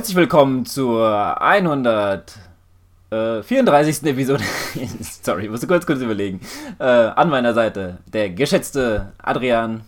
[0.00, 4.02] Herzlich willkommen zur 134.
[4.04, 4.42] Episode.
[5.22, 6.40] Sorry, ich musste kurz kurz überlegen.
[6.78, 9.82] Äh, an meiner Seite der geschätzte Adrian.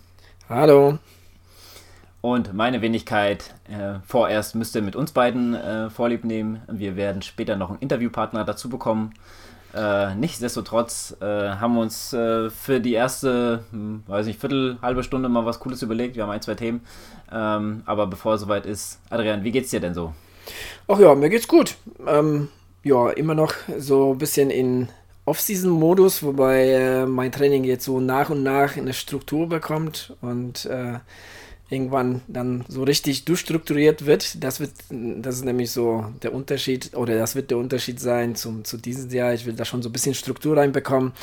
[0.47, 0.99] Hallo.
[2.21, 3.55] Und meine Wenigkeit.
[3.67, 6.61] Äh, vorerst müsst ihr mit uns beiden äh, Vorlieb nehmen.
[6.67, 9.15] Wir werden später noch einen Interviewpartner dazu bekommen.
[9.73, 15.03] Äh, nichtsdestotrotz äh, haben wir uns äh, für die erste, hm, weiß nicht, Viertel, halbe
[15.03, 16.15] Stunde mal was Cooles überlegt.
[16.15, 16.81] Wir haben ein, zwei Themen.
[17.31, 20.13] Ähm, aber bevor es soweit ist, Adrian, wie geht's dir denn so?
[20.87, 21.75] Ach ja, mir geht's gut.
[22.05, 22.49] Ähm,
[22.83, 24.89] ja, immer noch so ein bisschen in
[25.25, 30.99] Off-Season-Modus, wobei äh, mein Training jetzt so nach und nach eine Struktur bekommt und äh,
[31.69, 34.43] irgendwann dann so richtig durchstrukturiert wird.
[34.43, 38.63] Das wird, das ist nämlich so der Unterschied, oder das wird der Unterschied sein zum,
[38.63, 39.33] zu diesem Jahr.
[39.33, 41.13] Ich will da schon so ein bisschen Struktur reinbekommen.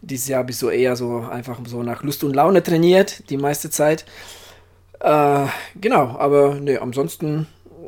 [0.00, 3.36] Dieses Jahr habe ich so eher so einfach so nach Lust und Laune trainiert, die
[3.36, 4.04] meiste Zeit.
[5.00, 5.46] Äh,
[5.80, 7.46] genau, aber ne, ansonsten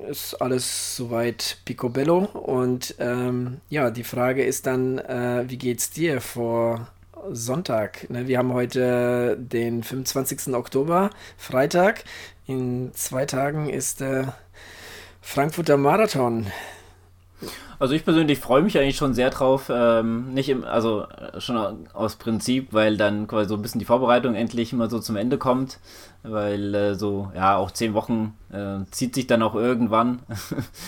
[0.09, 2.25] ist alles soweit picobello.
[2.35, 6.89] Und ähm, ja, die Frage ist dann, äh, wie geht's dir vor
[7.31, 8.09] Sonntag.
[8.11, 8.27] Ne?
[8.27, 10.55] Wir haben heute den 25.
[10.55, 12.05] Oktober, Freitag.
[12.47, 14.35] In zwei Tagen ist der
[15.21, 16.47] Frankfurter Marathon.
[17.79, 21.07] Also ich persönlich freue mich eigentlich schon sehr drauf, ähm, nicht im, also
[21.39, 25.17] schon aus Prinzip, weil dann quasi so ein bisschen die Vorbereitung endlich mal so zum
[25.17, 25.81] Ende kommt
[26.23, 30.21] weil äh, so, ja, auch zehn Wochen äh, zieht sich dann auch irgendwann.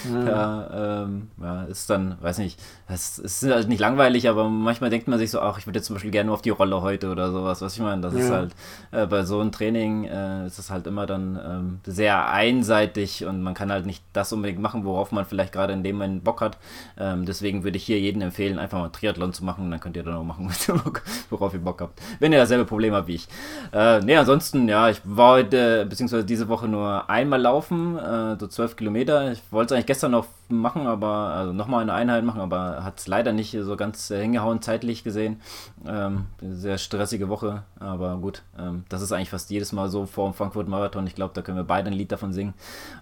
[0.08, 0.26] Mhm.
[0.26, 5.08] ja, ähm, ja, ist dann, weiß nicht, es ist halt nicht langweilig, aber manchmal denkt
[5.08, 7.32] man sich so, ach, ich würde jetzt zum Beispiel gerne auf die Rolle heute oder
[7.32, 8.02] sowas, was ich meine.
[8.02, 8.20] Das ja.
[8.20, 8.54] ist halt,
[8.92, 13.42] äh, bei so einem Training äh, ist es halt immer dann ähm, sehr einseitig und
[13.42, 16.40] man kann halt nicht das unbedingt machen, worauf man vielleicht gerade in dem Moment Bock
[16.40, 16.58] hat.
[16.96, 20.04] Ähm, deswegen würde ich hier jedem empfehlen, einfach mal Triathlon zu machen, dann könnt ihr
[20.04, 20.48] dann auch machen,
[21.30, 22.00] worauf ihr Bock habt.
[22.20, 23.28] Wenn ihr dasselbe Problem habt wie ich.
[23.72, 28.36] Äh, nee, ansonsten, ja, ich war war heute, beziehungsweise diese Woche nur einmal laufen, äh,
[28.38, 29.32] so zwölf Kilometer.
[29.32, 32.98] Ich wollte es eigentlich gestern noch machen, aber also nochmal eine Einheit machen, aber hat
[32.98, 35.40] es leider nicht so ganz äh, hingehauen, zeitlich gesehen.
[35.86, 40.28] Ähm, sehr stressige Woche, aber gut, ähm, das ist eigentlich fast jedes Mal so vor
[40.28, 41.06] dem Frankfurt Marathon.
[41.06, 42.54] Ich glaube, da können wir beide ein Lied davon singen.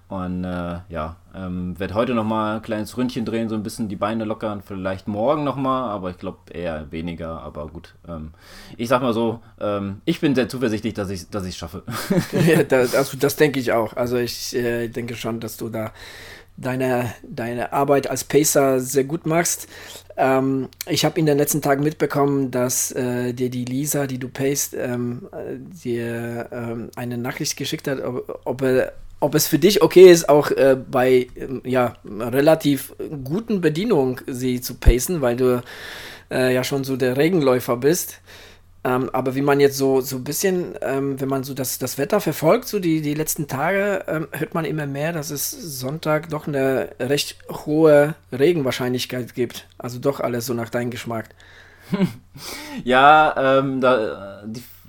[0.09, 3.97] Und äh, ja, ähm, werde heute nochmal ein kleines Ründchen drehen, so ein bisschen die
[3.97, 7.95] Beine lockern, vielleicht morgen nochmal, aber ich glaube eher weniger, aber gut.
[8.07, 8.33] Ähm,
[8.77, 11.83] ich sag mal so, ähm, ich bin sehr zuversichtlich, dass ich es dass schaffe.
[12.47, 13.97] ja, das, also das denke ich auch.
[13.97, 15.93] Also ich äh, denke schon, dass du da
[16.57, 19.69] deine, deine Arbeit als Pacer sehr gut machst.
[20.17, 24.29] Ähm, ich habe in den letzten Tagen mitbekommen, dass äh, dir die Lisa, die du
[24.29, 25.29] pacest, ähm,
[25.85, 28.63] dir ähm, eine Nachricht geschickt hat, ob, ob,
[29.21, 34.61] ob, es für dich okay ist, auch äh, bei ähm, ja, relativ guten Bedienung sie
[34.61, 35.63] zu pacen, weil du
[36.31, 38.21] äh, ja schon so der Regenläufer bist.
[38.85, 41.99] Ähm, aber wie man jetzt so, so ein bisschen, ähm, wenn man so das, das
[41.99, 46.31] Wetter verfolgt, so die, die letzten Tage, ähm, hört man immer mehr, dass es Sonntag
[46.31, 49.69] doch eine recht hohe Regenwahrscheinlichkeit gibt.
[49.79, 51.29] Also doch alles so nach deinem Geschmack.
[52.85, 54.43] ja, ähm, da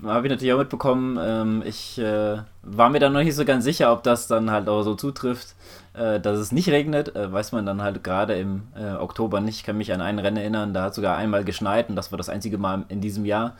[0.03, 1.19] habe ich natürlich auch mitbekommen.
[1.21, 4.69] Ähm, ich äh, war mir da noch nicht so ganz sicher, ob das dann halt
[4.69, 5.53] auch so zutrifft
[5.93, 9.57] äh, dass es nicht regnet, äh, weiß man dann halt gerade im äh, Oktober nicht.
[9.57, 12.17] Ich kann mich an ein Rennen erinnern, da hat sogar einmal geschneit und das war
[12.17, 13.55] das einzige Mal in diesem Jahr.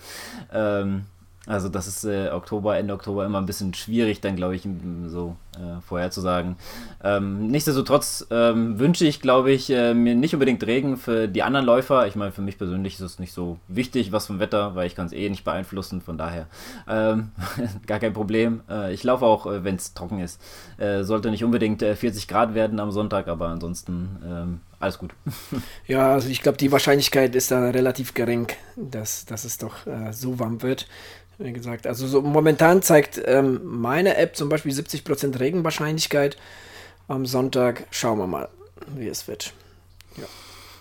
[0.52, 1.06] Ähm,
[1.46, 4.68] also das ist äh, Oktober, Ende Oktober immer ein bisschen schwierig, dann glaube ich,
[5.08, 6.56] so äh, vorherzusagen.
[7.03, 11.66] Ähm, nichtsdestotrotz ähm, wünsche ich, glaube ich, äh, mir nicht unbedingt Regen für die anderen
[11.66, 12.08] Läufer.
[12.08, 14.96] Ich meine, für mich persönlich ist es nicht so wichtig, was vom Wetter, weil ich
[14.96, 16.47] kann es eh nicht beeinflussen, von daher
[16.88, 17.31] ähm,
[17.86, 18.62] gar kein Problem.
[18.69, 20.41] Äh, ich laufe auch, äh, wenn es trocken ist.
[20.78, 25.12] Äh, sollte nicht unbedingt 40 Grad werden am Sonntag, aber ansonsten ähm, alles gut.
[25.88, 29.75] ja, also ich glaube, die Wahrscheinlichkeit ist da relativ gering, dass, dass es doch
[30.12, 30.88] so warm wird.
[31.40, 36.38] Wie gesagt, also so momentan zeigt ähm, meine App zum Beispiel 70% Regenwahrscheinlichkeit.
[37.08, 38.48] Am Sonntag schauen wir mal,
[38.96, 39.54] wie es wird.
[40.18, 40.24] Ja.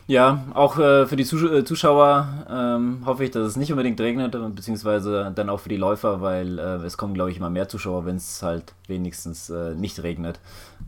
[0.09, 4.01] Ja, auch äh, für die Zus äh, Zuschauer ähm, hoffe ich, dass es nicht unbedingt
[4.01, 7.69] regnet, beziehungsweise dann auch für die Läufer, weil äh, es kommen, glaube ich, immer mehr
[7.69, 10.41] Zuschauer, wenn es halt wenigstens äh, nicht regnet.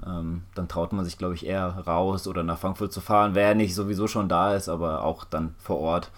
[0.05, 3.55] Ähm, dann traut man sich, glaube ich, eher raus oder nach Frankfurt zu fahren, wer
[3.55, 6.11] nicht sowieso schon da ist, aber auch dann vor Ort.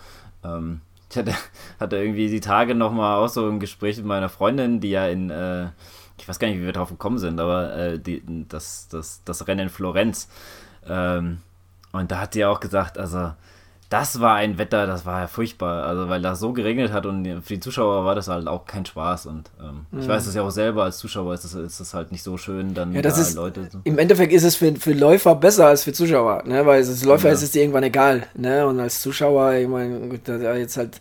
[0.43, 0.81] Ähm,
[1.11, 1.35] ich hatte,
[1.79, 5.29] hatte irgendwie die Tage nochmal auch so ein Gespräch mit meiner Freundin, die ja in,
[5.29, 5.67] äh,
[6.19, 9.47] ich weiß gar nicht, wie wir drauf gekommen sind, aber äh, die, das, das, das
[9.47, 10.29] Rennen in Florenz.
[10.87, 11.39] Ähm,
[11.93, 13.33] und da hat sie auch gesagt, also
[13.89, 15.85] das war ein Wetter, das war ja furchtbar.
[15.85, 18.85] Also, weil das so geregnet hat und für die Zuschauer war das halt auch kein
[18.85, 19.27] Spaß.
[19.27, 20.01] Und ähm, mhm.
[20.01, 22.37] ich weiß es ja auch selber, als Zuschauer ist es ist das halt nicht so
[22.37, 23.69] schön, dann ja, das da ist, Leute.
[23.71, 23.81] So.
[23.85, 26.67] Im Endeffekt ist es für, für Läufer besser als für Zuschauer, ne?
[26.67, 27.35] Weil als Läufer ja.
[27.35, 28.67] ist es dir irgendwann egal, ne?
[28.67, 30.19] Und als Zuschauer, ich meine,
[30.59, 31.01] jetzt halt,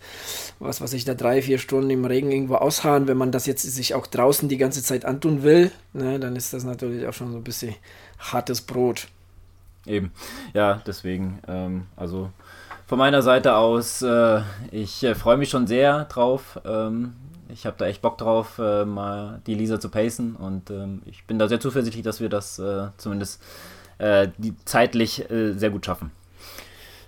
[0.59, 3.63] was weiß ich, da drei, vier Stunden im Regen irgendwo ausharren, wenn man das jetzt
[3.63, 7.31] sich auch draußen die ganze Zeit antun will, ne, dann ist das natürlich auch schon
[7.31, 7.73] so ein bisschen
[8.19, 9.07] hartes Brot.
[9.85, 10.11] Eben.
[10.53, 12.31] Ja, deswegen, ähm, also
[12.87, 14.41] von meiner Seite aus, äh,
[14.71, 16.59] ich äh, freue mich schon sehr drauf.
[16.65, 17.13] Ähm,
[17.49, 21.25] ich habe da echt Bock drauf, äh, mal die Lisa zu pacen und ähm, ich
[21.25, 23.41] bin da sehr zuversichtlich, dass wir das äh, zumindest
[23.97, 24.27] äh,
[24.65, 26.11] zeitlich äh, sehr gut schaffen.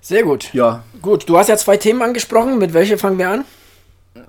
[0.01, 0.53] Sehr gut.
[0.53, 0.83] Ja.
[1.01, 2.59] Gut, du hast ja zwei Themen angesprochen.
[2.59, 3.45] Mit welcher fangen wir an?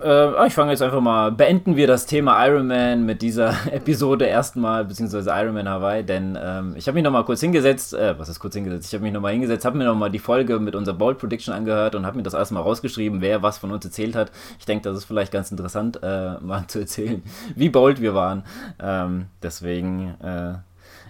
[0.02, 4.26] Äh, ich fange jetzt einfach mal, beenden wir das Thema Iron Man mit dieser Episode
[4.26, 8.28] erstmal, beziehungsweise Iron Man Hawaii, denn ähm, ich habe mich nochmal kurz hingesetzt, äh, was
[8.28, 8.88] ist kurz hingesetzt?
[8.88, 11.94] Ich habe mich nochmal hingesetzt, habe mir nochmal die Folge mit unserer Bold Prediction angehört
[11.94, 14.30] und habe mir das erstmal rausgeschrieben, wer was von uns erzählt hat.
[14.58, 17.22] Ich denke, das ist vielleicht ganz interessant, äh, mal zu erzählen,
[17.54, 18.44] wie bold wir waren.
[18.80, 20.54] Ähm, deswegen, äh,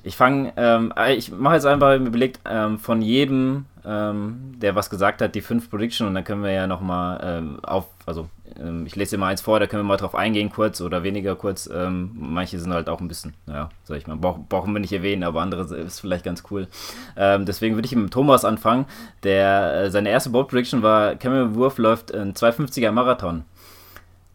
[0.03, 5.23] ich fange, ähm, ich mache jetzt einfach überlegt, ähm, von jedem, ähm, der was gesagt
[5.23, 8.29] hat, die fünf Prediction und dann können wir ja nochmal ähm, auf, also
[8.59, 11.03] ähm, ich lese dir mal eins vor, da können wir mal drauf eingehen, kurz oder
[11.03, 11.69] weniger kurz.
[11.73, 14.93] Ähm, manche sind halt auch ein bisschen, naja, sag ich mal, brauch, brauchen wir nicht
[14.93, 16.69] erwähnen, aber andere ist vielleicht ganz cool.
[17.17, 18.87] Ähm, deswegen würde ich mit Thomas anfangen,
[19.23, 23.45] der äh, seine erste Bold Prediction war, Cameron Wurf läuft ein 250er Marathon.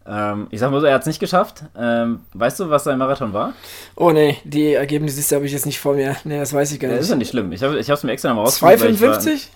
[0.05, 1.63] Ähm, ich sag mal so, er hat es nicht geschafft.
[1.77, 3.53] Ähm, weißt du, was sein Marathon war?
[3.95, 6.15] Oh nee, die Ergebnisse habe ich jetzt nicht vor mir.
[6.23, 6.97] Nee, das weiß ich gar nicht.
[6.97, 7.51] Das ist ja nicht schlimm.
[7.51, 8.97] Ich habe es mir extra mal rausgefunden.
[8.97, 9.49] 255?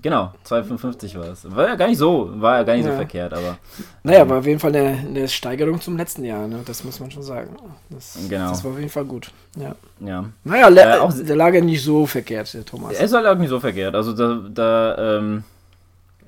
[0.00, 1.56] Genau, 2,55 war es.
[1.56, 2.92] War ja gar nicht so, war ja gar nicht ja.
[2.92, 3.58] so verkehrt, aber.
[4.04, 6.60] Naja, ähm, war auf jeden Fall eine, eine, Steigerung zum letzten Jahr, ne?
[6.64, 7.56] Das muss man schon sagen.
[7.90, 8.50] Das, genau.
[8.50, 9.32] das war auf jeden Fall gut.
[9.56, 9.74] Ja.
[9.98, 10.24] ja.
[10.44, 12.92] Naja, äh, auch, der lag ja nicht so verkehrt, der Thomas.
[12.92, 13.96] Er ist halt auch nicht so verkehrt.
[13.96, 15.57] Also da, da, ähm, äh,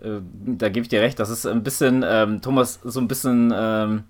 [0.03, 3.53] da gebe ich dir recht, das ist ein bisschen, ähm, Thomas so ein bisschen.
[3.55, 4.05] Ähm,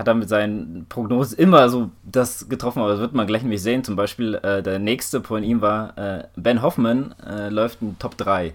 [0.00, 3.62] hat er mit seinen Prognosen immer so das getroffen, aber das wird man gleich nämlich
[3.62, 3.84] sehen.
[3.84, 8.16] Zum Beispiel äh, der nächste von ihm war äh, Ben Hoffman, äh, läuft in Top
[8.16, 8.54] 3.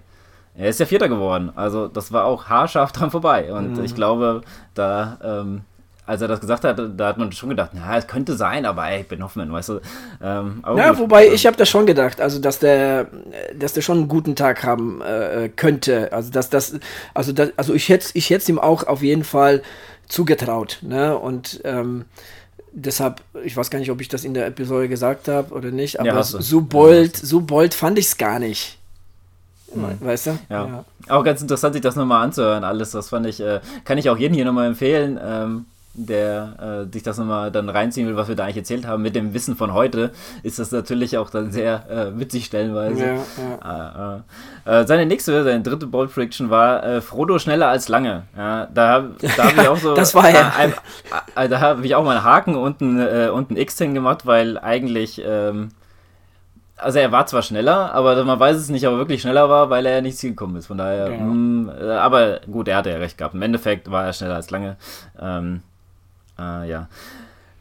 [0.56, 1.52] Er ist ja Vierter geworden.
[1.54, 3.52] Also das war auch haarscharf dran vorbei.
[3.52, 3.84] Und mhm.
[3.84, 4.40] ich glaube,
[4.74, 5.60] da, ähm,
[6.06, 8.88] als er das gesagt hat, da hat man schon gedacht, na, es könnte sein, aber
[8.88, 9.80] ey, Ben Hoffman, weißt du.
[10.22, 11.00] Ähm, ja, gut.
[11.00, 13.08] wobei ich habe das schon gedacht, also dass der,
[13.58, 16.12] dass der schon einen guten Tag haben äh, könnte.
[16.12, 16.74] Also dass das,
[17.12, 19.62] also das, also ich hätte, ich hätte ihm auch auf jeden Fall
[20.06, 20.78] zugetraut.
[20.82, 21.18] Ne?
[21.18, 22.04] Und ähm,
[22.72, 25.98] deshalb, ich weiß gar nicht, ob ich das in der Episode gesagt habe oder nicht,
[25.98, 28.78] aber ja, so bold, so bold fand ich es gar nicht.
[29.74, 29.96] Mhm.
[30.00, 30.38] Weißt du?
[30.48, 30.66] Ja.
[30.66, 30.84] ja.
[31.08, 32.92] Auch ganz interessant, sich das nochmal anzuhören, alles.
[32.92, 37.02] Das fand ich, äh, kann ich auch jedem hier nochmal empfehlen, ähm, der äh, sich
[37.02, 39.02] das nochmal dann reinziehen will, was wir da eigentlich erzählt haben.
[39.02, 40.12] Mit dem Wissen von heute
[40.42, 43.04] ist das natürlich auch dann sehr äh, witzig stellenweise.
[43.04, 43.14] Ja,
[43.64, 44.22] ja.
[44.66, 48.24] Äh, äh, äh, seine nächste, seine dritte Bold Friction war Frodo schneller als lange.
[48.36, 49.06] Ja, da
[49.36, 49.94] da habe ich auch so.
[49.96, 50.52] das war ja.
[51.48, 55.22] da habe ich auch mal einen Haken und ein, und ein X hingemacht, weil eigentlich.
[55.24, 55.70] Ähm,
[56.78, 59.70] also er war zwar schneller, aber man weiß es nicht, ob er wirklich schneller war,
[59.70, 60.66] weil er ja nicht gekommen ist.
[60.66, 61.24] Von daher, genau.
[61.24, 63.34] mh, äh, aber gut, er hatte ja recht gehabt.
[63.34, 64.76] Im Endeffekt war er schneller als lange.
[65.18, 65.62] Ähm,
[66.38, 66.88] äh, ja.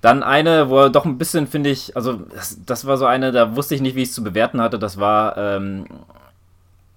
[0.01, 3.31] Dann eine, wo er doch ein bisschen, finde ich, also das, das, war so eine,
[3.31, 4.77] da wusste ich nicht, wie ich es zu bewerten hatte.
[4.77, 5.86] Das war, ähm,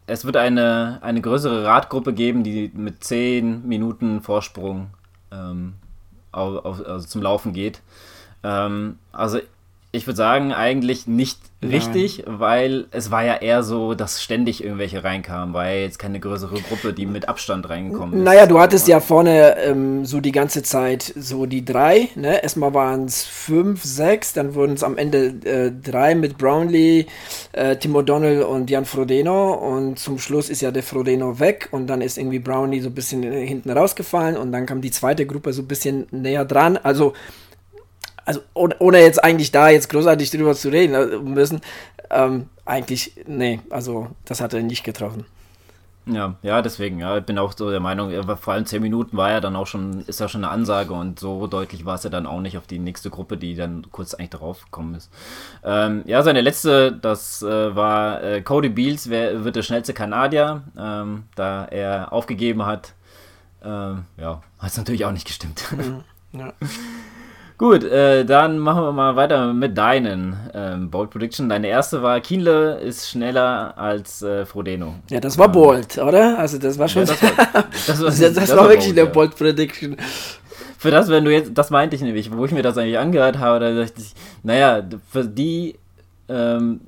[0.07, 4.91] es wird eine, eine größere Radgruppe geben, die mit 10 Minuten Vorsprung
[5.31, 5.75] ähm,
[6.33, 7.81] auf, auf, also zum Laufen geht.
[8.43, 9.41] Ähm, also
[9.91, 12.41] ich würde sagen, eigentlich nicht richtig, Nein.
[12.41, 16.93] weil es war ja eher so, dass ständig irgendwelche reinkamen, ja jetzt keine größere Gruppe,
[16.93, 18.25] die mit Abstand reingekommen ist.
[18.25, 22.43] Naja, du hattest ja vorne ähm, so die ganze Zeit so die drei, ne?
[22.43, 27.07] Erstmal waren es fünf, sechs, dann wurden es am Ende äh, drei mit Brownlee,
[27.53, 31.87] äh, Tim O'Donnell und Jan Frodeno und zum Schluss ist ja der Frodeno weg und
[31.87, 35.55] dann ist irgendwie Brownlee so ein bisschen hinten rausgefallen und dann kam die zweite Gruppe
[35.55, 37.15] so ein bisschen näher dran, also
[38.29, 41.63] also ohne jetzt eigentlich da jetzt großartig drüber zu reden äh, müssen,
[42.11, 45.25] ähm, eigentlich, nee, also das hat er nicht getroffen.
[46.05, 49.31] Ja, ja, deswegen, ja, ich bin auch so der Meinung, vor allem zehn Minuten war
[49.31, 52.11] ja dann auch schon, ist ja schon eine Ansage und so deutlich war es ja
[52.11, 55.11] dann auch nicht auf die nächste Gruppe, die dann kurz eigentlich darauf gekommen ist.
[55.65, 60.65] Ähm, ja, seine letzte, das äh, war äh, Cody Beals, wer wird der schnellste Kanadier,
[60.79, 62.95] ähm, da er aufgegeben hat.
[63.63, 65.65] Ähm, ja, hat es natürlich auch nicht gestimmt.
[65.73, 66.05] Mhm,
[66.39, 66.53] ja.
[67.59, 71.49] Gut, äh, dann machen wir mal weiter mit deinen ähm, Bold Prediction.
[71.49, 74.95] Deine erste war, Kienle ist schneller als äh, Frodeno.
[75.11, 76.39] Ja, das war bold, oder?
[76.39, 77.05] Also das war schon...
[77.05, 77.33] Ja, das, war,
[77.87, 79.97] das, war, das, das, das war, war wirklich bold, eine Bold Prediction.
[80.79, 83.41] Für das, wenn du jetzt, das meinte ich nämlich, wo ich mir das eigentlich angehört
[83.41, 85.75] habe, da dachte ich, naja, für die
[86.29, 86.81] ähm,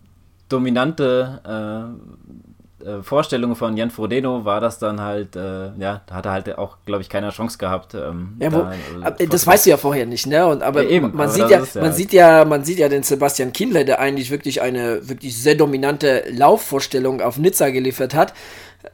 [0.48, 2.49] dominante äh,
[2.84, 6.58] äh, Vorstellung von Jan Frodeno war das dann halt, äh, ja, da hat er halt
[6.58, 7.94] auch, glaube ich, keine Chance gehabt.
[7.94, 8.66] Ähm, ja, wo,
[9.00, 10.46] da, äh, das weißt du ja vorher nicht, ne?
[10.46, 12.88] Und aber ja, eben, man aber sieht ja, man ja sieht ja, man sieht ja
[12.88, 18.34] den Sebastian Kindler, der eigentlich wirklich eine wirklich sehr dominante Laufvorstellung auf Nizza geliefert hat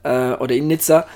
[0.02, 1.06] äh, oder in Nizza.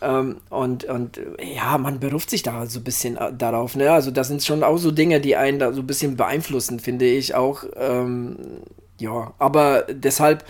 [0.00, 3.74] Ähm, und, und ja, man beruft sich da so ein bisschen äh, darauf.
[3.74, 3.90] Ne?
[3.90, 7.06] Also, das sind schon auch so Dinge, die einen da so ein bisschen beeinflussen, finde
[7.06, 7.64] ich auch.
[7.76, 8.36] Ähm,
[9.00, 10.44] ja, aber deshalb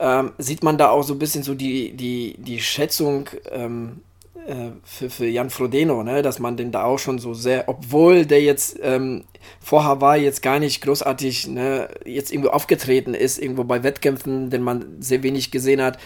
[0.00, 4.00] ähm, sieht man da auch so ein bisschen so die, die, die Schätzung ähm,
[4.46, 6.22] äh, für, für Jan Frodeno, ne?
[6.22, 9.24] dass man den da auch schon so sehr, obwohl der jetzt ähm,
[9.60, 14.62] vor Hawaii jetzt gar nicht großartig ne, jetzt irgendwo aufgetreten ist, irgendwo bei Wettkämpfen, den
[14.62, 15.98] man sehr wenig gesehen hat,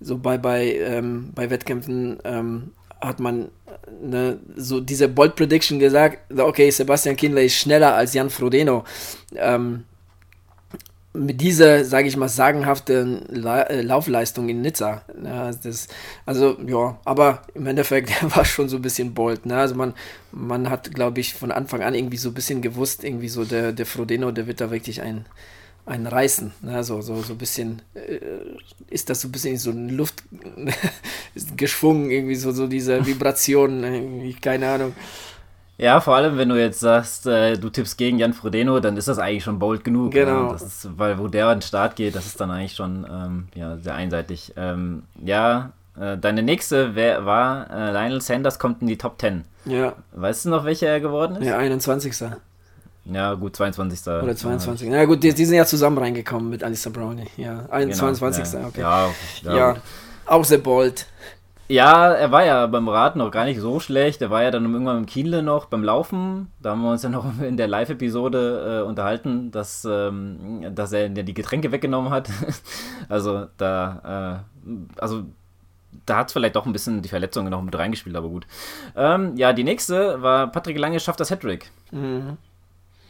[0.00, 2.70] so bei, bei, ähm, bei Wettkämpfen ähm,
[3.02, 3.50] hat man
[4.00, 8.84] ne, so diese Bold Prediction gesagt, okay, Sebastian Kindler ist schneller als Jan Frodeno.
[9.36, 9.84] Ähm,
[11.14, 15.02] mit dieser, sage ich mal, sagenhaften La äh, Laufleistung in Nizza.
[15.22, 15.88] Ja, das,
[16.24, 19.44] also, ja, aber im Endeffekt war schon so ein bisschen bold.
[19.44, 19.56] Ne?
[19.56, 19.92] Also man,
[20.30, 23.72] man hat, glaube ich, von Anfang an irgendwie so ein bisschen gewusst, irgendwie so der,
[23.72, 25.26] der Frodeno, der wird da wirklich ein,
[25.84, 26.52] ein Reißen.
[26.62, 26.82] Ne?
[26.82, 28.18] So, so, so ein bisschen äh,
[28.88, 30.22] ist das so ein bisschen so in Luft
[31.56, 34.94] geschwungen, irgendwie so, so diese Vibration, keine Ahnung.
[35.82, 39.08] Ja, vor allem, wenn du jetzt sagst, äh, du tippst gegen Jan Frodeno, dann ist
[39.08, 40.12] das eigentlich schon bold genug.
[40.12, 40.50] Genau.
[40.50, 43.48] Ja, ist, weil wo der an den Start geht, das ist dann eigentlich schon ähm,
[43.56, 44.52] ja, sehr einseitig.
[44.56, 49.44] Ähm, ja, äh, deine nächste wär, war, äh, Lionel Sanders kommt in die Top 10.
[49.64, 49.94] Ja.
[50.12, 51.48] Weißt du noch, welcher er geworden ist?
[51.48, 52.14] Ja, 21.
[53.06, 54.06] Ja, gut, 22.
[54.06, 54.88] Oder 22.
[54.88, 57.26] Ja, gut, die, die sind ja zusammen reingekommen mit Alistair Brownie.
[57.36, 58.52] Ja, 21.
[58.52, 58.80] Genau, okay.
[58.82, 59.10] Ja,
[59.42, 59.76] ja, ja
[60.26, 61.06] auch sehr bold.
[61.68, 64.20] Ja, er war ja beim Raten noch gar nicht so schlecht.
[64.20, 66.52] Er war ja dann irgendwann im Kienle noch beim Laufen.
[66.60, 71.08] Da haben wir uns ja noch in der Live-Episode äh, unterhalten, dass, ähm, dass er
[71.08, 72.28] die Getränke weggenommen hat.
[73.08, 75.24] also da, äh, also
[76.06, 78.46] da hat es vielleicht doch ein bisschen die Verletzungen noch mit reingespielt, aber gut.
[78.96, 81.70] Ähm, ja, die nächste war Patrick Lange schafft das Hattrick.
[81.90, 82.36] Mhm.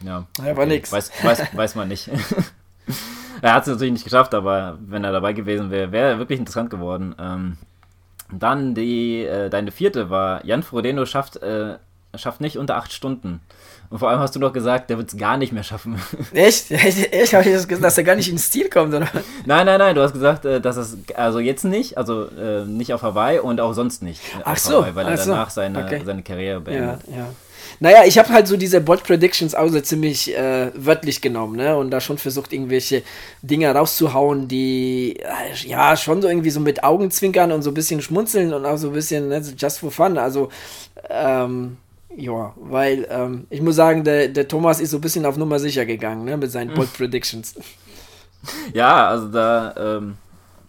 [0.01, 0.91] Ja, ja war nix.
[0.91, 2.09] Weiß, weiß, weiß man nicht.
[3.41, 6.39] er hat es natürlich nicht geschafft, aber wenn er dabei gewesen wäre, wäre er wirklich
[6.39, 7.15] interessant geworden.
[7.17, 7.57] Ähm,
[8.31, 11.77] dann die, äh, deine vierte war, Jan Frodeno schafft, äh,
[12.15, 13.41] schafft nicht unter acht Stunden.
[13.89, 16.01] Und vor allem hast du noch gesagt, der wird es gar nicht mehr schaffen.
[16.33, 16.71] Echt?
[16.71, 17.13] Echt?
[17.13, 17.33] Echt?
[17.33, 19.07] Habe ich das gesagt, dass er gar nicht ins Stil kommt, oder?
[19.45, 22.93] Nein, nein, nein, du hast gesagt, äh, dass es, also jetzt nicht, also äh, nicht
[22.93, 24.21] auf Hawaii und auch sonst nicht.
[24.43, 24.81] Ach so.
[24.81, 26.01] Hawaii, weil er danach seine, okay.
[26.03, 27.01] seine Karriere beendet.
[27.07, 27.25] Ja, ja.
[27.83, 31.75] Naja, ich habe halt so diese Bot Predictions auch so ziemlich äh, wörtlich genommen, ne?
[31.75, 33.03] Und da schon versucht, irgendwelche
[33.41, 38.01] Dinge rauszuhauen, die äh, ja schon so irgendwie so mit Augenzwinkern und so ein bisschen
[38.01, 40.17] schmunzeln und auch so ein bisschen ne, just for fun.
[40.17, 40.47] Also,
[41.09, 41.75] ähm,
[42.15, 45.59] ja, weil ähm, ich muss sagen, der, der Thomas ist so ein bisschen auf Nummer
[45.59, 46.37] sicher gegangen, ne?
[46.37, 47.53] Mit seinen Bot Predictions.
[48.73, 50.15] Ja, also da, ähm,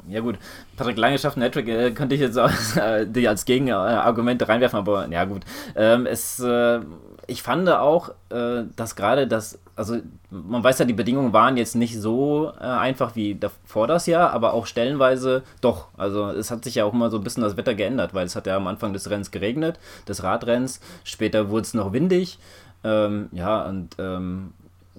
[0.09, 0.37] ja gut,
[0.77, 5.09] Patrick Lange schafft Hattrick, äh, könnte ich jetzt auch äh, die als Gegenargumente reinwerfen, aber
[5.09, 5.43] ja gut.
[5.77, 6.81] Ähm, es, äh,
[7.27, 9.97] ich fand auch, äh, dass gerade das, also
[10.31, 14.33] man weiß ja, die Bedingungen waren jetzt nicht so äh, einfach wie vor das Jahr,
[14.33, 15.89] aber auch stellenweise doch.
[15.97, 18.37] Also es hat sich ja auch immer so ein bisschen das Wetter geändert, weil es
[18.37, 19.79] hat ja am Anfang des Rennens geregnet,
[20.09, 22.39] des Radrenns, später wurde es noch windig.
[22.83, 24.53] Ähm, ja, und ähm,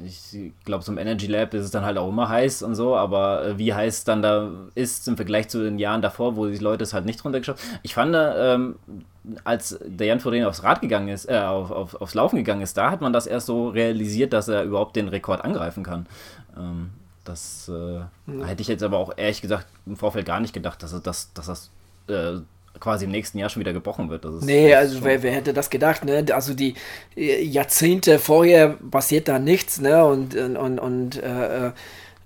[0.04, 2.96] ich glaube, so im Energy Lab ist es dann halt auch immer heiß und so,
[2.96, 6.58] aber äh, wie heiß dann da ist im Vergleich zu den Jahren davor, wo die
[6.58, 8.75] Leute es halt nicht runtergeschafft Ich fand, ähm,
[9.46, 12.75] als der Jan Frodeno aufs Rad gegangen ist, äh, auf, auf, aufs Laufen gegangen ist,
[12.78, 16.08] da hat man das erst so realisiert, dass er überhaupt den Rekord angreifen kann.
[16.58, 16.92] Ähm,
[17.24, 18.46] das äh, ja.
[18.46, 21.46] hätte ich jetzt aber auch ehrlich gesagt im Vorfeld gar nicht gedacht, dass, dass, dass
[21.46, 21.72] das
[22.08, 22.42] äh,
[22.79, 24.25] quasi im nächsten Jahr schon wieder gebrochen wird.
[24.25, 26.25] Das ist, nee, das also wer, wer, hätte das gedacht, ne?
[26.34, 26.75] Also die
[27.15, 30.05] äh, Jahrzehnte vorher passiert da nichts, ne?
[30.05, 31.72] Und, und, und äh, äh,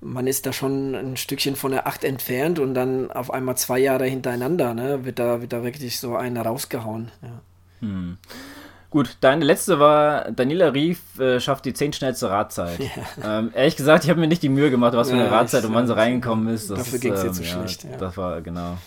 [0.01, 3.79] man ist da schon ein Stückchen von der Acht entfernt und dann auf einmal zwei
[3.79, 5.05] Jahre hintereinander, ne?
[5.05, 7.11] Wird da, wird da wirklich so einer rausgehauen.
[7.21, 7.41] Ja.
[7.81, 8.17] Hm.
[8.91, 12.79] Gut, deine letzte war, Daniela Rief äh, schafft die 10 schnellste Radzeit.
[13.23, 13.39] Ja.
[13.39, 15.63] Ähm, ehrlich gesagt, ich habe mir nicht die Mühe gemacht, was für eine ja, Radzeit
[15.65, 16.71] und wann sie reingekommen ist.
[16.71, 17.83] Das dafür ging es ähm, jetzt so schlecht.
[17.83, 17.97] Ja.
[17.97, 18.77] Das war, genau.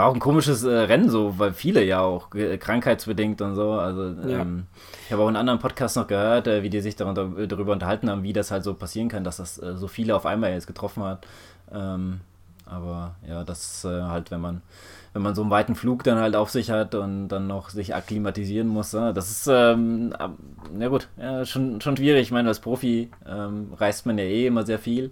[0.00, 3.72] War auch ein komisches äh, Rennen so, weil viele ja auch äh, krankheitsbedingt und so.
[3.72, 4.64] Also ähm,
[5.04, 7.72] ich habe auch in anderen Podcasts noch gehört, äh, wie die sich darunter, äh, darüber
[7.72, 10.52] unterhalten haben, wie das halt so passieren kann, dass das äh, so viele auf einmal
[10.52, 11.26] jetzt getroffen hat.
[11.70, 12.20] Ähm,
[12.64, 14.62] aber ja, das halt, wenn man
[15.12, 17.94] wenn man so einen weiten Flug dann halt auf sich hat und dann noch sich
[17.94, 18.94] akklimatisieren muss.
[18.94, 19.12] Ne?
[19.12, 20.14] Das ist, ähm,
[20.72, 22.22] na gut, ja, schon, schon schwierig.
[22.22, 25.10] Ich meine, als Profi ähm, reist man ja eh immer sehr viel.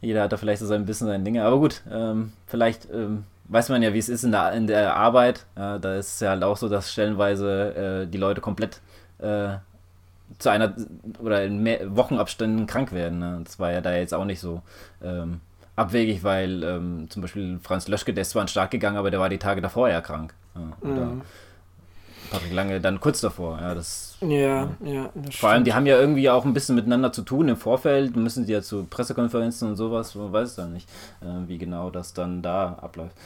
[0.00, 1.44] Jeder hat da vielleicht so sein bisschen seine Dinge.
[1.44, 4.96] Aber gut, ähm, vielleicht ähm, weiß man ja, wie es ist in der, in der
[4.96, 5.46] Arbeit.
[5.56, 8.80] Ja, da ist es ja halt auch so, dass stellenweise äh, die Leute komplett
[9.18, 9.56] äh,
[10.38, 10.74] zu einer
[11.20, 13.18] oder in mehr Wochenabständen krank werden.
[13.18, 13.40] Ne?
[13.44, 14.62] Das war ja da jetzt auch nicht so.
[15.02, 15.40] Ähm,
[15.76, 19.20] abwegig, weil ähm, zum Beispiel Franz Löschke, der ist zwar an Start gegangen, aber der
[19.20, 20.34] war die Tage davor ja krank.
[20.54, 21.22] Ja, mhm.
[22.30, 23.58] Patrick Lange dann kurz davor.
[23.60, 24.68] Ja, das, ja, ja.
[24.84, 27.56] ja das Vor allem, die haben ja irgendwie auch ein bisschen miteinander zu tun im
[27.56, 28.16] Vorfeld.
[28.16, 30.88] Müssen sie ja zu Pressekonferenzen und sowas, man weiß es dann nicht,
[31.20, 33.16] äh, wie genau das dann da abläuft.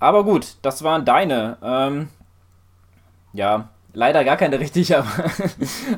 [0.00, 1.56] Aber gut, das waren deine.
[1.62, 2.08] Ähm,
[3.32, 5.08] ja, leider gar keine richtig, aber,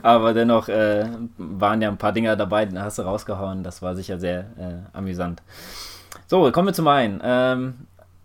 [0.03, 3.63] aber dennoch äh, waren ja ein paar Dinger dabei, die hast du rausgehauen.
[3.63, 5.43] Das war sicher sehr äh, amüsant.
[6.27, 7.21] So, kommen wir zum einen.
[7.23, 7.75] Ähm,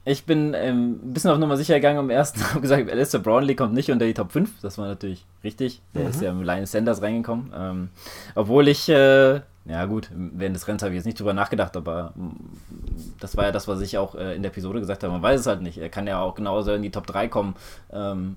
[0.05, 2.43] ich bin ähm, ein bisschen auf Nummer sicher gegangen am ersten.
[2.49, 4.61] habe gesagt, Alistair Brownlee kommt nicht unter die Top 5.
[4.61, 5.81] Das war natürlich richtig.
[5.93, 6.09] Der mhm.
[6.09, 7.53] ist ja mit Linus Sanders reingekommen.
[7.55, 7.89] Ähm,
[8.35, 12.11] obwohl ich, äh, ja gut, während des Rennens habe ich jetzt nicht drüber nachgedacht, aber
[12.15, 12.31] mm,
[13.21, 15.13] das war ja das, was ich auch äh, in der Episode gesagt habe.
[15.13, 15.77] Man weiß es halt nicht.
[15.77, 17.55] Er kann ja auch genauso in die Top 3 kommen,
[17.93, 18.35] ähm,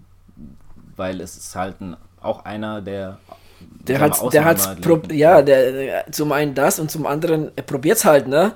[0.95, 3.19] weil es ist halt ein, auch einer, der
[3.59, 4.79] der hat, der hat,
[5.13, 8.53] ja, der, der, zum einen das und zum anderen, er probiert es halt, ne?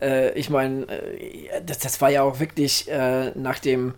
[0.00, 3.94] Äh, ich meine, äh, das, das, war ja auch wirklich äh, nach dem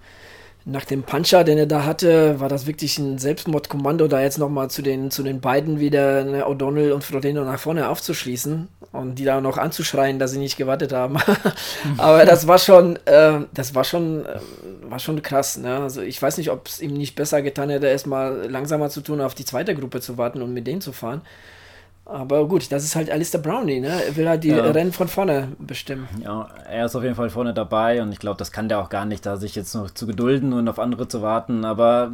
[0.68, 4.68] nach dem Puncher, den er da hatte, war das wirklich ein Selbstmordkommando, da jetzt nochmal
[4.68, 9.24] zu den, zu den beiden wieder ne, O'Donnell und Frodeno nach vorne aufzuschließen und die
[9.24, 11.16] da noch anzuschreien, dass sie nicht gewartet haben.
[11.96, 14.40] Aber das war schon, äh, das war schon, äh,
[14.82, 15.56] war schon krass.
[15.56, 15.74] Ne?
[15.78, 19.22] Also ich weiß nicht, ob es ihm nicht besser getan hätte, erstmal langsamer zu tun,
[19.22, 21.22] auf die zweite Gruppe zu warten und mit denen zu fahren.
[22.08, 24.02] Aber gut, das ist halt Alistair Brownie, ne?
[24.06, 24.64] Er will halt die ja.
[24.70, 26.08] Rennen von vorne bestimmen.
[26.24, 28.88] Ja, er ist auf jeden Fall vorne dabei und ich glaube, das kann der auch
[28.88, 31.66] gar nicht, da sich jetzt noch zu gedulden und auf andere zu warten.
[31.66, 32.10] Aber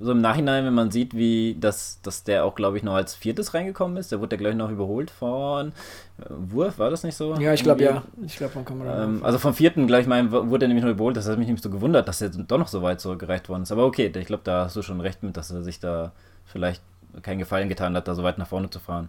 [0.00, 3.16] so im Nachhinein, wenn man sieht, wie das, dass der auch, glaube ich, noch als
[3.16, 5.72] viertes reingekommen ist, der wurde ja gleich noch überholt von
[6.20, 7.34] äh, Wurf, war das nicht so?
[7.34, 8.04] Ja, ich glaube ja.
[8.24, 9.02] Ich glaube von Kamera.
[9.02, 11.64] Ähm, also vom vierten gleich mein, wurde er nämlich noch überholt, das hat mich nämlich
[11.64, 13.72] so gewundert, dass er doch noch so weit zurückgereicht worden ist.
[13.72, 16.12] Aber okay, ich glaube, da hast du schon recht mit, dass er sich da
[16.44, 16.80] vielleicht
[17.22, 19.08] keinen Gefallen getan hat, da so weit nach vorne zu fahren.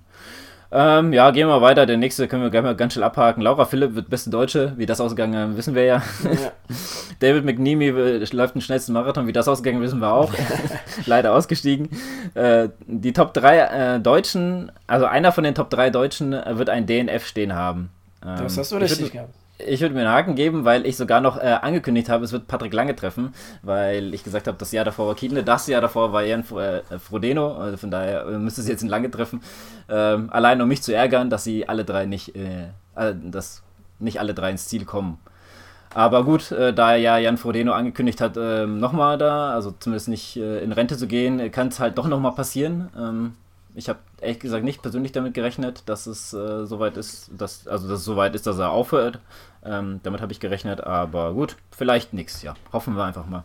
[0.76, 1.86] Ähm, ja, gehen wir weiter.
[1.86, 3.44] Der nächste können wir gleich mal ganz schnell abhaken.
[3.44, 4.74] Laura Philipp wird beste Deutsche.
[4.76, 6.02] Wie das ausgegangen ist, wissen wir ja.
[6.24, 6.52] ja.
[7.20, 7.90] David McNeamy
[8.32, 9.28] läuft den schnellsten Marathon.
[9.28, 10.34] Wie das ausgegangen ist, wissen wir auch.
[11.06, 11.90] Leider ausgestiegen.
[12.34, 16.72] Äh, die Top 3 äh, Deutschen, also einer von den Top 3 Deutschen äh, wird
[16.72, 17.92] ein DNF stehen haben.
[18.26, 19.36] Ähm, das hast du richtig gehabt
[19.68, 22.48] ich würde mir einen Haken geben, weil ich sogar noch äh, angekündigt habe, es wird
[22.48, 26.14] Patrick Lange treffen, weil ich gesagt habe, das Jahr davor war Kiedle, das Jahr davor
[26.14, 29.42] war Jan äh, Frodeno, also von daher äh, müsste es jetzt ein Lange treffen.
[29.90, 32.70] Ähm, allein um mich zu ärgern, dass sie alle drei nicht, äh,
[33.24, 33.64] dass
[34.00, 35.18] nicht alle drei ins Ziel kommen.
[35.94, 40.38] Aber gut, äh, da ja Jan Frodeno angekündigt hat, äh, nochmal da, also zumindest nicht
[40.38, 42.90] äh, in Rente zu gehen, kann es halt doch nochmal passieren.
[42.98, 43.34] Ähm,
[43.76, 47.88] ich habe ehrlich gesagt nicht persönlich damit gerechnet, dass es äh, soweit ist, dass, also
[47.88, 49.20] dass es soweit ist, dass er aufhört.
[49.66, 52.54] Ähm, damit habe ich gerechnet, aber gut, vielleicht nichts, ja.
[52.72, 53.44] Hoffen wir einfach mal.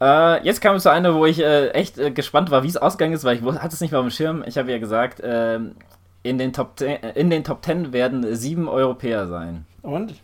[0.00, 2.76] Äh, jetzt kam es zu einer, wo ich äh, echt äh, gespannt war, wie es
[2.76, 4.44] ausgegangen ist, weil ich hatte es nicht mehr auf dem Schirm.
[4.46, 5.74] Ich habe ja gesagt, ähm,
[6.22, 9.66] in, den Top 10, in den Top 10 werden sieben Europäer sein.
[9.82, 10.14] Und?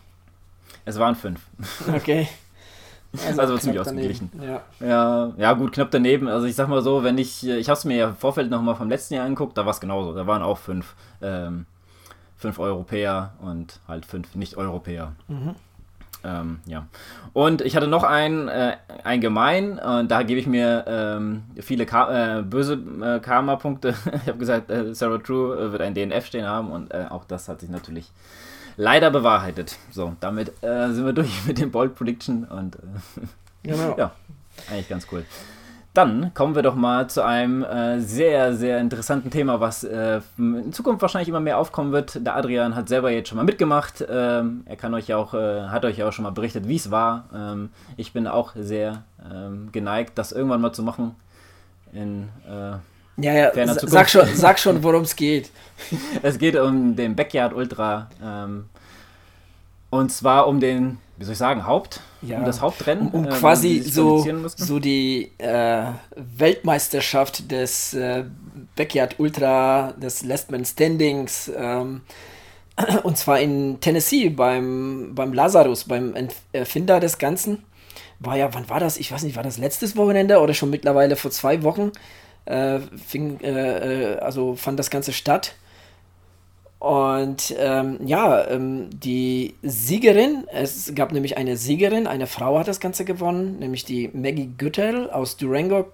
[0.85, 1.40] Es waren fünf.
[1.92, 2.28] Okay.
[3.27, 4.31] Also, also ziemlich ausgeglichen.
[4.40, 4.62] Ja.
[4.81, 5.33] ja.
[5.37, 6.29] Ja, gut, knapp daneben.
[6.29, 8.74] Also ich sag mal so, wenn ich, ich habe es mir ja im Vorfeld nochmal
[8.74, 10.14] vom letzten Jahr angeguckt, da war es genauso.
[10.14, 11.66] Da waren auch fünf, ähm,
[12.37, 15.12] fünf Europäer und halt fünf Nicht-Europäer.
[15.29, 15.55] Mhm.
[16.24, 16.87] Ähm, ja.
[17.33, 21.85] Und ich hatte noch einen, äh, ein Gemein, und da gebe ich mir ähm, viele
[21.85, 23.94] Ka äh, böse äh, Karma-Punkte.
[24.22, 27.24] ich habe gesagt, äh, Sarah True äh, wird ein DNF stehen haben und äh, auch
[27.24, 28.11] das hat sich natürlich
[28.76, 29.76] leider bewahrheitet.
[29.90, 32.80] So, damit äh, sind wir durch mit dem Bold Prediction und äh,
[33.62, 33.96] genau.
[33.96, 34.12] ja,
[34.70, 35.24] eigentlich ganz cool.
[35.94, 40.72] Dann kommen wir doch mal zu einem äh, sehr, sehr interessanten Thema, was äh, in
[40.72, 42.26] Zukunft wahrscheinlich immer mehr aufkommen wird.
[42.26, 44.04] Der Adrian hat selber jetzt schon mal mitgemacht.
[44.08, 47.26] Ähm, er kann euch auch, äh, hat euch auch schon mal berichtet, wie es war.
[47.32, 51.14] Ähm, ich bin auch sehr ähm, geneigt, das irgendwann mal zu machen.
[51.92, 52.78] In, äh,
[53.16, 55.50] ja, ja, sag schon, sag schon worum es geht.
[56.22, 58.09] es geht um den Backyard Ultra.
[58.22, 58.66] Ähm,
[59.90, 62.38] und zwar um den, wie soll ich sagen, Haupt, ja.
[62.38, 63.09] um das Hauptrennen.
[63.09, 65.85] Um, um äh, quasi so, so die äh,
[66.16, 68.24] Weltmeisterschaft des äh,
[68.74, 71.50] Backyard Ultra, des Last Man Standings.
[71.57, 72.00] Ähm,
[73.05, 76.14] und zwar in Tennessee beim, beim Lazarus, beim
[76.53, 77.64] Erfinder des Ganzen.
[78.18, 78.96] War ja, wann war das?
[78.96, 81.92] Ich weiß nicht, war das letztes Wochenende oder schon mittlerweile vor zwei Wochen?
[82.46, 85.54] Äh, fing, äh, äh, also fand das Ganze statt.
[86.85, 92.78] Und ähm, ja, ähm, die Siegerin, es gab nämlich eine Siegerin, eine Frau hat das
[92.78, 95.87] Ganze gewonnen, nämlich die Maggie Güttel aus Durango,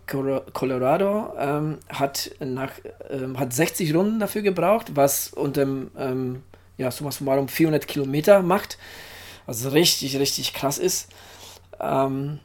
[0.53, 2.73] Colorado, ähm, hat, nach,
[3.09, 6.43] ähm, hat 60 Runden dafür gebraucht, was unter ähm,
[6.77, 8.77] ja, summa summarum 400 Kilometer macht,
[9.47, 11.09] was richtig, richtig krass ist.
[11.79, 12.41] Ähm,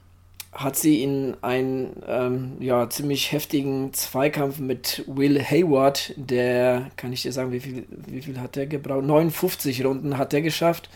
[0.56, 7.24] hat sie in einen ähm, ja, ziemlich heftigen Zweikampf mit Will Hayward, der, kann ich
[7.24, 9.04] dir sagen, wie viel, wie viel hat der gebraucht?
[9.04, 10.90] 59 Runden hat der geschafft.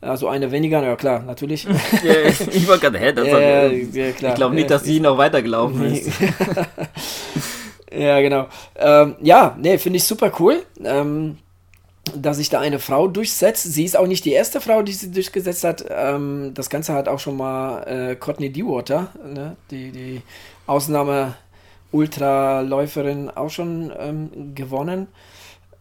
[0.00, 1.66] Also eine weniger, ja klar, natürlich.
[2.52, 3.12] Ich war gerade, hä?
[3.12, 6.10] Das ja, ja, ich glaube nicht, dass sie noch weitergelaufen ist.
[7.92, 8.48] ja, genau.
[8.76, 10.62] Ähm, ja, nee, finde ich super cool.
[10.82, 11.36] Ähm,
[12.14, 13.64] dass sich da eine Frau durchsetzt.
[13.64, 15.84] Sie ist auch nicht die erste Frau, die sie durchgesetzt hat.
[15.90, 19.56] Ähm, das Ganze hat auch schon mal äh, Courtney Dewater, ne?
[19.70, 20.22] die, die
[20.66, 25.08] Ausnahme-Ultraläuferin, auch schon ähm, gewonnen.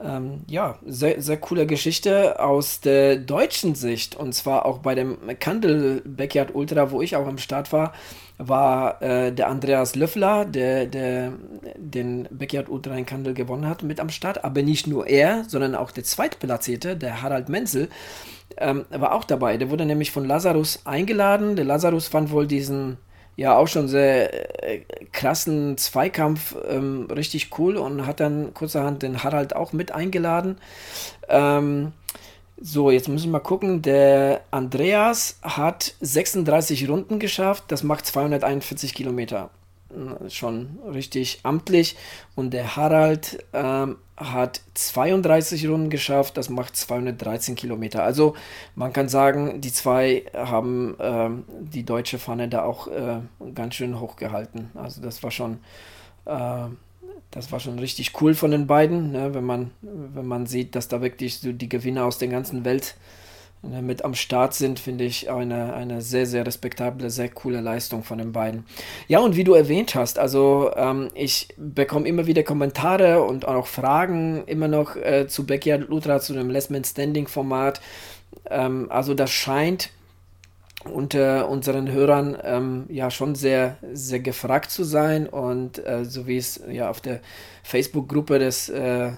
[0.01, 4.15] ähm, ja, sehr, sehr coole Geschichte aus der deutschen Sicht.
[4.15, 7.93] Und zwar auch bei dem Kandel Backyard Ultra, wo ich auch am Start war,
[8.39, 11.33] war äh, der Andreas Löffler, der, der
[11.75, 14.43] den Backyard Ultra in Kandel gewonnen hat, mit am Start.
[14.43, 17.89] Aber nicht nur er, sondern auch der Zweitplatzierte, der Harald Menzel,
[18.57, 19.57] ähm, war auch dabei.
[19.57, 21.57] Der wurde nämlich von Lazarus eingeladen.
[21.57, 22.97] Der Lazarus fand wohl diesen
[23.35, 29.23] ja auch schon sehr äh, krassen Zweikampf ähm, richtig cool und hat dann kurzerhand den
[29.23, 30.57] Harald auch mit eingeladen.
[31.27, 31.93] Ähm,
[32.61, 33.81] so, jetzt muss ich mal gucken.
[33.81, 37.65] Der Andreas hat 36 Runden geschafft.
[37.67, 39.49] Das macht 241 Kilometer.
[40.27, 41.95] Schon richtig amtlich.
[42.35, 48.03] Und der Harald ähm, hat 32 Runden geschafft, das macht 213 Kilometer.
[48.03, 48.35] Also
[48.75, 53.21] man kann sagen, die zwei haben ähm, die deutsche Pfanne da auch äh,
[53.55, 54.71] ganz schön hochgehalten.
[54.75, 55.59] Also das war schon,
[56.25, 56.65] äh,
[57.31, 59.33] das war schon richtig cool von den beiden, ne?
[59.33, 62.95] wenn, man, wenn man sieht, dass da wirklich so die Gewinner aus der ganzen Welt
[63.61, 68.03] Ne, mit am Start sind, finde ich eine, eine sehr, sehr respektable, sehr coole Leistung
[68.05, 68.65] von den beiden.
[69.09, 73.67] Ja, und wie du erwähnt hast, also ähm, ich bekomme immer wieder Kommentare und auch
[73.67, 77.81] Fragen immer noch äh, zu Backyard Ultra, zu dem Last Man Standing Format.
[78.49, 79.89] Ähm, also das scheint
[80.85, 86.37] unter unseren Hörern ähm, ja schon sehr, sehr gefragt zu sein und äh, so wie
[86.37, 87.19] es ja auf der
[87.63, 89.11] Facebook-Gruppe des äh,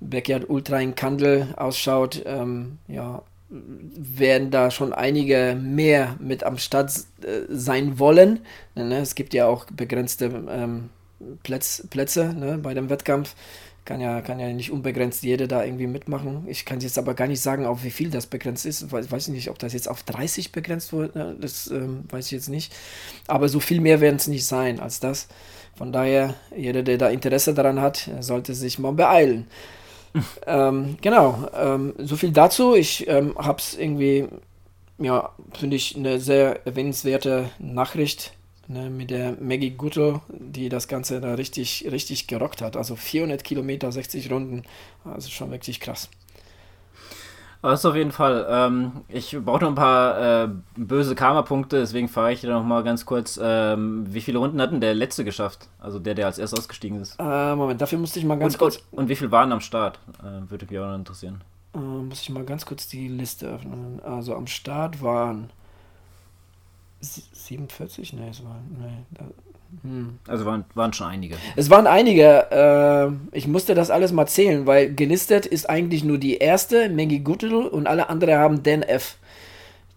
[0.00, 6.92] Backyard Ultra in Kandel ausschaut, ähm, ja, werden da schon einige mehr mit am Start
[7.22, 8.40] äh, sein wollen.
[8.74, 8.98] Ne?
[8.98, 10.90] Es gibt ja auch begrenzte ähm,
[11.44, 12.58] Plätz, Plätze ne?
[12.58, 13.34] bei dem Wettkampf.
[13.86, 16.44] Kann ja, kann ja nicht unbegrenzt jeder da irgendwie mitmachen.
[16.48, 18.82] Ich kann jetzt aber gar nicht sagen, auf wie viel das begrenzt ist.
[18.82, 21.16] Ich weiß nicht, ob das jetzt auf 30 begrenzt wurde.
[21.18, 21.36] Ne?
[21.40, 22.74] Das ähm, weiß ich jetzt nicht.
[23.28, 25.28] Aber so viel mehr werden es nicht sein als das.
[25.76, 29.46] Von daher, jeder, der da Interesse daran hat, sollte sich mal beeilen
[30.46, 32.74] ähm, genau, ähm, so viel dazu.
[32.74, 34.26] Ich ähm, habe es irgendwie,
[34.98, 38.32] ja, finde ich eine sehr erwähnenswerte Nachricht
[38.68, 42.76] ne, mit der Maggie Guttel, die das Ganze da richtig, richtig gerockt hat.
[42.76, 44.62] Also 400 Kilometer, 60 Runden,
[45.04, 46.08] also schon wirklich krass.
[47.62, 48.46] Das auf jeden Fall.
[48.48, 52.84] Ähm, ich brauche noch ein paar äh, böse Karma-Punkte, deswegen frage ich dir noch mal
[52.84, 55.68] ganz kurz, ähm, wie viele Runden hat denn der letzte geschafft?
[55.80, 57.16] Also der, der als erstes ausgestiegen ist.
[57.18, 58.82] Äh, Moment, dafür musste ich mal ganz und, kurz.
[58.92, 59.98] Und wie viele waren am Start?
[60.20, 61.40] Äh, würde mich auch noch interessieren.
[61.74, 64.00] Äh, muss ich mal ganz kurz die Liste öffnen.
[64.04, 65.50] Also am Start waren
[67.00, 68.12] 47?
[68.14, 68.60] Nee, es war.
[68.78, 69.24] Nee, da,
[69.82, 70.18] hm.
[70.26, 71.36] Also waren, waren schon einige.
[71.56, 72.50] Es waren einige.
[72.50, 77.20] Äh, ich musste das alles mal zählen, weil gelistet ist eigentlich nur die erste, Maggie
[77.20, 79.16] Goodell, und alle anderen haben Dan F.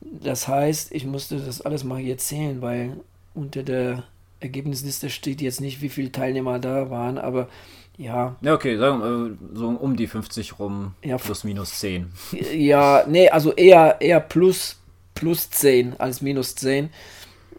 [0.01, 2.97] Das heißt, ich musste das alles mal hier zählen, weil
[3.33, 4.03] unter der
[4.39, 7.49] Ergebnisliste steht jetzt nicht, wie viele Teilnehmer da waren, aber
[7.97, 8.37] ja.
[8.41, 12.09] Ja, okay, sagen wir so um die 50 rum, ja, plus minus 10.
[12.53, 14.78] Ja, nee, also eher, eher plus,
[15.19, 16.89] plus 10 als minus 10.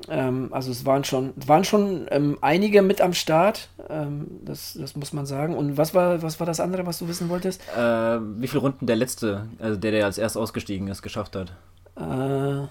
[0.09, 4.97] Ähm, also es waren schon, waren schon ähm, einige mit am Start, ähm, das, das
[4.97, 5.55] muss man sagen.
[5.55, 7.61] Und was war, was war das andere, was du wissen wolltest?
[7.77, 11.53] Äh, wie viele Runden der letzte, also der, der als erst ausgestiegen ist, geschafft hat?
[11.97, 12.67] Äh,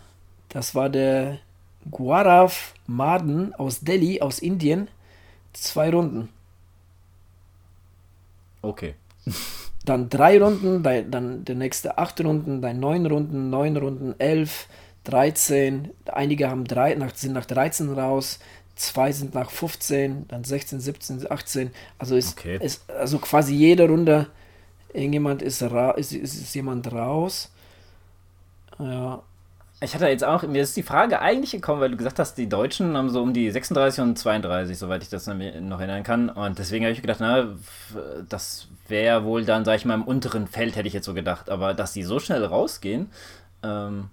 [0.49, 1.37] das war der
[1.91, 4.87] Guarav Maden aus Delhi, aus Indien.
[5.53, 6.29] Zwei Runden.
[8.63, 8.95] Okay.
[9.89, 14.67] Dann drei Runden, dann der nächste acht Runden, dann neun Runden, neun Runden, elf,
[15.05, 18.37] 13, einige haben drei, nach, sind nach 13 raus,
[18.75, 21.71] zwei sind nach 15, dann 16, 17, 18.
[21.97, 22.59] Also ist, okay.
[22.61, 24.27] ist also quasi jede Runde
[24.93, 27.51] irgendjemand ist, ra ist, ist, ist jemand raus.
[28.77, 29.23] Ja.
[29.81, 32.47] Ich hatte jetzt auch, mir ist die Frage eigentlich gekommen, weil du gesagt hast, die
[32.47, 36.29] Deutschen haben so um die 36 und 32, soweit ich das noch erinnern kann.
[36.29, 37.55] Und deswegen habe ich gedacht, na,
[38.27, 41.49] das wäre wohl dann, sag ich mal, im unteren Feld, hätte ich jetzt so gedacht.
[41.49, 43.09] Aber dass die so schnell rausgehen,
[43.63, 44.09] ähm,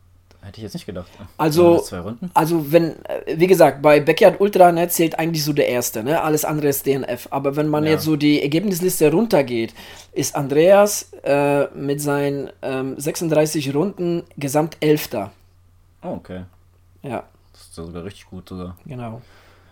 [0.46, 1.08] Hätte ich jetzt nicht gedacht.
[1.38, 2.30] Also, zwei Runden?
[2.32, 6.22] also wenn, äh, wie gesagt, bei Backyard Ultra ne, zählt eigentlich so der erste, ne?
[6.22, 7.26] Alles andere ist DNF.
[7.30, 7.90] Aber wenn man ja.
[7.90, 9.74] jetzt so die Ergebnisliste runtergeht,
[10.12, 15.32] ist Andreas äh, mit seinen ähm, 36 Runden gesamt Elfter.
[16.02, 16.44] Oh, okay.
[17.02, 17.24] Ja.
[17.52, 18.76] Das ist sogar richtig gut sogar.
[18.86, 19.22] Genau.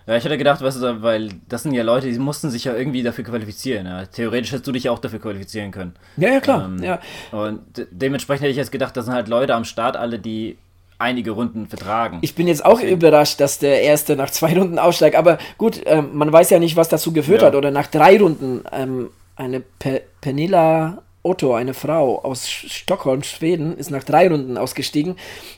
[0.07, 2.75] Ja, ich hätte gedacht, weißt du, weil das sind ja Leute, die mussten sich ja
[2.75, 3.87] irgendwie dafür qualifizieren.
[3.87, 4.05] Ja.
[4.05, 5.95] Theoretisch hättest du dich ja auch dafür qualifizieren können.
[6.17, 6.67] Ja, ja, klar.
[6.67, 7.01] Ähm, ja.
[7.33, 10.59] Und dementsprechend hätte ich jetzt gedacht, das sind halt Leute am Start, alle, die
[10.99, 12.19] einige Runden vertragen.
[12.21, 12.97] Ich bin jetzt auch Deswegen.
[12.97, 15.17] überrascht, dass der Erste nach zwei Runden aussteigt.
[15.17, 17.49] Aber gut, ähm, man weiß ja nicht, was dazu geführt ja.
[17.49, 17.55] hat.
[17.55, 23.91] Oder nach drei Runden ähm, eine Pe Pernilla Otto, eine Frau aus Stockholm, Schweden, ist
[23.91, 25.17] nach drei Runden ausgestiegen.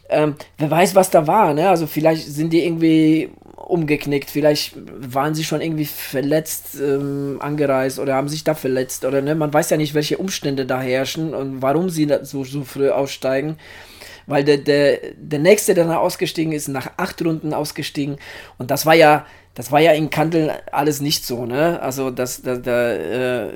[0.09, 1.55] Ähm, wer weiß, was da war.
[1.55, 1.69] Ne?
[1.69, 3.31] Also vielleicht sind die irgendwie
[3.67, 9.21] umgeknickt, vielleicht waren sie schon irgendwie verletzt ähm, angereist oder haben sich da verletzt oder
[9.21, 12.91] ne, man weiß ja nicht, welche Umstände da herrschen und warum sie so, so früh
[12.91, 13.59] aussteigen.
[14.29, 18.17] Weil der, der, der nächste, der da ausgestiegen ist, nach acht Runden ausgestiegen
[18.59, 19.27] und das war ja
[19.57, 21.81] das war ja in Kandel alles nicht so, ne?
[21.81, 23.49] Also das, das, das, äh,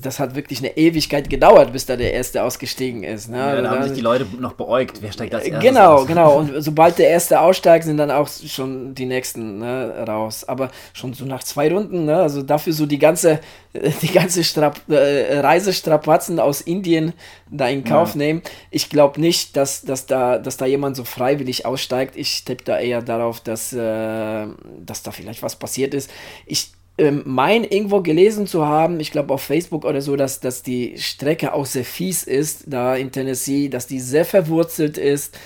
[0.00, 3.28] das hat wirklich eine Ewigkeit gedauert, bis da der Erste ausgestiegen ist.
[3.28, 3.36] Ne?
[3.36, 6.06] Ja, da haben sich die Leute noch beäugt, wer steigt als erstes Genau, aus?
[6.06, 6.38] genau.
[6.38, 10.44] Und sobald der Erste aussteigt, sind dann auch schon die Nächsten ne, raus.
[10.44, 12.18] Aber schon so nach zwei Runden, ne?
[12.18, 13.40] also dafür so die ganze,
[14.02, 17.12] die ganze Strap äh, Reisestrapazen aus Indien
[17.50, 18.18] da in Kauf ja.
[18.18, 18.42] nehmen.
[18.70, 22.16] Ich glaube nicht, dass, dass, da, dass da jemand so freiwillig aussteigt.
[22.16, 24.46] Ich tippe da eher darauf, dass, äh,
[24.80, 26.10] dass da vielleicht was passiert ist.
[26.46, 30.64] Ich ähm, mein irgendwo gelesen zu haben, ich glaube auf Facebook oder so, dass, dass
[30.64, 35.38] die Strecke auch sehr fies ist, da in Tennessee, dass die sehr verwurzelt ist,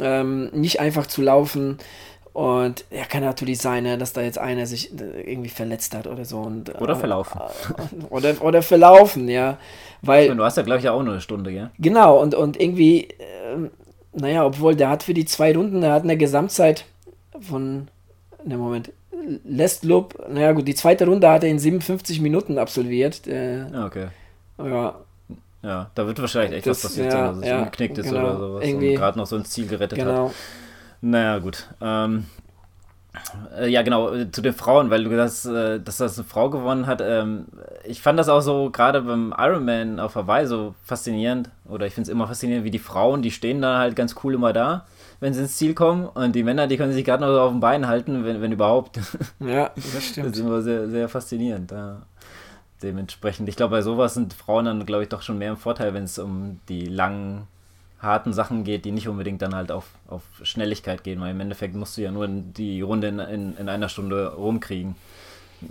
[0.00, 1.78] ähm, nicht einfach zu laufen.
[2.38, 6.06] Und ja, kann natürlich sein, ne, dass da jetzt einer sich äh, irgendwie verletzt hat
[6.06, 6.38] oder so.
[6.38, 7.40] Und, oder verlaufen.
[7.40, 9.58] Äh, oder, oder verlaufen, ja.
[10.02, 11.70] Weil, du hast ja, glaube ich, auch nur eine Stunde, gell?
[11.80, 13.68] Genau, und, und irgendwie, äh,
[14.12, 16.84] naja, obwohl der hat für die zwei Runden, der hat eine Gesamtzeit
[17.40, 17.88] von,
[18.44, 18.92] ne Moment,
[19.42, 23.26] Les Lob, naja gut, die zweite Runde hat er in 57 Minuten absolviert.
[23.26, 24.06] Äh, okay.
[24.58, 24.94] Ja.
[25.64, 28.10] Ja, da wird wahrscheinlich echt das, was passiert ja, sein, dass es ja, umgeknickt ist
[28.10, 30.28] genau, oder sowas irgendwie, und gerade noch so ins Ziel gerettet genau.
[30.28, 30.34] hat.
[31.00, 31.68] Naja, gut.
[31.80, 32.26] Ähm,
[33.56, 36.26] äh, ja, genau, äh, zu den Frauen, weil du gesagt hast, äh, dass das eine
[36.26, 37.00] Frau gewonnen hat.
[37.02, 37.46] Ähm,
[37.84, 41.50] ich fand das auch so gerade beim Ironman auf Hawaii so faszinierend.
[41.66, 44.34] Oder ich finde es immer faszinierend, wie die Frauen, die stehen da halt ganz cool
[44.34, 44.86] immer da,
[45.20, 46.06] wenn sie ins Ziel kommen.
[46.06, 48.52] Und die Männer, die können sich gerade noch so auf den Beinen halten, wenn, wenn
[48.52, 48.98] überhaupt.
[49.40, 50.28] Ja, das stimmt.
[50.28, 51.70] Das ist immer sehr, sehr faszinierend.
[51.70, 52.02] Ja.
[52.82, 55.94] Dementsprechend, ich glaube, bei sowas sind Frauen dann, glaube ich, doch schon mehr im Vorteil,
[55.94, 57.48] wenn es um die langen
[58.00, 61.74] harten Sachen geht, die nicht unbedingt dann halt auf, auf Schnelligkeit gehen, weil im Endeffekt
[61.74, 64.94] musst du ja nur die Runde in, in, in einer Stunde rumkriegen.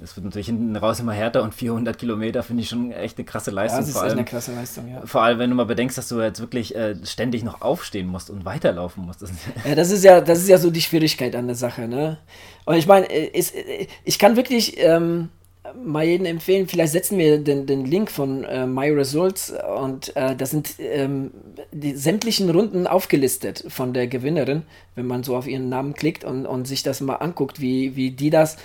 [0.03, 3.25] Es wird natürlich hinten raus immer härter und 400 Kilometer finde ich schon echt eine
[3.25, 3.79] krasse Leistung.
[3.79, 5.01] Ja, das ist allem, eine krasse Leistung, ja.
[5.05, 8.29] Vor allem, wenn du mal bedenkst, dass du jetzt wirklich äh, ständig noch aufstehen musst
[8.29, 9.21] und weiterlaufen musst.
[9.65, 12.17] ja, das ist ja, das ist ja so die Schwierigkeit an der Sache, ne?
[12.65, 15.29] Und ich meine, äh, äh, ich kann wirklich ähm,
[15.75, 20.35] mal jeden empfehlen, vielleicht setzen wir den, den Link von äh, My Results und äh,
[20.35, 21.31] da sind ähm,
[21.71, 24.63] die sämtlichen Runden aufgelistet von der Gewinnerin,
[24.95, 28.11] wenn man so auf ihren Namen klickt und, und sich das mal anguckt, wie, wie
[28.11, 28.57] die das,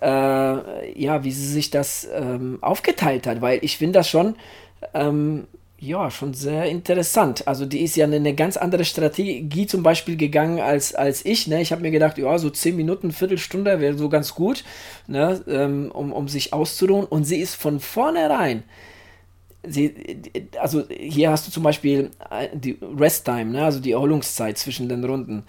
[0.00, 4.36] äh, ja, wie sie sich das ähm, aufgeteilt hat, weil ich finde das schon
[4.94, 5.46] ähm,
[5.82, 7.48] ja, schon sehr interessant.
[7.48, 11.48] Also die ist ja eine, eine ganz andere Strategie zum Beispiel gegangen als, als ich.
[11.48, 11.60] Ne?
[11.60, 14.62] Ich habe mir gedacht, ja, so 10 Minuten, Viertelstunde wäre so ganz gut,
[15.08, 15.42] ne?
[15.48, 17.04] Ähm, um, um sich auszuruhen.
[17.04, 18.62] Und sie ist von vornherein,
[19.66, 19.92] sie,
[20.60, 23.64] also hier hast du zum Beispiel äh, die Rest Time, ne?
[23.64, 25.42] also die Erholungszeit zwischen den Runden.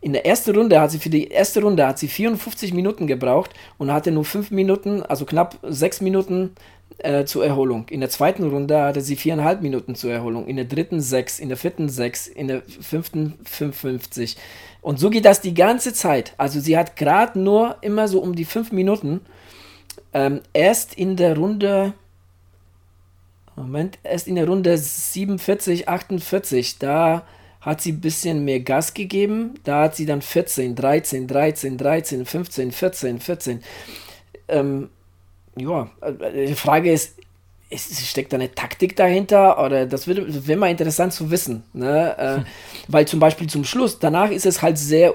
[0.00, 3.50] In der ersten Runde hat sie für die erste Runde hat sie 54 Minuten gebraucht
[3.78, 6.54] und hatte nur 5 Minuten, also knapp 6 Minuten
[6.98, 7.86] äh, zur Erholung.
[7.88, 11.48] In der zweiten Runde hatte sie viereinhalb Minuten zur Erholung, in der dritten sechs, in
[11.48, 14.36] der vierten sechs, in der fünften 55.
[14.80, 16.34] Und so geht das die ganze Zeit.
[16.36, 19.20] Also sie hat gerade nur immer so um die fünf Minuten.
[20.12, 21.94] Ähm, erst in der Runde,
[23.56, 27.24] Moment, erst in der Runde 47, 48, da
[27.60, 29.54] hat sie ein bisschen mehr Gas gegeben.
[29.64, 33.62] Da hat sie dann 14, 13, 13, 13, 15, 14, 14.
[34.48, 34.90] Ähm,
[35.56, 37.18] ja, äh, die Frage ist,
[37.70, 39.62] ist, steckt da eine Taktik dahinter?
[39.64, 41.64] Oder das wäre mal interessant zu wissen.
[41.72, 42.16] Ne?
[42.18, 42.44] Äh, hm.
[42.88, 45.14] Weil zum Beispiel zum Schluss, danach ist es halt sehr,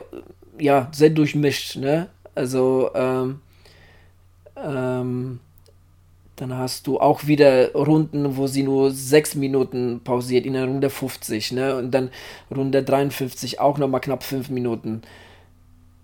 [0.59, 1.75] ja, sehr durchmischt.
[1.77, 2.09] Ne?
[2.35, 3.41] Also, ähm,
[4.55, 5.39] ähm,
[6.35, 10.91] dann hast du auch wieder Runden, wo sie nur 6 Minuten pausiert, in der Runde
[10.91, 11.75] 50, ne?
[11.75, 12.11] Und dann
[12.55, 15.01] Runde 53 auch nochmal knapp 5 Minuten.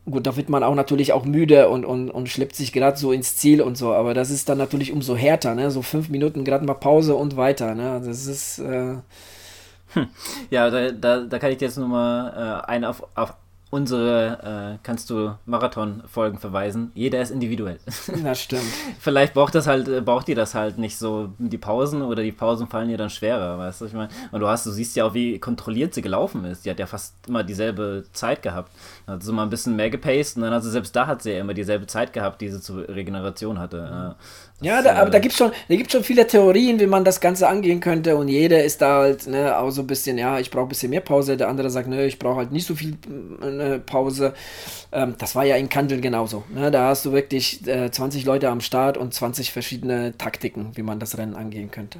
[0.05, 3.13] Gut, da wird man auch natürlich auch müde und, und, und schleppt sich gerade so
[3.13, 5.71] ins Ziel und so, aber das ist dann natürlich umso härter, ne?
[5.71, 8.01] So fünf Minuten gerade mal Pause und weiter, ne?
[8.05, 8.59] Das ist.
[8.59, 8.97] Äh
[9.93, 10.07] hm.
[10.49, 13.33] Ja, da, da, da kann ich jetzt nochmal äh, einen auf, auf
[13.73, 16.91] unsere, äh, kannst du Marathon-Folgen verweisen.
[16.93, 17.79] Jeder ist individuell.
[18.23, 18.61] Das stimmt.
[18.99, 22.31] Vielleicht braucht das halt, äh, braucht ihr das halt nicht so die Pausen oder die
[22.31, 24.09] Pausen fallen ihr dann schwerer, weißt du, ich meine.
[24.31, 26.65] Und du hast, du siehst ja auch, wie kontrolliert sie gelaufen ist.
[26.65, 28.71] Die hat ja fast immer dieselbe Zeit gehabt.
[29.05, 31.23] Dann hat sie mal ein bisschen mehr gepaced und dann hat sie selbst da hat
[31.23, 34.15] sie ja immer dieselbe Zeit gehabt, die sie zur Regeneration hatte.
[34.63, 35.51] Ja, da, aber da gibt es schon,
[35.89, 39.57] schon viele Theorien, wie man das Ganze angehen könnte und jeder ist da halt ne,
[39.57, 42.05] auch so ein bisschen, ja, ich brauche ein bisschen mehr Pause, der andere sagt, ne,
[42.05, 42.95] ich brauche halt nicht so viel
[43.41, 44.33] äh, Pause.
[44.91, 46.43] Ähm, das war ja in Kandel genauso.
[46.53, 46.71] Ne?
[46.71, 50.99] Da hast du wirklich äh, 20 Leute am Start und 20 verschiedene Taktiken, wie man
[50.99, 51.99] das Rennen angehen könnte.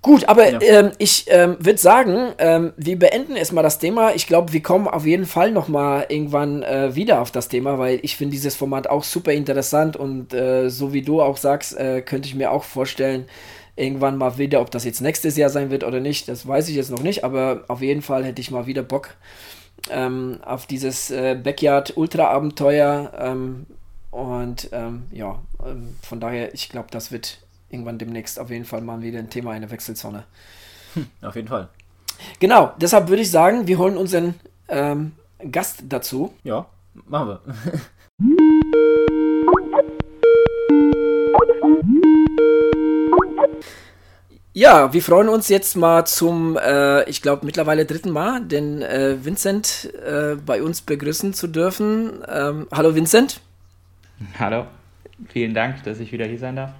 [0.00, 0.60] Gut, aber ja.
[0.60, 4.14] ähm, ich ähm, würde sagen, ähm, wir beenden erstmal das Thema.
[4.14, 7.98] Ich glaube, wir kommen auf jeden Fall nochmal irgendwann äh, wieder auf das Thema, weil
[8.02, 12.00] ich finde dieses Format auch super interessant und äh, so wie du auch sagst, äh,
[12.00, 13.24] könnte ich mir auch vorstellen,
[13.74, 16.76] irgendwann mal wieder, ob das jetzt nächstes Jahr sein wird oder nicht, das weiß ich
[16.76, 19.14] jetzt noch nicht, aber auf jeden Fall hätte ich mal wieder Bock
[19.90, 23.66] ähm, auf dieses äh, Backyard-Ultra-Abenteuer ähm,
[24.10, 25.40] und ähm, ja,
[26.02, 27.38] von daher, ich glaube, das wird
[27.70, 30.24] irgendwann demnächst auf jeden Fall mal wieder ein Thema, eine Wechselzone.
[30.94, 31.68] Hm, auf jeden Fall.
[32.40, 34.34] Genau, deshalb würde ich sagen, wir holen unseren
[34.68, 35.12] ähm,
[35.50, 36.34] Gast dazu.
[36.44, 36.66] Ja,
[37.06, 37.40] machen wir.
[44.54, 49.24] Ja, wir freuen uns jetzt mal zum, äh, ich glaube, mittlerweile dritten Mal, den äh,
[49.24, 52.24] Vincent äh, bei uns begrüßen zu dürfen.
[52.26, 53.40] Ähm, hallo Vincent.
[54.36, 54.66] Hallo,
[55.28, 56.72] vielen Dank, dass ich wieder hier sein darf.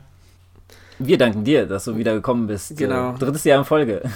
[0.98, 2.76] Wir danken dir, dass du wieder gekommen bist.
[2.76, 3.12] Genau.
[3.18, 4.02] Drittes Jahr in Folge.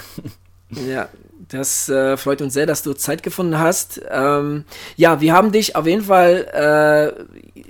[0.87, 1.07] Ja,
[1.49, 4.01] das äh, freut uns sehr, dass du Zeit gefunden hast.
[4.09, 4.65] Ähm,
[4.95, 7.63] ja, wir haben dich auf jeden Fall äh,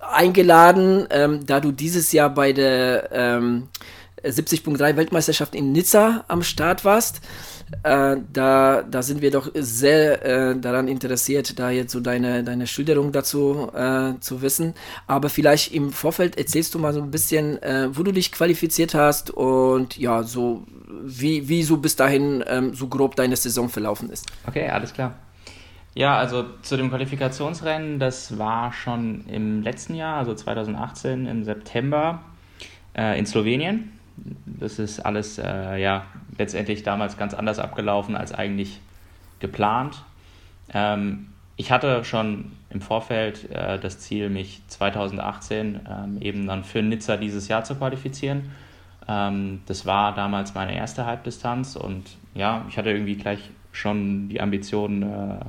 [0.00, 3.68] eingeladen, ähm, da du dieses Jahr bei der ähm,
[4.24, 7.20] 70.3 Weltmeisterschaft in Nizza am Start warst.
[7.82, 12.66] Äh, da, da sind wir doch sehr äh, daran interessiert, da jetzt so deine, deine
[12.66, 14.74] Schilderung dazu äh, zu wissen.
[15.06, 18.94] Aber vielleicht im Vorfeld erzählst du mal so ein bisschen, äh, wo du dich qualifiziert
[18.94, 20.64] hast und ja, so
[21.02, 24.26] wie, wie so bis dahin ähm, so grob deine Saison verlaufen ist.
[24.46, 25.14] Okay, alles klar.
[25.94, 32.20] Ja, also zu dem Qualifikationsrennen, das war schon im letzten Jahr, also 2018 im September
[32.96, 33.92] äh, in Slowenien.
[34.16, 36.06] Das ist alles äh, ja
[36.38, 38.80] letztendlich damals ganz anders abgelaufen als eigentlich
[39.40, 40.02] geplant.
[40.72, 46.82] Ähm, ich hatte schon im Vorfeld äh, das Ziel, mich 2018 ähm, eben dann für
[46.82, 48.50] Nizza dieses Jahr zu qualifizieren.
[49.06, 54.40] Ähm, das war damals meine erste Halbdistanz und ja, ich hatte irgendwie gleich schon die
[54.40, 55.44] Ambition, äh,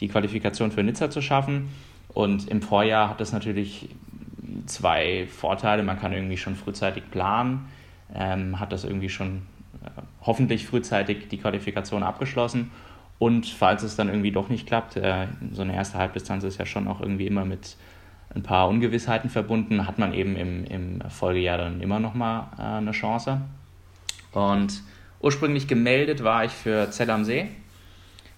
[0.00, 1.68] die Qualifikation für Nizza zu schaffen.
[2.08, 3.88] Und im Vorjahr hat das natürlich
[4.66, 5.82] zwei Vorteile.
[5.82, 7.68] Man kann irgendwie schon frühzeitig planen
[8.14, 9.42] ähm, hat das irgendwie schon
[9.84, 9.88] äh,
[10.22, 12.70] hoffentlich frühzeitig die Qualifikation abgeschlossen.
[13.18, 16.66] Und falls es dann irgendwie doch nicht klappt, äh, so eine erste Halbdistanz ist ja
[16.66, 17.76] schon auch irgendwie immer mit
[18.34, 22.62] ein paar Ungewissheiten verbunden, hat man eben im, im Folgejahr dann immer noch mal äh,
[22.62, 23.40] eine Chance.
[24.32, 24.82] Und
[25.20, 27.48] ursprünglich gemeldet war ich für Zell am See.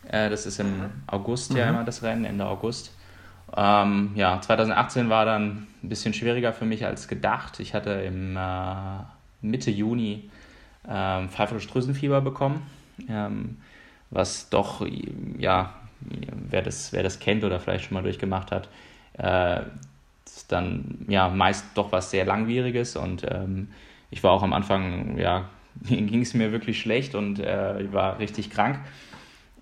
[0.09, 1.59] Äh, das ist im August mhm.
[1.59, 2.97] ja immer das Rennen, Ende August.
[3.57, 7.59] Ähm, ja, 2018 war dann ein bisschen schwieriger für mich als gedacht.
[7.61, 8.41] Ich hatte im äh,
[9.43, 10.31] Mitte Juni
[10.89, 12.63] ähm, Pfeiferisch-Drüsenfieber bekommen,
[13.09, 13.59] ähm,
[14.11, 14.87] was doch,
[15.39, 18.69] ja, wer das, wer das kennt oder vielleicht schon mal durchgemacht hat,
[19.19, 19.61] äh,
[20.25, 23.69] ist dann ja meist doch was sehr Langwieriges und ähm,
[24.11, 25.49] ich war auch am Anfang, ja,
[25.83, 28.81] ging es mir wirklich schlecht und äh, ich war richtig krank.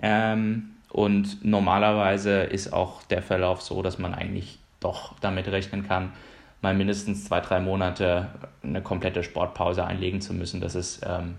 [0.00, 6.12] Ähm, und normalerweise ist auch der Verlauf so, dass man eigentlich doch damit rechnen kann,
[6.60, 8.28] mal mindestens zwei, drei Monate
[8.62, 10.60] eine komplette Sportpause einlegen zu müssen.
[10.60, 11.34] Das ist ähm,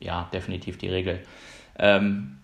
[0.00, 1.20] ja definitiv die Regel.
[1.78, 2.38] Ähm,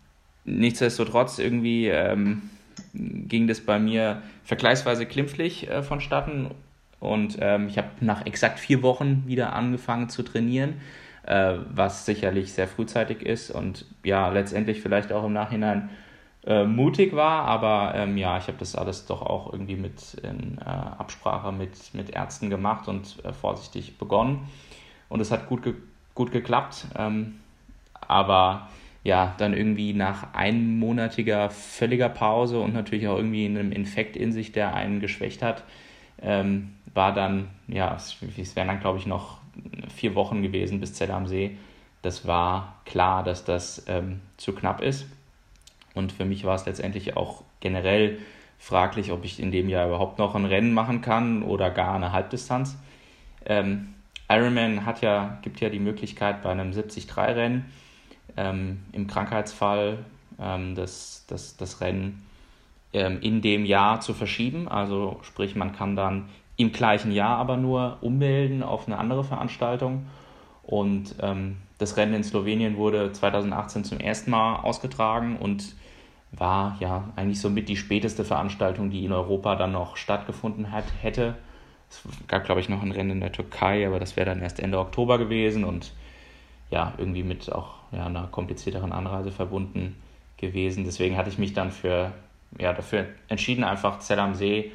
[0.45, 2.51] nichtsdestotrotz irgendwie ähm,
[2.93, 6.51] ging das bei mir vergleichsweise klimpflich äh, vonstatten
[6.99, 10.81] und ähm, ich habe nach exakt vier Wochen wieder angefangen zu trainieren,
[11.27, 15.89] äh, was sicherlich sehr frühzeitig ist und ja letztendlich vielleicht auch im Nachhinein
[16.47, 20.59] äh, mutig war, aber ähm, ja, ich habe das alles doch auch irgendwie mit in
[20.59, 24.49] äh, Absprache mit, mit Ärzten gemacht und äh, vorsichtig begonnen.
[25.09, 25.75] Und es hat gut, ge
[26.15, 26.87] gut geklappt.
[26.97, 27.41] Ähm,
[28.07, 28.69] aber
[29.05, 34.53] ja, dann irgendwie nach einmonatiger völliger Pause und natürlich auch irgendwie einem Infekt in sich,
[34.53, 35.65] der einen geschwächt hat,
[36.23, 39.39] ähm, war dann, ja, es, es wären dann, glaube ich, noch
[39.95, 41.57] vier Wochen gewesen bis Zelle am See.
[42.03, 45.07] Das war klar, dass das ähm, zu knapp ist.
[45.95, 48.19] Und für mich war es letztendlich auch generell
[48.59, 52.13] fraglich, ob ich in dem Jahr überhaupt noch ein Rennen machen kann oder gar eine
[52.13, 52.77] Halbdistanz.
[53.47, 53.95] Ähm,
[54.29, 57.65] Ironman hat ja, gibt ja die Möglichkeit bei einem 73-Rennen
[58.37, 59.99] ähm, im Krankheitsfall
[60.39, 62.23] ähm, das, das, das Rennen
[62.93, 64.69] ähm, in dem Jahr zu verschieben.
[64.69, 70.07] Also sprich, man kann dann im gleichen Jahr aber nur ummelden auf eine andere Veranstaltung.
[70.63, 75.75] Und ähm, das Rennen in Slowenien wurde 2018 zum ersten Mal ausgetragen und
[76.33, 81.37] war ja eigentlich somit die späteste Veranstaltung, die in Europa dann noch stattgefunden hat, hätte.
[81.89, 84.61] Es gab, glaube ich, noch ein Rennen in der Türkei, aber das wäre dann erst
[84.61, 85.93] Ende Oktober gewesen und
[86.71, 89.97] ja, irgendwie mit auch ja, einer komplizierteren Anreise verbunden
[90.37, 90.85] gewesen.
[90.85, 92.13] Deswegen hatte ich mich dann für,
[92.59, 94.71] ja, dafür entschieden, einfach Zell am See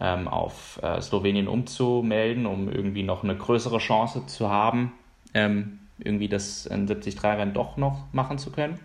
[0.00, 4.92] ähm, auf äh, Slowenien umzumelden, um irgendwie noch eine größere Chance zu haben,
[5.34, 8.80] ähm, irgendwie das 73-Rennen doch noch machen zu können.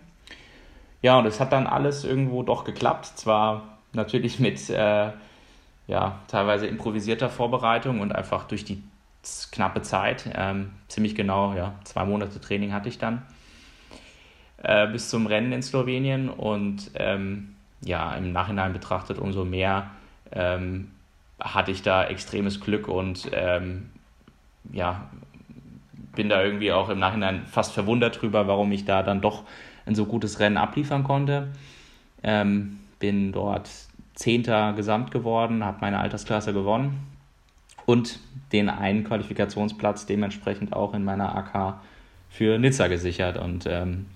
[1.02, 3.06] Ja, und es hat dann alles irgendwo doch geklappt.
[3.06, 5.10] Zwar natürlich mit äh,
[5.86, 8.82] ja, teilweise improvisierter Vorbereitung und einfach durch die
[9.50, 10.30] knappe Zeit.
[10.34, 13.22] Ähm, ziemlich genau, ja, zwei Monate Training hatte ich dann
[14.62, 19.90] äh, bis zum Rennen in Slowenien und ähm, ja, im Nachhinein betrachtet umso mehr
[20.32, 20.90] ähm,
[21.40, 23.90] hatte ich da extremes Glück und ähm,
[24.72, 25.08] ja,
[26.14, 29.44] bin da irgendwie auch im Nachhinein fast verwundert drüber, warum ich da dann doch
[29.86, 31.48] ein so gutes Rennen abliefern konnte.
[32.22, 33.70] Ähm, bin dort
[34.14, 37.06] Zehnter Gesamt geworden, habe meine Altersklasse gewonnen
[37.86, 38.20] und
[38.52, 41.80] den einen Qualifikationsplatz dementsprechend auch in meiner AK
[42.28, 43.38] für Nizza gesichert.
[43.38, 44.06] Und ähm,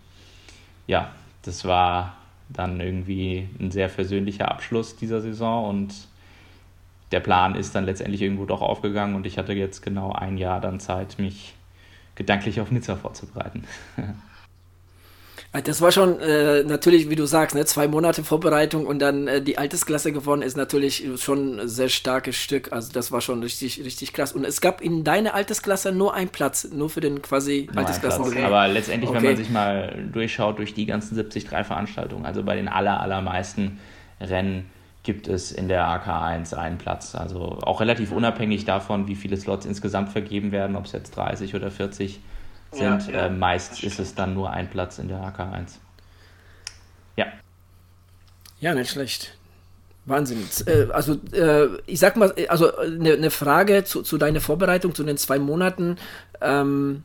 [0.87, 1.11] ja,
[1.43, 2.17] das war
[2.49, 6.09] dann irgendwie ein sehr versöhnlicher Abschluss dieser Saison und
[7.13, 10.61] der Plan ist dann letztendlich irgendwo doch aufgegangen und ich hatte jetzt genau ein Jahr
[10.61, 11.55] dann Zeit, mich
[12.15, 13.65] gedanklich auf Nizza vorzubereiten.
[15.57, 19.29] Ah, das war schon äh, natürlich, wie du sagst, ne, zwei Monate Vorbereitung und dann
[19.29, 22.73] äh, die Altersklasse gewonnen ist natürlich schon ein sehr starkes Stück.
[22.73, 24.33] Also das war schon richtig, richtig krass.
[24.33, 28.25] Und es gab in deiner Altersklasse nur einen Platz, nur für den quasi Altersklassen.
[28.25, 28.43] Okay.
[28.43, 29.19] Aber letztendlich, okay.
[29.23, 33.79] wenn man sich mal durchschaut durch die ganzen 73 Veranstaltungen, also bei den aller, allermeisten
[34.21, 34.69] Rennen
[35.05, 37.15] gibt es in der AK1 einen Platz.
[37.15, 41.55] Also auch relativ unabhängig davon, wie viele Slots insgesamt vergeben werden, ob es jetzt 30
[41.55, 42.19] oder 40
[42.75, 43.09] sind.
[43.09, 43.27] Ja, ja.
[43.27, 45.79] Äh, meist ist es dann nur ein Platz in der AK1.
[47.17, 47.27] Ja.
[48.61, 49.37] Ja, nicht schlecht.
[50.07, 50.47] Wahnsinn.
[50.67, 55.05] Äh, also, äh, ich sag mal, also eine ne Frage zu, zu deiner Vorbereitung, zu
[55.05, 55.97] den zwei Monaten.
[56.41, 57.05] Ähm,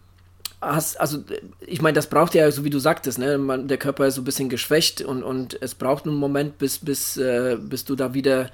[0.61, 1.23] hast, also
[1.65, 4.21] ich meine, das braucht ja, so wie du sagtest, ne, man, der Körper ist so
[4.21, 8.13] ein bisschen geschwächt und, und es braucht einen Moment, bis, bis, äh, bis du da
[8.13, 8.49] wieder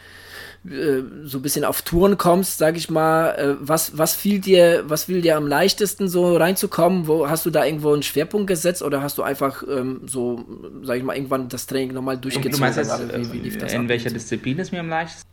[0.70, 4.84] äh, so ein bisschen auf Touren kommst, sag ich mal, äh, was, was fiel dir,
[4.88, 7.08] was fiel dir am leichtesten so reinzukommen?
[7.08, 10.45] Wo hast du da irgendwo einen Schwerpunkt gesetzt oder hast du einfach ähm, so,
[10.84, 12.51] sag ich mal, irgendwann das Training nochmal durchgezogen?
[12.51, 13.88] Du meinst jetzt, wie, wie das in ab?
[13.89, 15.28] welcher Disziplin ist mir am leichtesten?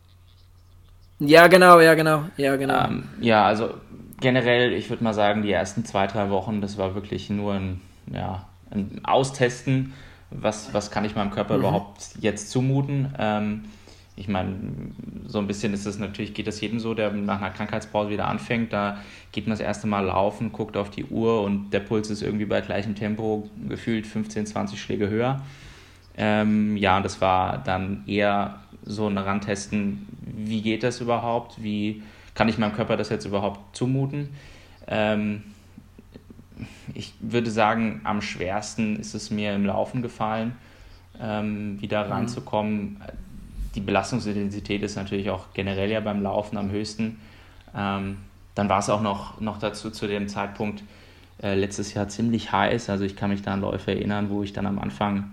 [1.19, 2.85] Ja, genau, ja, genau, ja, genau.
[2.85, 3.75] Ähm, ja, also
[4.23, 7.81] generell, ich würde mal sagen, die ersten zwei, drei Wochen, das war wirklich nur ein,
[8.11, 9.93] ja, ein Austesten,
[10.31, 11.59] was, was kann ich meinem Körper mhm.
[11.59, 13.13] überhaupt jetzt zumuten.
[13.19, 13.65] Ähm,
[14.15, 14.55] ich meine,
[15.25, 18.27] so ein bisschen ist es natürlich, geht das jedem so, der nach einer Krankheitspause wieder
[18.27, 18.71] anfängt.
[18.71, 18.99] Da
[19.31, 22.45] geht man das erste Mal laufen, guckt auf die Uhr und der Puls ist irgendwie
[22.45, 25.41] bei gleichem Tempo gefühlt 15, 20 Schläge höher.
[26.15, 31.61] Ähm, ja, und das war dann eher so ein Rantesten, wie geht das überhaupt?
[31.63, 32.03] Wie
[32.33, 34.29] kann ich meinem Körper das jetzt überhaupt zumuten?
[34.87, 35.43] Ähm,
[36.93, 40.55] ich würde sagen, am schwersten ist es mir im Laufen gefallen,
[41.21, 42.11] ähm, wieder mhm.
[42.11, 43.01] reinzukommen
[43.75, 47.19] die Belastungsintensität ist natürlich auch generell ja beim Laufen am höchsten.
[47.75, 48.17] Ähm,
[48.55, 50.83] dann war es auch noch, noch dazu zu dem Zeitpunkt
[51.41, 52.89] äh, letztes Jahr ziemlich heiß.
[52.89, 55.31] Also ich kann mich da an Läufe erinnern, wo ich dann am Anfang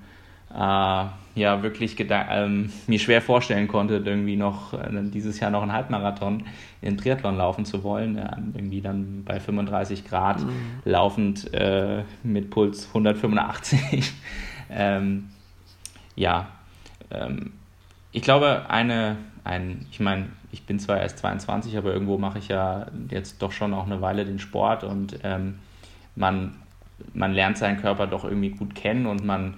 [0.54, 1.04] äh,
[1.34, 6.44] ja wirklich ähm, mir schwer vorstellen konnte, irgendwie noch äh, dieses Jahr noch einen Halbmarathon
[6.82, 8.16] in Triathlon laufen zu wollen.
[8.16, 10.50] Ja, irgendwie dann bei 35 Grad mhm.
[10.84, 14.12] laufend äh, mit Puls 185.
[14.70, 15.30] ähm,
[16.16, 16.48] ja,
[17.10, 17.52] ähm,
[18.12, 22.48] ich glaube, eine, ein, ich meine, ich bin zwar erst 22, aber irgendwo mache ich
[22.48, 25.60] ja jetzt doch schon auch eine Weile den Sport und ähm,
[26.16, 26.56] man,
[27.14, 29.54] man lernt seinen Körper doch irgendwie gut kennen und man,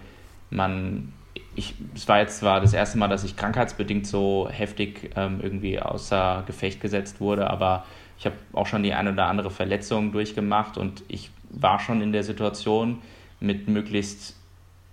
[0.51, 1.13] man
[1.55, 5.81] ich, es war jetzt zwar das erste Mal, dass ich krankheitsbedingt so heftig ähm, irgendwie
[5.81, 7.85] außer Gefecht gesetzt wurde, aber
[8.19, 12.13] ich habe auch schon die eine oder andere Verletzung durchgemacht und ich war schon in
[12.13, 13.03] der Situation,
[13.41, 14.37] mit möglichst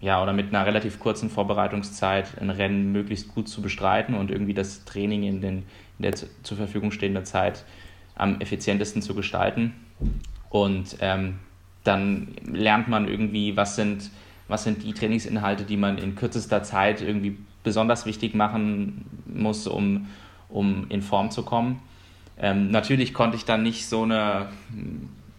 [0.01, 4.53] ja, oder mit einer relativ kurzen Vorbereitungszeit ein Rennen möglichst gut zu bestreiten und irgendwie
[4.53, 5.57] das Training in, den,
[5.97, 7.66] in der zur Verfügung stehenden Zeit
[8.16, 9.74] am effizientesten zu gestalten.
[10.49, 11.39] Und ähm,
[11.84, 14.10] dann lernt man irgendwie, was sind,
[14.49, 20.07] was sind die Trainingsinhalte, die man in kürzester Zeit irgendwie besonders wichtig machen muss, um,
[20.49, 21.79] um in Form zu kommen.
[22.37, 24.47] Ähm, natürlich konnte ich dann nicht so eine,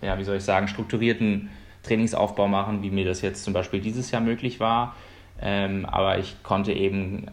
[0.01, 1.51] ja, wie soll ich sagen, strukturierten
[1.83, 4.95] Trainingsaufbau machen, wie mir das jetzt zum Beispiel dieses Jahr möglich war.
[5.43, 7.27] Ähm, aber ich konnte eben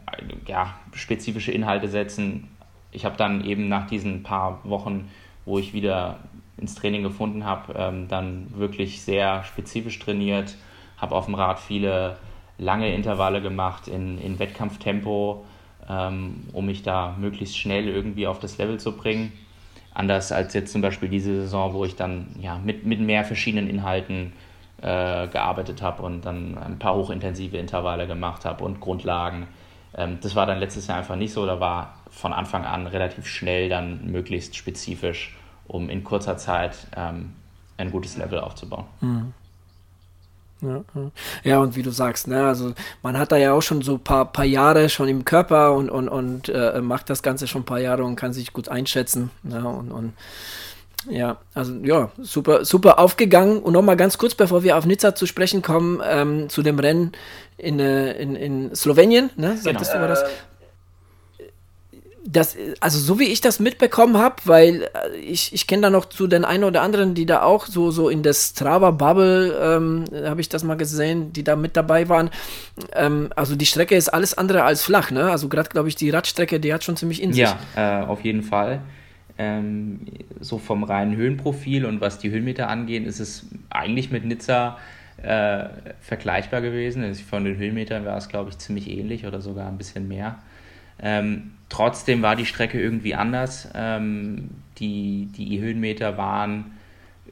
[0.46, 2.48] ja, spezifische Inhalte setzen.
[2.92, 5.10] Ich habe dann eben nach diesen paar Wochen,
[5.46, 6.20] wo ich wieder
[6.58, 10.56] ins Training gefunden habe, ähm, dann wirklich sehr spezifisch trainiert,
[10.98, 12.18] habe auf dem Rad viele
[12.58, 15.46] lange Intervalle gemacht in, in Wettkampftempo,
[15.90, 19.32] ähm, um mich da möglichst schnell irgendwie auf das Level zu bringen.
[19.94, 23.68] Anders als jetzt zum Beispiel diese Saison, wo ich dann ja, mit, mit mehr verschiedenen
[23.70, 24.34] Inhalten
[24.82, 29.48] äh, gearbeitet habe und dann ein paar hochintensive Intervalle gemacht habe und Grundlagen.
[29.96, 31.46] Ähm, das war dann letztes Jahr einfach nicht so.
[31.46, 35.36] Da war von Anfang an relativ schnell dann möglichst spezifisch,
[35.68, 37.34] um in kurzer Zeit ähm,
[37.78, 38.86] ein gutes Level aufzubauen.
[39.02, 39.34] Mhm.
[40.62, 40.84] Ja,
[41.44, 44.00] ja, und wie du sagst, ne, also man hat da ja auch schon so ein
[44.00, 47.66] paar, paar Jahre schon im Körper und, und, und äh, macht das Ganze schon ein
[47.66, 49.30] paar Jahre und kann sich gut einschätzen.
[49.44, 50.14] Ne, und, und
[51.10, 53.60] ja, also ja, super, super aufgegangen.
[53.60, 57.12] Und nochmal ganz kurz, bevor wir auf Nizza zu sprechen kommen, ähm, zu dem Rennen
[57.58, 59.58] in, äh, in, in Slowenien, ne?
[59.58, 60.06] Sagtest genau.
[60.06, 60.26] du, war das?
[62.30, 66.06] Das, also so wie ich das mitbekommen habe, weil äh, ich, ich kenne da noch
[66.06, 70.42] zu den einen oder anderen, die da auch so, so in der Strava-Bubble, ähm, habe
[70.42, 72.30] ich das mal gesehen, die da mit dabei waren.
[72.94, 75.32] Ähm, also die Strecke ist alles andere als flach, ne?
[75.32, 77.44] Also gerade, glaube ich, die Radstrecke, die hat schon ziemlich in sich.
[77.44, 78.82] Ja, äh, auf jeden Fall.
[79.38, 80.02] Ähm,
[80.42, 84.78] so vom reinen Höhenprofil und was die Höhenmeter angeht, ist es eigentlich mit Nizza
[85.24, 85.66] äh,
[86.02, 87.04] vergleichbar gewesen.
[87.04, 90.40] Also von den Höhenmetern war es, glaube ich, ziemlich ähnlich oder sogar ein bisschen mehr.
[91.00, 93.70] Ähm, trotzdem war die Strecke irgendwie anders.
[93.76, 96.78] Ähm, die, die Höhenmeter waren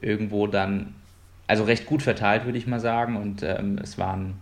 [0.00, 0.94] irgendwo dann,
[1.46, 3.16] also recht gut verteilt, würde ich mal sagen.
[3.16, 4.34] Und ähm, es waren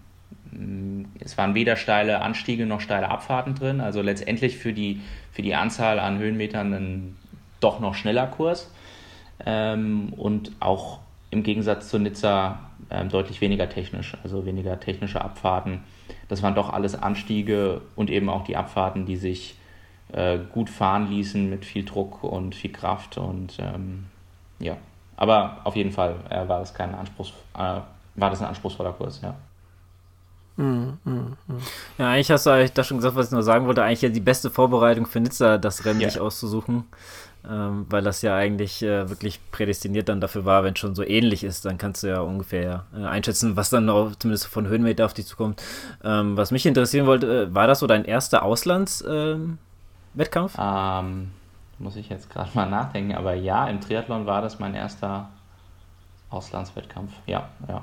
[0.53, 3.81] mm, es waren weder steile Anstiege noch steile Abfahrten drin.
[3.81, 5.01] Also letztendlich für die,
[5.33, 7.17] für die Anzahl an Höhenmetern ein
[7.61, 8.71] doch noch schneller Kurs.
[9.45, 15.81] Ähm, und auch im Gegensatz zu Nizza ähm, deutlich weniger technisch, also weniger technische Abfahrten
[16.29, 19.57] das waren doch alles Anstiege und eben auch die Abfahrten, die sich
[20.15, 24.07] äh, gut fahren ließen mit viel Druck und viel Kraft und ähm,
[24.59, 24.77] ja,
[25.17, 29.21] aber auf jeden Fall äh, war das kein Anspruchs, äh, war das ein anspruchsvoller Kurs,
[29.23, 29.35] ja.
[30.57, 31.37] Mm, mm, mm.
[31.99, 33.83] Ja, eigentlich hast du eigentlich das schon gesagt, was ich nur sagen wollte.
[33.83, 36.09] Eigentlich ja die beste Vorbereitung für Nizza, das Rennen ja.
[36.09, 36.85] sich auszusuchen
[37.49, 41.03] ähm, weil das ja eigentlich äh, wirklich prädestiniert dann dafür war, wenn es schon so
[41.03, 45.05] ähnlich ist, dann kannst du ja ungefähr äh, einschätzen, was dann auch zumindest von Höhenmeter
[45.05, 45.63] auf dich zukommt.
[46.03, 49.35] Ähm, was mich interessieren wollte, äh, war das so dein erster Auslandswettkampf?
[49.37, 49.59] Ähm,
[51.79, 55.29] muss ich jetzt gerade mal nachdenken, aber ja, im Triathlon war das mein erster
[56.31, 57.13] Auslandswettkampf.
[57.27, 57.83] Ja, ja.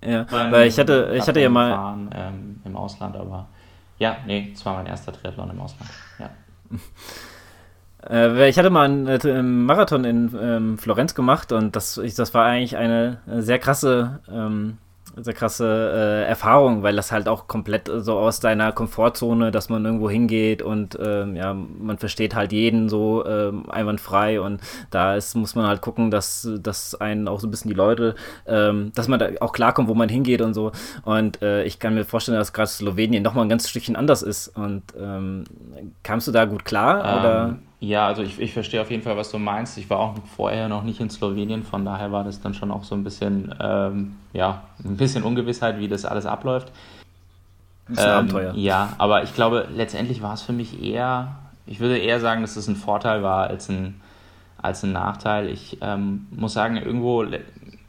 [0.00, 1.72] Ja, weil ich hatte, ich hatte ja mal.
[1.72, 3.46] Fahren, ähm, Im Ausland, aber
[3.98, 5.90] ja, nee, es war mein erster Triathlon im Ausland.
[6.18, 6.30] Ja.
[8.08, 12.44] Äh, ich hatte mal einen, äh, Marathon in ähm, Florenz gemacht und das, das war
[12.44, 14.78] eigentlich eine sehr krasse ähm,
[15.22, 19.84] sehr krasse äh, Erfahrung, weil das halt auch komplett so aus deiner Komfortzone, dass man
[19.84, 24.60] irgendwo hingeht und ähm, ja, man versteht halt jeden so ähm, einwandfrei und
[24.90, 28.14] da ist, muss man halt gucken, dass, dass einen auch so ein bisschen die Leute,
[28.46, 30.72] ähm, dass man da auch klarkommt, wo man hingeht und so.
[31.04, 34.48] Und äh, ich kann mir vorstellen, dass gerade Slowenien nochmal ein ganz Stückchen anders ist.
[34.56, 35.44] Und ähm,
[36.02, 37.00] kamst du da gut klar?
[37.20, 37.58] oder?
[37.80, 39.78] Ja, also ich, ich verstehe auf jeden Fall, was du meinst.
[39.78, 42.82] Ich war auch vorher noch nicht in Slowenien, von daher war das dann schon auch
[42.82, 46.72] so ein bisschen, ähm, ja, ein bisschen Ungewissheit, wie das alles abläuft.
[47.88, 48.54] Das ist ein ähm, Abenteuer.
[48.54, 52.56] Ja, aber ich glaube, letztendlich war es für mich eher, ich würde eher sagen, dass
[52.56, 54.00] es ein Vorteil war als ein,
[54.60, 55.48] als ein Nachteil.
[55.48, 57.24] Ich ähm, muss sagen, irgendwo,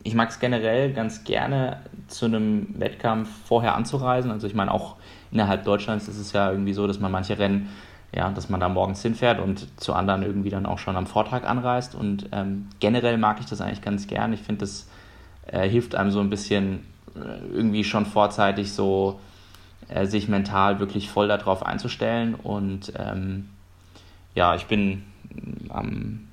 [0.04, 1.78] ich mag es generell ganz gerne,
[2.08, 4.32] zu einem Wettkampf vorher anzureisen.
[4.32, 4.96] Also ich meine, auch
[5.32, 7.70] innerhalb Deutschlands ist es ja irgendwie so, dass man manche Rennen
[8.12, 11.44] ja, dass man da morgens hinfährt und zu anderen irgendwie dann auch schon am Vortag
[11.44, 11.96] anreist.
[11.96, 14.34] Und ähm, generell mag ich das eigentlich ganz gern.
[14.34, 14.90] Ich finde, das
[15.48, 16.86] äh, hilft einem so ein bisschen
[17.16, 19.20] äh, irgendwie schon vorzeitig so
[19.90, 22.34] äh, sich mental wirklich voll darauf einzustellen.
[22.36, 23.50] Und ähm,
[24.34, 25.04] ja, ich bin
[25.70, 26.28] am,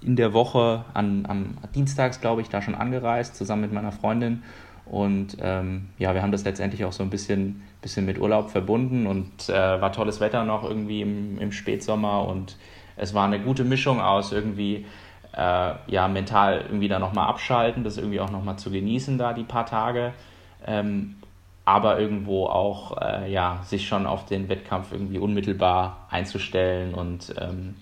[0.00, 4.42] in der Woche an, am Dienstags, glaube ich, da schon angereist, zusammen mit meiner Freundin.
[4.86, 9.06] Und ähm, ja, wir haben das letztendlich auch so ein bisschen bisschen mit Urlaub verbunden
[9.06, 12.56] und äh, war tolles Wetter noch irgendwie im, im Spätsommer und
[12.96, 14.86] es war eine gute Mischung aus irgendwie
[15.36, 19.44] äh, ja mental irgendwie da nochmal abschalten, das irgendwie auch nochmal zu genießen da die
[19.44, 20.12] paar Tage,
[20.66, 21.16] ähm,
[21.64, 27.74] aber irgendwo auch äh, ja sich schon auf den Wettkampf irgendwie unmittelbar einzustellen und ähm,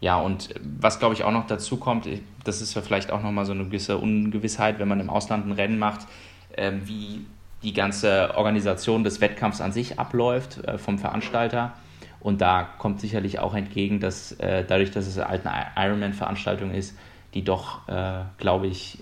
[0.00, 2.08] ja, und was glaube ich auch noch dazu kommt,
[2.44, 5.52] das ist ja vielleicht auch nochmal so eine gewisse Ungewissheit, wenn man im Ausland ein
[5.52, 6.06] Rennen macht,
[6.52, 7.26] äh, wie
[7.62, 11.74] die ganze Organisation des Wettkampfs an sich abläuft äh, vom Veranstalter.
[12.20, 16.96] Und da kommt sicherlich auch entgegen, dass äh, dadurch, dass es eine alte Ironman-Veranstaltung ist,
[17.34, 18.98] die doch, äh, glaube ich,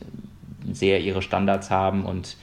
[0.71, 2.37] sehr ihre Standards haben und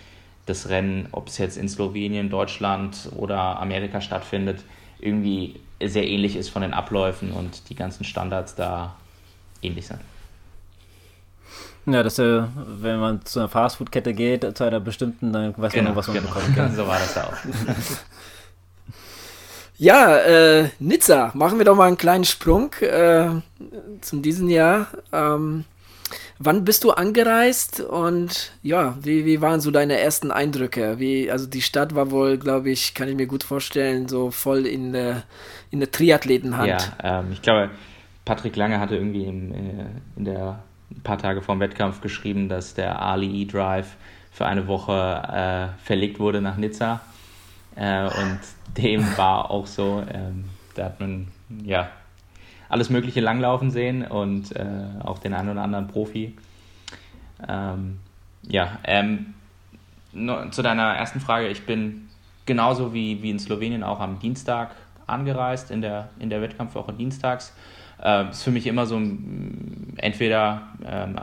[0.46, 4.64] das Rennen, ob es jetzt in Slowenien, Deutschland oder Amerika stattfindet,
[5.00, 8.96] irgendwie sehr ähnlich ist von den Abläufen und die ganzen Standards da
[9.62, 10.00] ähnlich sind.
[11.86, 15.84] Ja, dass er, wenn man zu einer Fastfood-Kette geht, zu einer bestimmten, dann weiß genau,
[15.84, 16.28] man noch, was man genau.
[16.30, 16.56] bekommt.
[16.56, 16.70] Genau.
[16.76, 17.34] so war das da auch.
[19.78, 23.30] ja, äh, Nizza, machen wir doch mal einen kleinen Sprung äh,
[24.02, 24.88] zum diesen Jahr.
[25.14, 25.66] Ähm,
[26.40, 30.98] wann bist du angereist und ja, wie, wie waren so deine ersten Eindrücke?
[30.98, 34.66] Wie, also die Stadt war wohl, glaube ich, kann ich mir gut vorstellen, so voll
[34.66, 35.24] in der,
[35.70, 36.68] in der Triathletenhand.
[37.04, 37.70] Ja, ähm, ich glaube,
[38.26, 40.64] Patrick Lange hatte irgendwie im, äh, in der
[40.96, 43.96] ein paar Tage vor dem Wettkampf geschrieben, dass der Ali E-Drive
[44.32, 47.02] für eine Woche äh, verlegt wurde nach Nizza.
[47.76, 48.40] Äh, und
[48.78, 50.04] dem war auch so.
[50.12, 51.28] Ähm, da hat man
[51.64, 51.90] ja
[52.68, 54.66] alles Mögliche langlaufen sehen und äh,
[55.04, 56.36] auch den einen oder anderen Profi.
[57.48, 58.00] Ähm,
[58.44, 59.34] ja, ähm,
[60.52, 61.48] zu deiner ersten Frage.
[61.48, 62.10] Ich bin
[62.46, 64.72] genauso wie, wie in Slowenien auch am Dienstag
[65.08, 67.54] angereist, in der, in der Wettkampfwoche dienstags.
[68.02, 69.02] Äh, ist für mich immer so,
[69.98, 71.16] entweder ähm,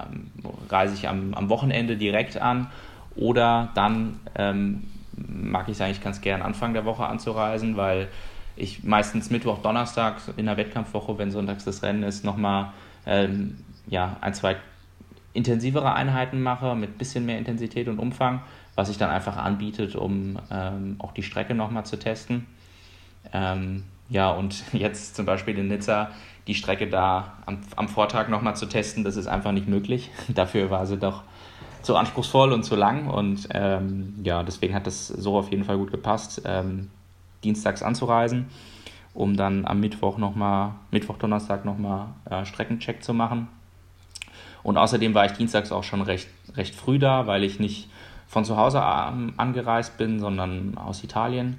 [0.68, 2.68] reise ich am, am Wochenende direkt an
[3.14, 4.84] oder dann ähm,
[5.16, 8.08] mag ich es eigentlich ganz gern Anfang der Woche anzureisen, weil
[8.56, 12.72] ich meistens Mittwoch, Donnerstag in der Wettkampfwoche, wenn sonntags das Rennen ist, nochmal
[13.06, 14.56] ähm, ja, ein, zwei
[15.34, 18.42] intensivere Einheiten mache mit bisschen mehr Intensität und Umfang,
[18.74, 22.46] was sich dann einfach anbietet, um ähm, auch die Strecke nochmal zu testen.
[23.32, 26.10] Ähm, ja, und jetzt zum Beispiel in Nizza
[26.46, 30.10] die Strecke da am, am Vortag nochmal zu testen, das ist einfach nicht möglich.
[30.28, 31.22] Dafür war sie doch
[31.82, 35.78] zu anspruchsvoll und zu lang und ähm, ja, deswegen hat das so auf jeden Fall
[35.78, 36.90] gut gepasst, ähm,
[37.42, 38.46] dienstags anzureisen,
[39.14, 43.48] um dann am Mittwoch nochmal, Mittwoch, Donnerstag nochmal äh, Streckencheck zu machen.
[44.62, 47.88] Und außerdem war ich dienstags auch schon recht, recht früh da, weil ich nicht
[48.28, 51.58] von zu Hause angereist bin, sondern aus Italien,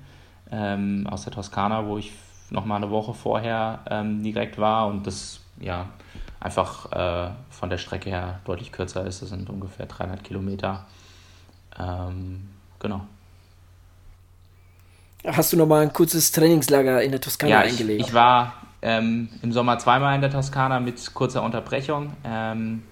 [0.51, 2.13] ähm, aus der Toskana, wo ich
[2.53, 5.87] nochmal eine Woche vorher ähm, direkt war und das ja
[6.39, 9.21] einfach äh, von der Strecke her deutlich kürzer ist.
[9.21, 10.85] Das sind ungefähr 300 Kilometer.
[11.79, 12.49] Ähm,
[12.79, 13.01] genau.
[15.25, 18.01] Hast du nochmal ein kurzes Trainingslager in der Toskana ja, eingelegt?
[18.01, 22.13] Ich, ich war ähm, im Sommer zweimal in der Toskana mit kurzer Unterbrechung.
[22.25, 22.83] Ähm,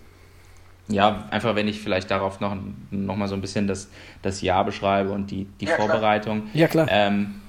[0.87, 2.55] ja, einfach wenn ich vielleicht darauf noch,
[2.89, 3.89] noch mal so ein bisschen das,
[4.21, 6.43] das Jahr beschreibe und die, die ja, Vorbereitung.
[6.43, 6.55] Klar.
[6.55, 6.87] Ja, klar.
[6.89, 7.40] Ähm,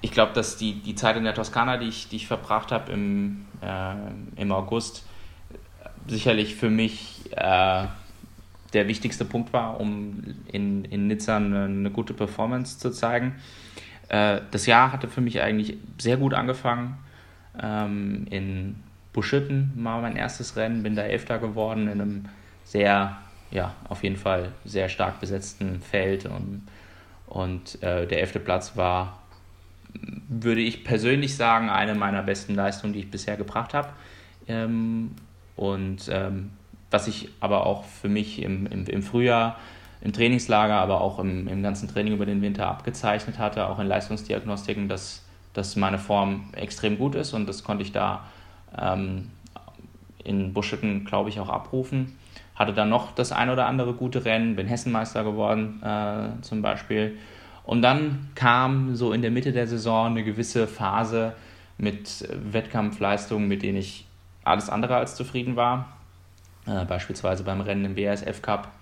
[0.00, 2.92] ich glaube, dass die, die Zeit in der Toskana, die ich, die ich verbracht habe
[2.92, 3.94] im, äh,
[4.40, 5.04] im August,
[6.06, 7.86] sicherlich für mich äh,
[8.72, 13.34] der wichtigste Punkt war, um in, in Nizza eine, eine gute Performance zu zeigen.
[14.08, 16.98] Äh, das Jahr hatte für mich eigentlich sehr gut angefangen.
[17.60, 18.76] Ähm, in
[19.12, 22.24] Buschütten war mein erstes Rennen, bin da Elfter geworden in einem
[22.64, 23.18] sehr,
[23.50, 26.66] ja, auf jeden Fall sehr stark besetzten Feld und,
[27.26, 29.19] und äh, der elfte Platz war,
[30.28, 33.88] würde ich persönlich sagen, eine meiner besten Leistungen, die ich bisher gebracht habe.
[34.46, 35.12] Ähm,
[35.56, 36.50] und ähm,
[36.90, 39.56] was ich aber auch für mich im, im, im Frühjahr,
[40.00, 43.86] im Trainingslager, aber auch im, im ganzen Training über den Winter abgezeichnet hatte, auch in
[43.86, 48.24] Leistungsdiagnostiken, dass, dass meine Form extrem gut ist und das konnte ich da
[48.78, 49.30] ähm,
[50.24, 52.16] in Buschütten, glaube ich, auch abrufen.
[52.54, 57.18] Hatte dann noch das ein oder andere gute Rennen, bin Hessenmeister geworden äh, zum Beispiel.
[57.70, 61.34] Und dann kam so in der Mitte der Saison eine gewisse Phase
[61.78, 64.06] mit Wettkampfleistungen, mit denen ich
[64.42, 65.96] alles andere als zufrieden war.
[66.66, 68.72] Äh, beispielsweise beim Rennen im BASF Cup.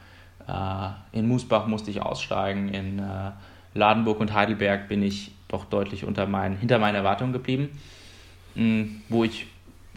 [0.46, 2.70] Äh, in Musbach musste ich aussteigen.
[2.70, 3.32] In äh,
[3.74, 7.68] Ladenburg und Heidelberg bin ich doch deutlich unter mein, hinter meinen Erwartungen geblieben.
[8.54, 9.48] Mhm, wo ich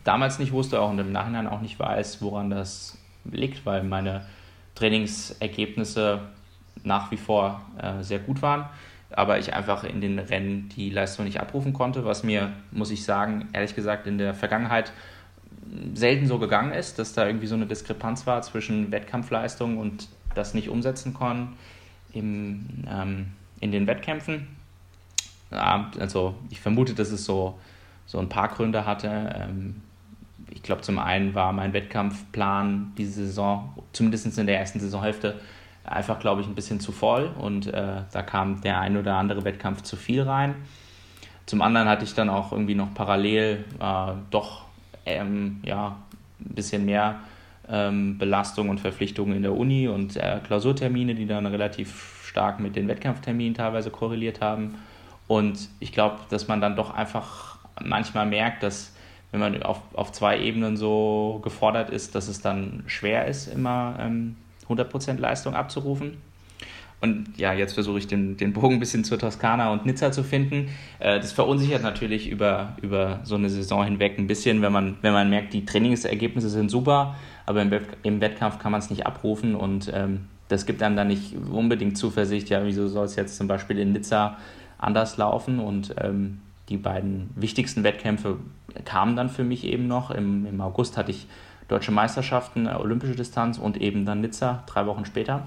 [0.04, 4.26] damals nicht wusste, auch und im Nachhinein auch nicht weiß, woran das liegt, weil meine
[4.76, 6.24] Trainingsergebnisse
[6.84, 8.66] nach wie vor äh, sehr gut waren,
[9.12, 13.04] aber ich einfach in den Rennen die Leistung nicht abrufen konnte, was mir, muss ich
[13.04, 14.92] sagen, ehrlich gesagt in der Vergangenheit
[15.94, 20.54] selten so gegangen ist, dass da irgendwie so eine Diskrepanz war zwischen Wettkampfleistung und das
[20.54, 21.58] nicht umsetzen konnten
[22.14, 23.28] im, ähm,
[23.60, 24.48] in den Wettkämpfen.
[25.50, 27.60] Also ich vermute, dass es so,
[28.06, 29.36] so ein paar Gründe hatte.
[29.36, 29.82] Ähm,
[30.50, 35.40] ich glaube, zum einen war mein Wettkampfplan diese Saison, zumindest in der ersten Saisonhälfte,
[35.84, 39.44] einfach, glaube ich, ein bisschen zu voll und äh, da kam der ein oder andere
[39.44, 40.56] Wettkampf zu viel rein.
[41.46, 44.66] Zum anderen hatte ich dann auch irgendwie noch parallel äh, doch
[45.06, 45.98] ähm, ja,
[46.40, 47.20] ein bisschen mehr
[47.68, 52.76] ähm, Belastung und Verpflichtungen in der Uni und äh, Klausurtermine, die dann relativ stark mit
[52.76, 54.76] den Wettkampfterminen teilweise korreliert haben.
[55.28, 58.94] Und ich glaube, dass man dann doch einfach manchmal merkt, dass
[59.32, 63.96] wenn man auf, auf zwei Ebenen so gefordert ist, dass es dann schwer ist, immer
[64.00, 64.36] ähm,
[64.72, 66.18] 100% Leistung abzurufen.
[67.02, 70.24] Und ja, jetzt versuche ich den, den Bogen ein bisschen zur Toskana und Nizza zu
[70.24, 70.70] finden.
[71.00, 75.12] Äh, das verunsichert natürlich über, über so eine Saison hinweg ein bisschen, wenn man, wenn
[75.12, 77.16] man merkt, die Trainingsergebnisse sind super,
[77.48, 77.72] aber im,
[78.04, 81.98] im Wettkampf kann man es nicht abrufen und ähm, das gibt einem dann nicht unbedingt
[81.98, 84.38] Zuversicht, ja, wieso soll es jetzt zum Beispiel in Nizza
[84.78, 88.38] anders laufen und ähm, die beiden wichtigsten Wettkämpfe
[88.86, 90.12] kamen dann für mich eben noch.
[90.12, 91.28] Im, im August hatte ich
[91.72, 95.44] deutsche Meisterschaften, äh, olympische Distanz und eben dann Nizza drei Wochen später.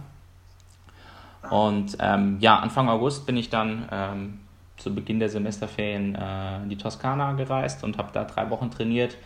[1.51, 4.41] Und ähm, ja, Anfang August bin ich dann ähm,
[4.79, 9.17] zu Beginn der Semesterferien äh, in die Toskana gereist und habe da drei Wochen trainiert.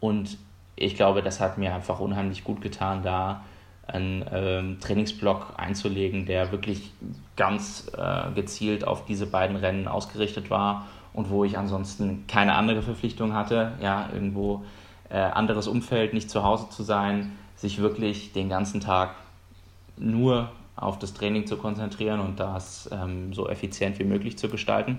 [0.00, 0.36] Und
[0.76, 3.42] ich glaube, das hat mir einfach unheimlich gut getan, da
[3.86, 6.92] einen ähm, Trainingsblock einzulegen, der wirklich
[7.36, 12.82] ganz äh, gezielt auf diese beiden Rennen ausgerichtet war und wo ich ansonsten keine andere
[12.82, 14.64] Verpflichtung hatte, ja, irgendwo
[15.10, 19.14] äh, anderes Umfeld, nicht zu Hause zu sein, sich wirklich den ganzen Tag
[19.96, 24.98] nur auf das Training zu konzentrieren und das ähm, so effizient wie möglich zu gestalten.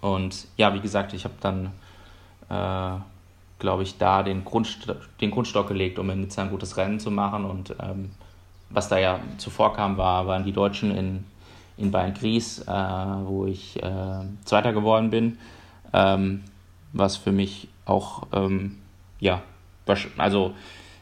[0.00, 1.66] Und ja, wie gesagt, ich habe dann,
[2.48, 3.00] äh,
[3.58, 7.10] glaube ich, da den, Grundst den Grundstock gelegt, um in Nizza ein gutes Rennen zu
[7.10, 7.44] machen.
[7.44, 8.10] Und ähm,
[8.70, 11.24] was da ja zuvor kam, war, waren die Deutschen in,
[11.76, 12.72] in Bayern-Gries, äh,
[13.24, 15.38] wo ich äh, Zweiter geworden bin,
[15.92, 16.42] ähm,
[16.92, 18.78] was für mich auch, ähm,
[19.22, 19.42] ja,
[20.18, 20.54] also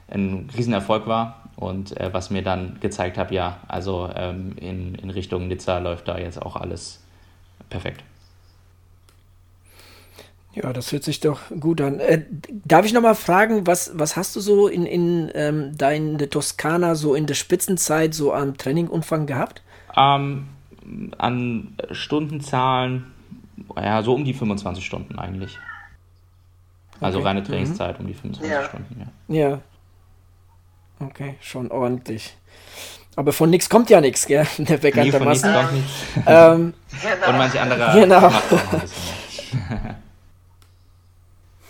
[0.09, 5.11] ein Riesenerfolg war und äh, was mir dann gezeigt hat, ja, also ähm, in, in
[5.11, 7.03] Richtung Nizza läuft da jetzt auch alles
[7.71, 8.05] perfekt.
[10.53, 12.01] Ja, das hört sich doch gut an.
[12.01, 12.25] Äh,
[12.64, 17.14] darf ich nochmal fragen, was, was hast du so in, in ähm, deiner Toskana so
[17.14, 19.62] in der Spitzenzeit so am Trainingumfang gehabt?
[19.97, 20.49] Ähm,
[21.16, 23.07] an Stundenzahlen,
[23.77, 25.59] ja, so um die 25 Stunden eigentlich.
[27.01, 27.29] Also okay.
[27.29, 27.45] reine mhm.
[27.45, 28.05] Trainingszeit mhm.
[28.05, 28.65] um die 25 ja.
[28.65, 29.35] Stunden, ja.
[29.35, 29.61] Ja,
[31.01, 32.37] Okay, schon ordentlich.
[33.17, 34.47] Aber von nichts kommt ja nichts, gell?
[34.59, 35.51] Der bekanntermaßen.
[35.51, 37.29] Nee, von nichts kommt ähm, genau.
[37.31, 37.93] Und manche andere.
[38.01, 38.31] Genau.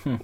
[0.03, 0.21] hm.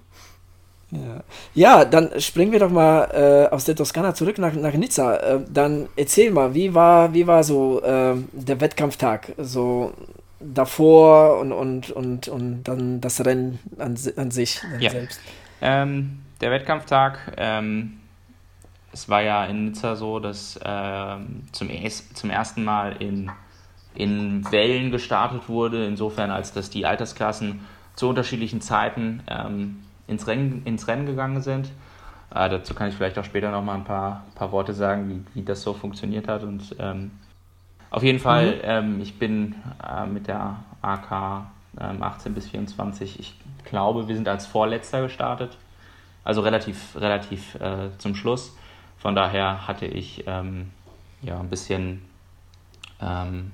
[0.91, 1.23] Ja.
[1.55, 1.85] ja.
[1.85, 3.05] dann springen wir doch mal
[3.51, 5.17] äh, aus der Toskana zurück nach, nach Nizza.
[5.17, 9.33] Äh, dann erzähl mal, wie war, wie war so äh, der Wettkampftag?
[9.39, 9.93] So
[10.41, 14.91] davor und, und, und, und dann das Rennen an, an sich ja.
[14.91, 15.20] selbst.
[15.61, 18.01] Ähm, der Wettkampftag ähm,
[18.97, 21.16] es war ja in Nizza so, dass äh,
[21.53, 21.68] zum,
[22.14, 23.30] zum ersten Mal in,
[23.95, 27.61] in Wellen gestartet wurde, insofern als dass die Altersklassen
[27.95, 31.66] zu unterschiedlichen Zeiten ähm, ins, Rennen, ins Rennen gegangen sind.
[32.34, 35.41] Äh, dazu kann ich vielleicht auch später noch mal ein paar, paar Worte sagen, wie,
[35.41, 36.43] wie das so funktioniert hat.
[36.43, 37.11] Und ähm,
[37.91, 38.61] auf jeden Fall, mhm.
[38.64, 41.47] ähm, ich bin äh, mit der AK
[41.78, 43.34] 18 ähm, bis 24, ich
[43.64, 45.57] glaube, wir sind als Vorletzter gestartet.
[46.24, 48.57] Also relativ, relativ äh, zum Schluss.
[48.99, 50.72] Von daher hatte ich ähm,
[51.22, 52.03] ja ein bisschen,
[53.01, 53.53] ähm,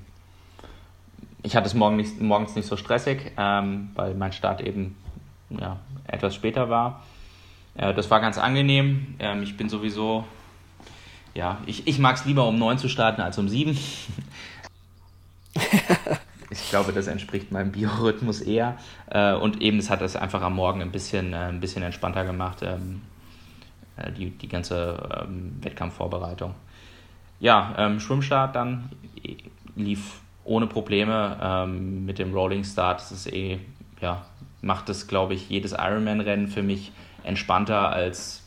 [1.42, 4.96] ich hatte es morgen nicht, morgens nicht so stressig, ähm, weil mein Start eben
[5.50, 7.02] ja, etwas später war.
[7.74, 9.16] Äh, das war ganz angenehm.
[9.18, 10.24] Ähm, ich bin sowieso,
[11.34, 13.78] ja, ich, ich mag es lieber um neun zu starten als um sieben.
[16.50, 18.76] ich glaube, das entspricht meinem Biorhythmus eher.
[19.10, 22.24] Äh, und eben, es hat das einfach am Morgen ein bisschen, äh, ein bisschen entspannter
[22.24, 22.58] gemacht.
[22.62, 23.02] Ähm,
[23.96, 26.54] äh, die, die ganze ähm, Wettkampfvorbereitung.
[27.40, 28.90] Ja, ähm, Schwimmstart dann
[29.74, 33.00] lief ohne Probleme mit dem Rolling Start.
[33.00, 33.60] Das ist eh,
[34.00, 34.26] ja,
[34.60, 36.90] macht es, glaube ich, jedes Ironman-Rennen für mich
[37.22, 38.42] entspannter als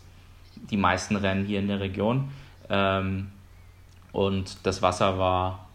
[0.69, 2.31] die meisten Rennen hier in der Region.
[2.69, 3.31] Ähm,
[4.11, 5.67] und das Wasser war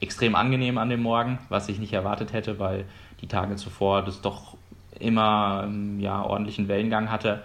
[0.00, 2.84] extrem angenehm an dem Morgen, was ich nicht erwartet hätte, weil
[3.20, 4.56] die Tage zuvor das doch
[4.98, 7.42] immer ähm, ja, ordentlichen Wellengang hatte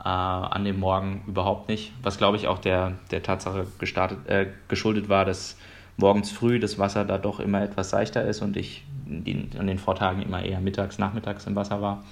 [0.00, 1.92] äh, an dem Morgen überhaupt nicht.
[2.02, 5.56] Was glaube ich auch der, der Tatsache gestartet, äh, geschuldet war, dass
[5.96, 9.78] morgens früh das Wasser da doch immer etwas seichter ist und ich die, an den
[9.78, 12.04] Vortagen immer eher mittags, nachmittags im Wasser war.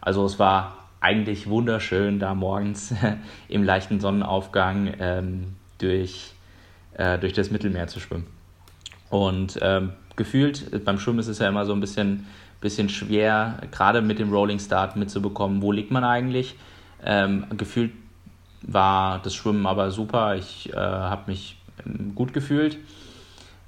[0.00, 2.94] Also es war eigentlich wunderschön, da morgens
[3.48, 6.32] im leichten Sonnenaufgang ähm, durch,
[6.94, 8.26] äh, durch das Mittelmeer zu schwimmen.
[9.10, 12.26] Und ähm, gefühlt, beim Schwimmen ist es ja immer so ein bisschen,
[12.60, 16.56] bisschen schwer, gerade mit dem Rolling Start mitzubekommen, wo liegt man eigentlich.
[17.04, 17.92] Ähm, gefühlt
[18.62, 20.34] war das Schwimmen aber super.
[20.34, 22.78] Ich äh, habe mich ähm, gut gefühlt.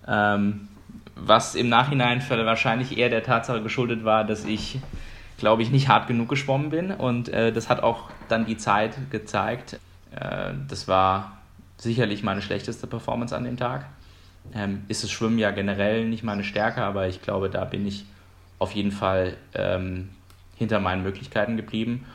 [0.07, 0.69] Ähm,
[1.15, 4.79] was im Nachhinein wahrscheinlich eher der Tatsache geschuldet war, dass ich,
[5.37, 6.91] glaube ich, nicht hart genug geschwommen bin.
[6.91, 9.81] Und äh, das hat auch dann die Zeit gezeigt.
[10.15, 11.38] Äh, das war
[11.79, 13.87] sicherlich meine schlechteste Performance an dem Tag.
[14.55, 18.05] Ähm, ist das Schwimmen ja generell nicht meine Stärke, aber ich glaube, da bin ich
[18.59, 20.11] auf jeden Fall ähm,
[20.57, 22.07] hinter meinen Möglichkeiten geblieben.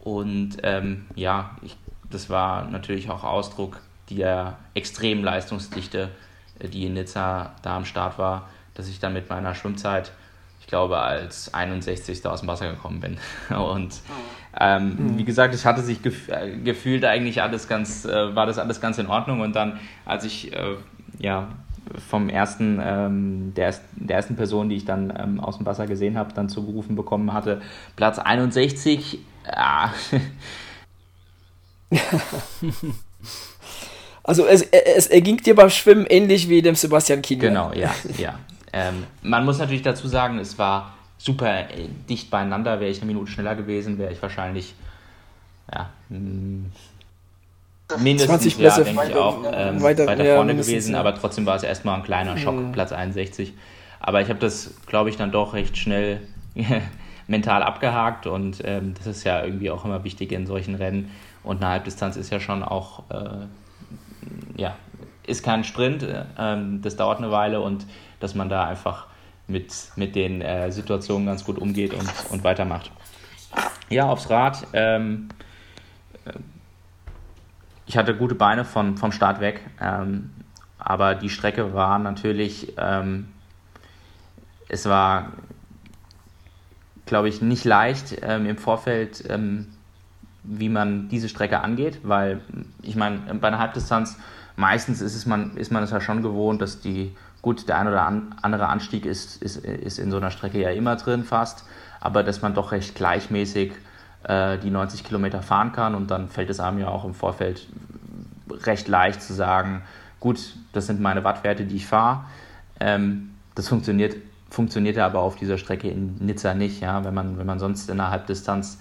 [0.00, 1.76] Und ähm, ja, ich,
[2.10, 6.10] das war natürlich auch Ausdruck der extremen Leistungsdichte,
[6.58, 10.12] äh, die in Nizza da am Start war, dass ich dann mit meiner Schwimmzeit,
[10.60, 12.24] ich glaube, als 61.
[12.26, 13.18] aus dem Wasser gekommen bin.
[13.56, 14.00] Und
[14.60, 15.18] ähm, mhm.
[15.18, 18.80] wie gesagt, es hatte sich gef äh, gefühlt eigentlich alles ganz, äh, war das alles
[18.80, 19.40] ganz in Ordnung.
[19.40, 20.76] Und dann, als ich äh,
[21.18, 21.48] ja
[22.08, 26.16] vom ersten, ähm, der, der ersten Person, die ich dann ähm, aus dem Wasser gesehen
[26.16, 27.60] habe, dann zugerufen bekommen hatte,
[27.96, 29.92] Platz 61 ja.
[34.22, 37.48] also es, es erging dir beim Schwimmen ähnlich wie dem Sebastian Kienle.
[37.48, 38.38] Genau, ja, ja.
[38.72, 42.80] Ähm, man muss natürlich dazu sagen, es war super äh, dicht beieinander.
[42.80, 44.74] Wäre ich eine Minute schneller gewesen, wäre ich wahrscheinlich
[45.72, 46.70] ja, hm,
[47.98, 51.00] mindestens 20 Plätze ja, denke ich auch ähm, weiter, weiter ja, vorne gewesen, ja.
[51.00, 52.72] aber trotzdem war es erstmal ein kleiner Schock, mhm.
[52.72, 53.54] Platz 61.
[54.00, 56.20] Aber ich habe das, glaube ich, dann doch recht schnell
[57.28, 61.10] mental abgehakt und ähm, das ist ja irgendwie auch immer wichtig in solchen Rennen.
[61.44, 63.46] Und eine Halbdistanz ist ja schon auch, äh,
[64.56, 64.76] ja,
[65.24, 66.24] ist kein Sprint, äh,
[66.82, 67.86] das dauert eine Weile und
[68.18, 69.06] dass man da einfach
[69.46, 72.90] mit, mit den äh, Situationen ganz gut umgeht und, und weitermacht.
[73.88, 74.66] Ja, aufs Rad.
[74.72, 75.28] Ähm,
[77.86, 80.30] ich hatte gute Beine von, vom Start weg, ähm,
[80.78, 83.28] aber die Strecke war natürlich, ähm,
[84.68, 85.32] es war,
[87.06, 89.68] glaube ich, nicht leicht ähm, im Vorfeld, ähm,
[90.44, 92.40] wie man diese Strecke angeht, weil
[92.80, 94.16] ich meine, bei einer Halbdistanz
[94.56, 97.88] meistens ist, es man, ist man es ja schon gewohnt, dass die, gut, der ein
[97.88, 98.06] oder
[98.40, 101.64] andere Anstieg ist, ist, ist in so einer Strecke ja immer drin fast,
[102.00, 103.72] aber dass man doch recht gleichmäßig
[104.24, 107.66] äh, die 90 Kilometer fahren kann und dann fällt es einem ja auch im Vorfeld
[108.64, 109.82] recht leicht zu sagen,
[110.20, 112.24] gut, das sind meine Wattwerte, die ich fahre.
[112.78, 114.16] Ähm, das funktioniert,
[114.50, 117.96] funktioniert aber auf dieser Strecke in Nizza nicht, ja, wenn man, wenn man sonst in
[117.96, 118.78] der Halbdistanz,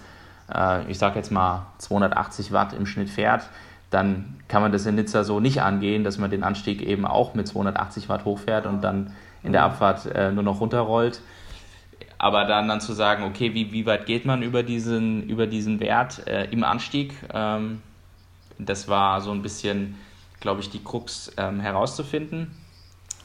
[0.53, 3.49] äh, ich sage jetzt mal 280 Watt im Schnitt fährt,
[3.91, 7.35] dann kann man das in Nizza so nicht angehen, dass man den Anstieg eben auch
[7.35, 9.13] mit 280 Watt hochfährt und dann
[9.43, 11.21] in der Abfahrt äh, nur noch runterrollt.
[12.17, 15.79] Aber dann, dann zu sagen, okay, wie, wie weit geht man über diesen, über diesen
[15.79, 17.13] Wert äh, im Anstieg?
[17.33, 17.81] Ähm,
[18.59, 19.97] das war so ein bisschen,
[20.39, 22.51] glaube ich, die Krux ähm, herauszufinden.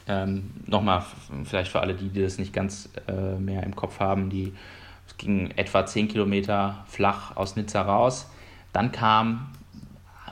[0.07, 1.03] Ähm, Nochmal,
[1.43, 4.53] vielleicht für alle, die, die das nicht ganz äh, mehr im Kopf haben, die,
[5.07, 8.29] es ging etwa 10 Kilometer flach aus Nizza raus.
[8.73, 9.49] Dann kam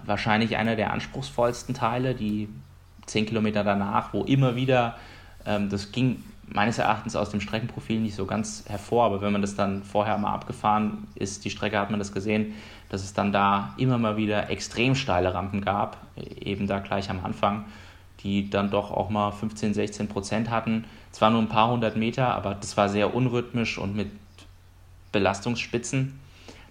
[0.06, 2.50] wahrscheinlich einer der anspruchsvollsten Teile, die
[3.06, 4.98] 10 Kilometer danach, wo immer wieder,
[5.46, 9.42] ähm, das ging meines Erachtens aus dem Streckenprofil nicht so ganz hervor, aber wenn man
[9.42, 12.54] das dann vorher mal abgefahren ist, die Strecke hat man das gesehen,
[12.90, 15.98] dass es dann da immer mal wieder extrem steile Rampen gab,
[16.40, 17.66] eben da gleich am Anfang,
[18.22, 20.86] die dann doch auch mal 15, 16 Prozent hatten.
[21.12, 24.12] Zwar nur ein paar hundert Meter, aber das war sehr unrhythmisch und mit
[25.12, 26.20] Belastungsspitzen.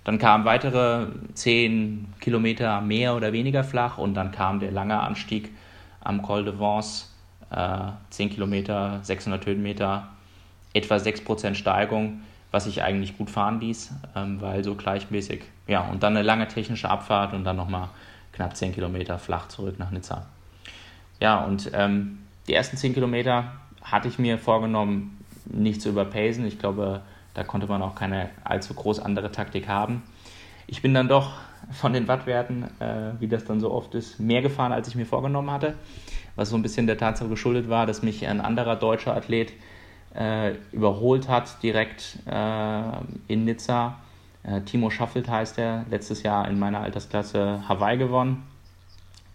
[0.04, 5.50] Dann kamen weitere 10 Kilometer mehr oder weniger flach und dann kam der lange Anstieg
[6.00, 7.10] am Col de Vence,
[7.50, 10.08] äh, 10 Kilometer, 600 Höhenmeter,
[10.74, 15.42] etwa 6% Steigung, was sich eigentlich gut fahren ließ, ähm, weil so gleichmäßig.
[15.66, 17.88] Ja, und dann eine lange technische Abfahrt und dann nochmal
[18.32, 20.26] knapp 10 Kilometer flach zurück nach Nizza.
[21.20, 23.52] Ja, und ähm, die ersten 10 Kilometer
[23.82, 26.46] hatte ich mir vorgenommen, nicht zu überpacen.
[26.46, 27.02] Ich glaube,
[27.34, 30.02] da konnte man auch keine allzu groß andere Taktik haben.
[30.66, 31.32] Ich bin dann doch
[31.72, 35.06] von den Wattwerten, äh, wie das dann so oft ist, mehr gefahren, als ich mir
[35.06, 35.74] vorgenommen hatte.
[36.36, 39.52] Was so ein bisschen der Tatsache geschuldet war, dass mich ein anderer deutscher Athlet
[40.14, 42.82] äh, überholt hat, direkt äh,
[43.28, 43.96] in Nizza.
[44.42, 48.44] Äh, Timo Schaffelt heißt er, letztes Jahr in meiner Altersklasse Hawaii gewonnen.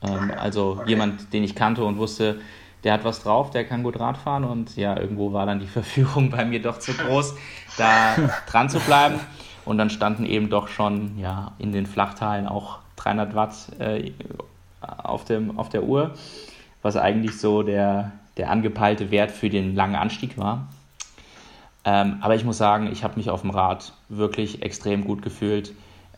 [0.01, 2.39] Ähm, also jemand, den ich kannte und wusste,
[2.83, 6.29] der hat was drauf, der kann gut Radfahren und ja, irgendwo war dann die Verführung
[6.29, 7.35] bei mir doch zu groß,
[7.79, 8.15] da
[8.49, 9.19] dran zu bleiben.
[9.65, 14.11] Und dann standen eben doch schon ja, in den Flachteilen auch 300 Watt äh,
[14.81, 16.11] auf, dem, auf der Uhr,
[16.81, 20.67] was eigentlich so der, der angepeilte Wert für den langen Anstieg war.
[21.85, 25.73] Ähm, aber ich muss sagen, ich habe mich auf dem Rad wirklich extrem gut gefühlt.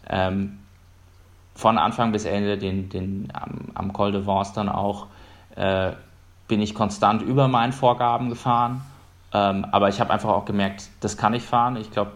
[0.10, 0.60] Ähm,
[1.54, 5.08] von Anfang bis Ende, den, den, am, am Col de Vence dann auch.
[5.56, 5.92] Äh,
[6.48, 8.82] bin ich konstant über meinen Vorgaben gefahren.
[9.34, 11.78] Ähm, aber ich habe einfach auch gemerkt, das kann ich fahren.
[11.78, 12.12] Ich glaube,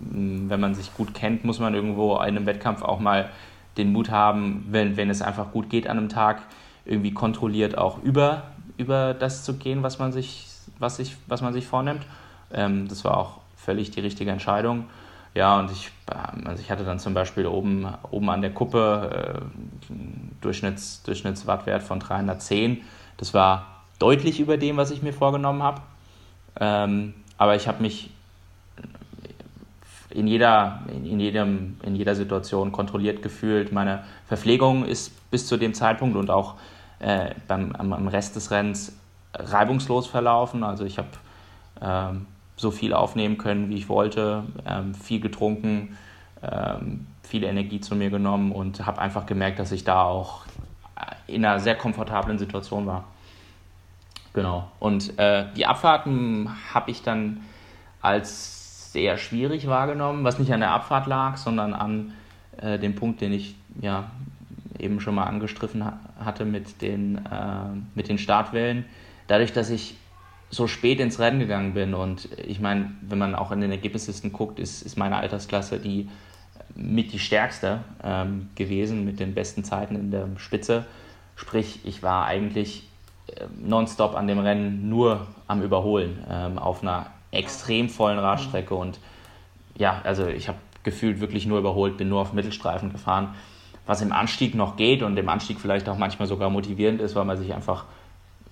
[0.00, 3.30] wenn man sich gut kennt, muss man irgendwo in einem Wettkampf auch mal
[3.76, 6.42] den Mut haben, wenn, wenn es einfach gut geht an einem Tag,
[6.84, 8.44] irgendwie kontrolliert auch über,
[8.76, 10.46] über das zu gehen, was man sich,
[10.78, 12.06] was sich, was man sich vornimmt.
[12.52, 14.84] Ähm, das war auch völlig die richtige Entscheidung.
[15.34, 15.90] Ja, und ich,
[16.44, 19.92] also ich hatte dann zum Beispiel oben, oben an der Kuppe äh,
[20.40, 22.82] Durchschnitts, Durchschnittswattwert von 310
[23.16, 25.80] das war deutlich über dem, was ich mir vorgenommen habe.
[26.60, 28.10] Ähm, aber ich habe mich
[30.10, 33.72] in jeder, in, jedem, in jeder Situation kontrolliert gefühlt.
[33.72, 36.54] Meine Verpflegung ist bis zu dem Zeitpunkt und auch
[37.00, 38.96] äh, beim, am, am, Rest des Rennens
[39.34, 40.62] reibungslos verlaufen.
[40.62, 41.08] Also ich habe
[41.82, 42.26] ähm,
[42.56, 45.98] so viel aufnehmen können, wie ich wollte, ähm, viel getrunken,
[46.42, 50.44] ähm, viel Energie zu mir genommen und habe einfach gemerkt, dass ich da auch
[51.26, 53.04] in einer sehr komfortablen Situation war.
[54.34, 54.70] Genau.
[54.80, 57.40] Und äh, die Abfahrten habe ich dann
[58.02, 62.12] als sehr schwierig wahrgenommen, was nicht an der Abfahrt lag, sondern an
[62.60, 64.10] äh, dem Punkt, den ich ja
[64.78, 68.84] eben schon mal angestriffen ha hatte mit den, äh, mit den Startwellen.
[69.26, 69.96] Dadurch, dass ich
[70.50, 74.32] so spät ins Rennen gegangen bin und ich meine, wenn man auch in den Ergebnislisten
[74.32, 76.08] guckt, ist, ist meine Altersklasse die
[76.76, 80.86] mit die stärkste ähm, gewesen, mit den besten Zeiten in der Spitze.
[81.36, 82.88] Sprich, ich war eigentlich
[83.58, 88.98] nonstop an dem Rennen nur am Überholen ähm, auf einer extrem vollen Radstrecke und
[89.76, 93.34] ja, also ich habe gefühlt wirklich nur überholt, bin nur auf Mittelstreifen gefahren,
[93.86, 97.24] was im Anstieg noch geht und im Anstieg vielleicht auch manchmal sogar motivierend ist, weil
[97.24, 97.84] man sich einfach,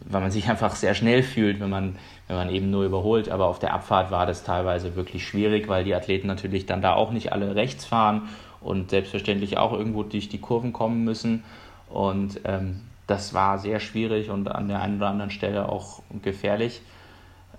[0.05, 1.97] weil man sich einfach sehr schnell fühlt, wenn man,
[2.27, 3.31] wenn man eben nur überholt.
[3.31, 6.95] Aber auf der Abfahrt war das teilweise wirklich schwierig, weil die Athleten natürlich dann da
[6.95, 8.29] auch nicht alle rechts fahren
[8.61, 11.45] und selbstverständlich auch irgendwo durch die Kurven kommen müssen.
[11.89, 16.83] Und ähm, das war sehr schwierig und an der einen oder anderen Stelle auch gefährlich.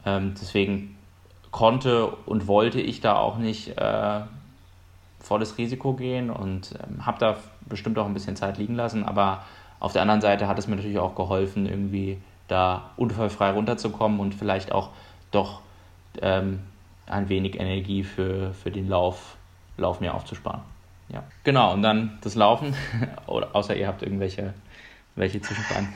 [0.05, 0.97] Ähm, deswegen
[1.51, 4.21] konnte und wollte ich da auch nicht äh,
[5.19, 9.03] volles Risiko gehen und ähm, habe da bestimmt auch ein bisschen Zeit liegen lassen.
[9.03, 9.43] Aber
[9.79, 12.17] auf der anderen Seite hat es mir natürlich auch geholfen, irgendwie
[12.47, 14.89] da unfallfrei runterzukommen und vielleicht auch
[15.31, 15.61] doch
[16.21, 16.59] ähm,
[17.05, 19.37] ein wenig Energie für, für den Lauf,
[19.75, 20.61] Lauf mir aufzusparen.
[21.09, 21.73] Ja, genau.
[21.73, 22.75] Und dann das Laufen,
[23.27, 24.53] außer ihr habt irgendwelche
[25.15, 25.89] welche Zwischenfragen.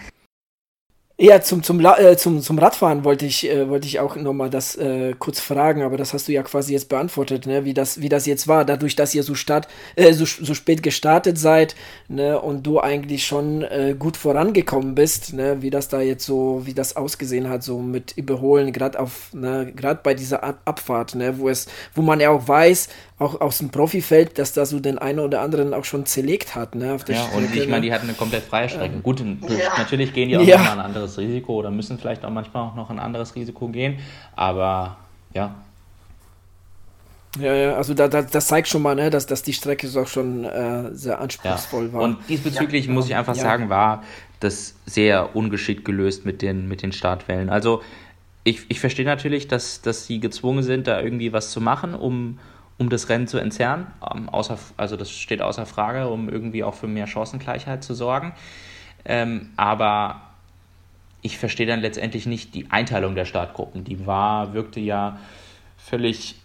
[1.19, 4.75] Ja, zum, zum, äh, zum, zum Radfahren wollte ich, äh, wollte ich auch nochmal das
[4.75, 7.65] äh, kurz fragen, aber das hast du ja quasi jetzt beantwortet, ne?
[7.65, 10.83] wie, das, wie das jetzt war, dadurch, dass ihr so, start, äh, so, so spät
[10.83, 11.75] gestartet seid
[12.07, 12.39] ne?
[12.39, 15.59] und du eigentlich schon äh, gut vorangekommen bist, ne?
[15.63, 19.73] wie das da jetzt so, wie das ausgesehen hat, so mit Überholen, gerade auf, ne?
[20.03, 21.39] bei dieser Abfahrt, ne?
[21.39, 21.65] wo es,
[21.95, 22.89] wo man ja auch weiß,
[23.19, 26.75] auch aus dem Profifeld, dass da so den einen oder anderen auch schon zerlegt hat.
[26.75, 28.95] Ne, auf der ja, Strecke, und ich meine, die hatten eine komplett freie Strecke.
[28.95, 29.77] Ähm, Gut, ja.
[29.77, 30.57] natürlich gehen die auch ja.
[30.57, 33.99] nochmal ein anderes Risiko oder müssen vielleicht auch manchmal auch noch ein anderes Risiko gehen,
[34.35, 34.97] aber
[35.33, 35.55] ja.
[37.39, 40.07] Ja, ja, also da, da, das zeigt schon mal, ne, dass, dass die Strecke auch
[40.07, 41.93] schon äh, sehr anspruchsvoll ja.
[41.93, 42.01] war.
[42.01, 44.03] Und diesbezüglich ja, muss ich einfach sagen, war
[44.39, 47.49] das sehr ungeschickt gelöst mit den, mit den Startwellen.
[47.49, 47.81] Also
[48.43, 52.39] ich, ich verstehe natürlich, dass, dass sie gezwungen sind, da irgendwie was zu machen, um,
[52.77, 53.87] um das Rennen zu entzerren.
[54.13, 58.33] Ähm, außer, also das steht außer Frage, um irgendwie auch für mehr Chancengleichheit zu sorgen.
[59.05, 60.21] Ähm, aber
[61.21, 63.83] ich verstehe dann letztendlich nicht die Einteilung der Startgruppen.
[63.83, 65.17] Die war, wirkte ja
[65.77, 66.35] völlig,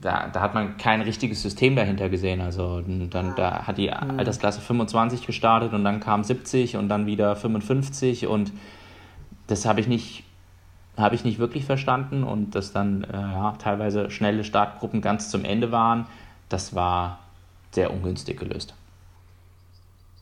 [0.00, 2.40] da, da hat man kein richtiges System dahinter gesehen.
[2.40, 4.18] Also dann da hat die mhm.
[4.18, 8.52] Altersklasse 25 gestartet und dann kam 70 und dann wieder 55 und
[9.46, 10.24] das habe ich nicht
[10.96, 15.44] habe ich nicht wirklich verstanden und dass dann äh, ja, teilweise schnelle Startgruppen ganz zum
[15.44, 16.06] Ende waren,
[16.48, 17.18] das war
[17.72, 18.74] sehr ungünstig gelöst.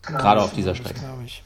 [0.03, 1.01] Gerade auf dieser Strecke.
[1.25, 1.45] Ich.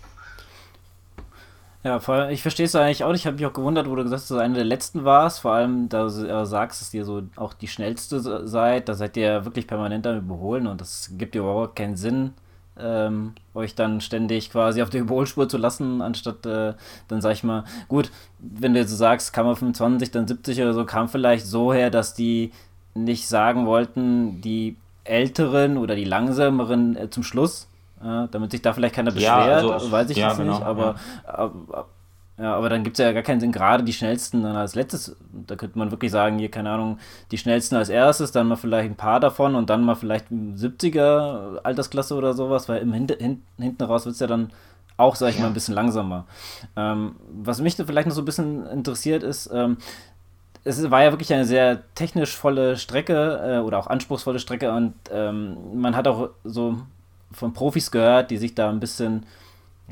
[1.83, 3.21] Ja, vor allem, ich verstehe es eigentlich auch nicht.
[3.21, 5.41] Ich habe mich auch gewundert, wo du gesagt hast, dass du einer der letzten warst.
[5.41, 8.89] Vor allem, da du äh, sagst, dass ihr so auch die schnellste seid.
[8.89, 12.33] Da seid ihr wirklich permanent am Überholen und das gibt dir überhaupt keinen Sinn
[12.79, 16.75] ähm, euch dann ständig quasi auf der Überholspur zu lassen, anstatt äh,
[17.09, 20.61] dann sag ich mal, gut, wenn du jetzt so sagst, kam er 25, dann 70
[20.63, 22.53] oder so, kam vielleicht so her, dass die
[22.95, 27.69] nicht sagen wollten, die älteren oder die langsameren äh, zum Schluss,
[28.03, 30.63] äh, damit sich da vielleicht keiner beschwert, ja, also, weiß ich ja, jetzt genau, nicht,
[30.63, 30.97] aber,
[31.27, 31.35] ja.
[31.35, 31.87] aber
[32.39, 35.17] ja, aber dann gibt es ja gar keinen Sinn, gerade die schnellsten dann als letztes.
[35.47, 36.99] Da könnte man wirklich sagen, hier, keine Ahnung,
[37.31, 41.63] die schnellsten als erstes, dann mal vielleicht ein paar davon und dann mal vielleicht 70er
[41.63, 44.51] Altersklasse oder sowas, weil im Hin Hin hinten raus wird es ja dann
[44.99, 45.43] auch, sag ich ja.
[45.43, 46.27] mal, ein bisschen langsamer.
[46.77, 49.79] Ähm, was mich vielleicht noch so ein bisschen interessiert ist, ähm,
[50.65, 54.95] es war ja wirklich eine sehr technisch volle Strecke äh, oder auch anspruchsvolle Strecke und
[55.11, 56.79] ähm, man hat auch so
[57.33, 59.27] von Profis gehört, die sich da ein bisschen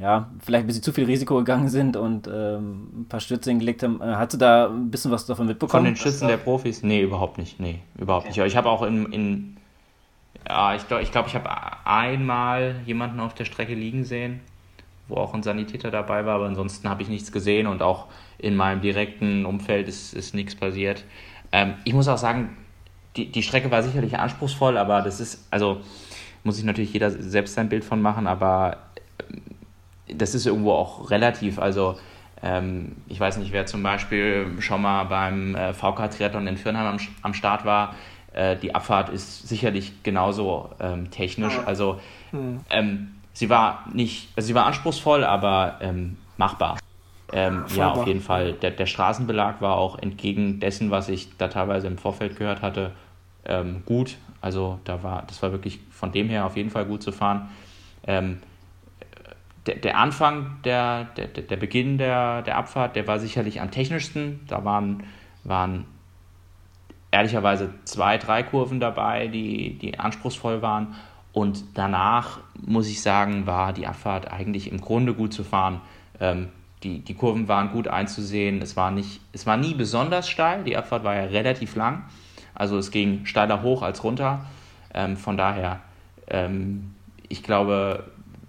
[0.01, 3.82] ja, vielleicht ein bisschen zu viel Risiko gegangen sind und ähm, ein paar Stürze hingelegt
[3.82, 4.01] haben.
[4.01, 5.84] Äh, hast du da ein bisschen was davon mitbekommen?
[5.84, 6.82] Von den Schüssen der Profis?
[6.82, 7.61] Nee, überhaupt nicht.
[7.61, 8.40] Nee, überhaupt okay.
[8.40, 8.49] nicht.
[8.49, 9.57] Ich habe auch in, in
[10.49, 11.49] ja, ich glaube, ich, glaub, ich habe
[11.84, 14.40] einmal jemanden auf der Strecke liegen sehen,
[15.07, 18.07] wo auch ein Sanitäter dabei war, aber ansonsten habe ich nichts gesehen und auch
[18.38, 21.05] in meinem direkten Umfeld ist, ist nichts passiert.
[21.53, 22.57] Ähm, ich muss auch sagen,
[23.16, 25.80] die, die Strecke war sicherlich anspruchsvoll, aber das ist, also
[26.42, 28.78] muss sich natürlich jeder selbst sein Bild von machen, aber
[30.09, 31.59] das ist irgendwo auch relativ.
[31.59, 31.96] Also
[32.42, 36.98] ähm, ich weiß nicht, wer zum Beispiel schon mal beim äh, VK-Triathlon in Firnheim am,
[37.22, 37.94] am Start war.
[38.32, 41.59] Äh, die Abfahrt ist sicherlich genauso ähm, technisch.
[41.64, 42.00] Also
[42.30, 42.61] hm.
[42.70, 46.78] ähm, sie war nicht, also sie war anspruchsvoll, aber ähm, machbar.
[47.32, 48.52] Ähm, ja, auf jeden Fall.
[48.52, 52.92] Der, der, Straßenbelag war auch entgegen dessen, was ich da teilweise im Vorfeld gehört hatte,
[53.46, 54.16] ähm, gut.
[54.40, 57.48] Also da war, das war wirklich von dem her auf jeden Fall gut zu fahren.
[58.07, 58.40] Ähm,
[59.67, 64.41] der, der Anfang, der, der, der Beginn der, der Abfahrt, der war sicherlich am technischsten.
[64.47, 65.05] Da waren,
[65.43, 65.87] waren
[67.11, 70.95] ehrlicherweise zwei, drei Kurven dabei, die, die anspruchsvoll waren.
[71.33, 75.81] Und danach, muss ich sagen, war die Abfahrt eigentlich im Grunde gut zu fahren.
[76.21, 76.49] Ähm,
[76.83, 78.61] die, die Kurven waren gut einzusehen.
[78.61, 80.65] Es war, nicht, es war nie besonders steil.
[80.65, 82.05] Die Abfahrt war ja relativ lang.
[82.55, 84.45] Also es ging steiler hoch als runter.
[84.93, 85.81] Ähm, von daher,
[86.29, 86.95] ähm,
[87.29, 88.05] ich glaube,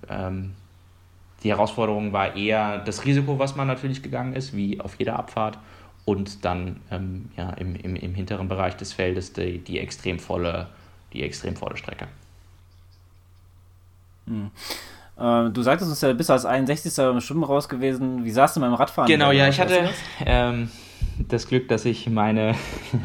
[0.10, 0.52] ähm,
[1.46, 5.60] die Herausforderung war eher das Risiko, was man natürlich gegangen ist, wie auf jeder Abfahrt,
[6.04, 10.68] und dann ähm, ja, im, im, im hinteren Bereich des Feldes die, die, extrem, volle,
[11.14, 12.08] die extrem volle Strecke.
[14.26, 14.50] Hm.
[15.18, 16.98] Äh, du sagtest uns ja, bist als 61.
[16.98, 18.26] im Schwimmen raus gewesen.
[18.26, 19.08] Wie saßt du beim Radfahren?
[19.08, 19.90] Genau, ja, ich hatte
[20.26, 20.70] ähm,
[21.30, 22.56] das Glück, dass ich meine,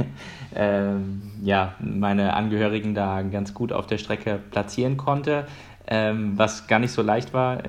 [0.55, 5.47] ähm, ja, meine Angehörigen da ganz gut auf der Strecke platzieren konnte,
[5.86, 7.68] ähm, was gar nicht so leicht war.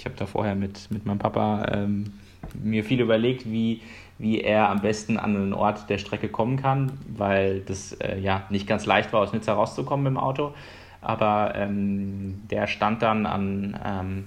[0.00, 2.14] Ich habe da vorher mit, mit meinem Papa ähm,
[2.54, 3.82] mir viel überlegt, wie,
[4.16, 8.44] wie er am besten an einen Ort der Strecke kommen kann, weil das äh, ja
[8.48, 10.54] nicht ganz leicht war, aus Nizza rauszukommen im Auto.
[11.02, 14.24] Aber ähm, der stand dann an, ähm,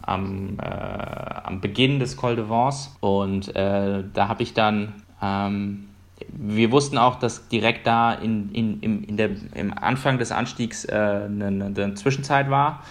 [0.00, 5.88] am, äh, am Beginn des Col de Vence und äh, da habe ich dann, ähm,
[6.30, 10.86] wir wussten auch, dass direkt da in, in, in, in der, im Anfang des Anstiegs
[10.86, 12.82] äh, eine, eine, Zwischenzeit war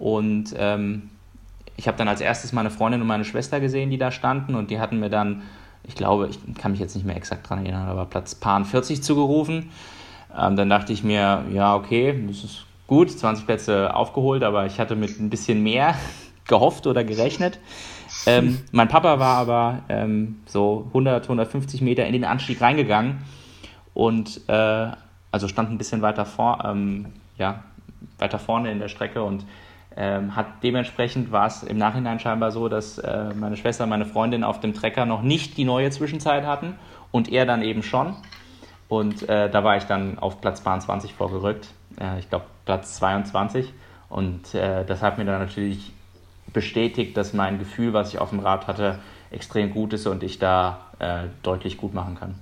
[0.00, 1.10] und ähm,
[1.76, 4.70] ich habe dann als erstes meine Freundin und meine Schwester gesehen, die da standen und
[4.70, 5.42] die hatten mir dann
[5.86, 9.02] ich glaube, ich kann mich jetzt nicht mehr exakt dran erinnern, aber Platz Paar 40
[9.02, 9.70] zugerufen.
[10.36, 14.80] Ähm, dann dachte ich mir, ja, okay, das ist gut, 20 Plätze aufgeholt, aber ich
[14.80, 15.94] hatte mit ein bisschen mehr
[16.48, 17.58] gehofft oder gerechnet.
[18.26, 23.18] Ähm, mein Papa war aber ähm, so 100, 150 Meter in den Anstieg reingegangen
[23.92, 24.88] und äh,
[25.30, 27.06] also stand ein bisschen weiter, vor, ähm,
[27.36, 27.64] ja,
[28.18, 29.44] weiter vorne in der Strecke und
[29.96, 34.42] ähm, hat dementsprechend war es im Nachhinein scheinbar so, dass äh, meine Schwester meine Freundin
[34.42, 36.74] auf dem Trecker noch nicht die neue Zwischenzeit hatten
[37.12, 38.16] und er dann eben schon.
[38.88, 41.68] Und äh, da war ich dann auf Platz 22 vorgerückt.
[42.00, 43.72] Äh, ich glaube Platz 22.
[44.08, 45.92] Und äh, das hat mir dann natürlich
[46.52, 48.98] bestätigt, dass mein Gefühl, was ich auf dem Rad hatte,
[49.30, 52.34] extrem gut ist und ich da äh, deutlich gut machen kann.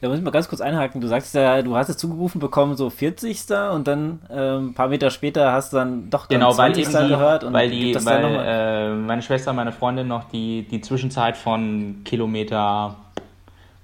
[0.00, 1.00] Da muss ich mal ganz kurz einhaken.
[1.00, 3.38] Du sagst ja, du hast es zugerufen bekommen, so 40.
[3.72, 6.92] und dann äh, ein paar Meter später hast du dann doch dann genau, 20.
[6.92, 7.44] Weil die, gehört.
[7.44, 12.96] Und weil die, weil äh, meine Schwester, meine Freundin noch die, die Zwischenzeit von Kilometer,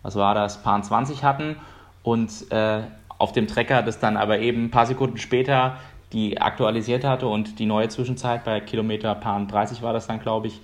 [0.02, 1.56] was war das, paar 20 hatten
[2.02, 2.80] und äh,
[3.18, 5.76] auf dem Trecker das dann aber eben ein paar Sekunden später
[6.12, 10.46] die aktualisiert hatte und die neue Zwischenzeit bei Kilometer paar 30 war das dann, glaube
[10.46, 10.60] ich,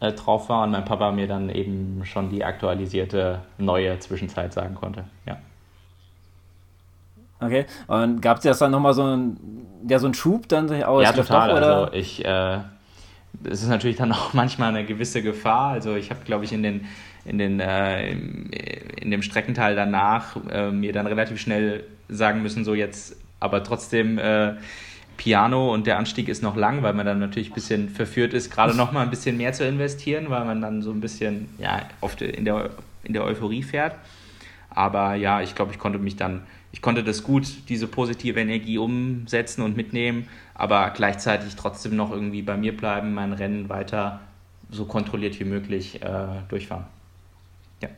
[0.00, 4.74] äh, drauf war und mein Papa mir dann eben schon die aktualisierte neue Zwischenzeit sagen
[4.74, 5.04] konnte.
[5.26, 5.38] Ja.
[7.40, 11.04] Okay, und gab es jetzt dann nochmal so einen, ja, so einen Schub dann aus?
[11.04, 11.48] Ja, total.
[11.48, 12.58] Doch, also ich, äh,
[13.44, 15.70] es ist natürlich dann auch manchmal eine gewisse Gefahr.
[15.70, 16.86] Also ich habe, glaube ich, in den
[17.28, 22.74] in, den, äh, in dem Streckenteil danach äh, mir dann relativ schnell sagen müssen, so
[22.74, 24.54] jetzt aber trotzdem äh,
[25.18, 28.50] Piano und der Anstieg ist noch lang, weil man dann natürlich ein bisschen verführt ist,
[28.50, 31.82] gerade noch mal ein bisschen mehr zu investieren, weil man dann so ein bisschen ja,
[32.00, 32.70] oft in der,
[33.02, 33.96] in der Euphorie fährt.
[34.70, 36.42] Aber ja, ich glaube, ich konnte mich dann,
[36.72, 42.42] ich konnte das gut, diese positive Energie umsetzen und mitnehmen, aber gleichzeitig trotzdem noch irgendwie
[42.42, 44.20] bei mir bleiben, mein Rennen weiter
[44.70, 46.84] so kontrolliert wie möglich äh, durchfahren.
[47.82, 47.88] Ja.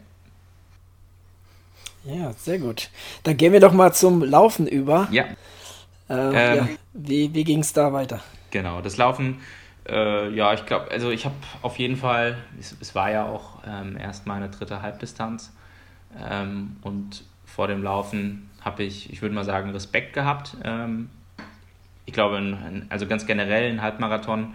[2.05, 2.89] Ja, sehr gut.
[3.25, 5.09] Dann gehen wir doch mal zum Laufen über.
[5.11, 5.27] Ja.
[6.11, 6.69] Äh, ähm, ja.
[6.93, 8.21] Wie, wie ging es da weiter?
[8.51, 9.39] Genau, das Laufen,
[9.89, 13.59] äh, ja, ich glaube, also ich habe auf jeden Fall, es, es war ja auch
[13.67, 15.53] ähm, erst meine dritte Halbdistanz
[16.19, 20.57] ähm, und vor dem Laufen habe ich, ich würde mal sagen, Respekt gehabt.
[20.65, 21.11] Ähm,
[22.07, 24.55] ich glaube, ein, also ganz generell ein Halbmarathon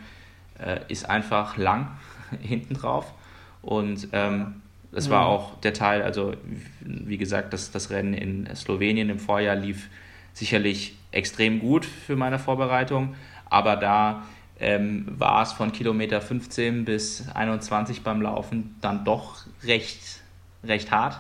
[0.60, 1.88] äh, ist einfach lang
[2.42, 3.14] hinten drauf
[3.62, 4.62] und ähm,
[4.92, 6.36] es war auch der Teil, also
[6.80, 9.90] wie gesagt, das, das Rennen in Slowenien im Vorjahr lief
[10.32, 13.16] sicherlich extrem gut für meine Vorbereitung,
[13.50, 14.24] aber da
[14.60, 20.22] ähm, war es von Kilometer 15 bis 21 beim Laufen dann doch recht,
[20.64, 21.20] recht hart.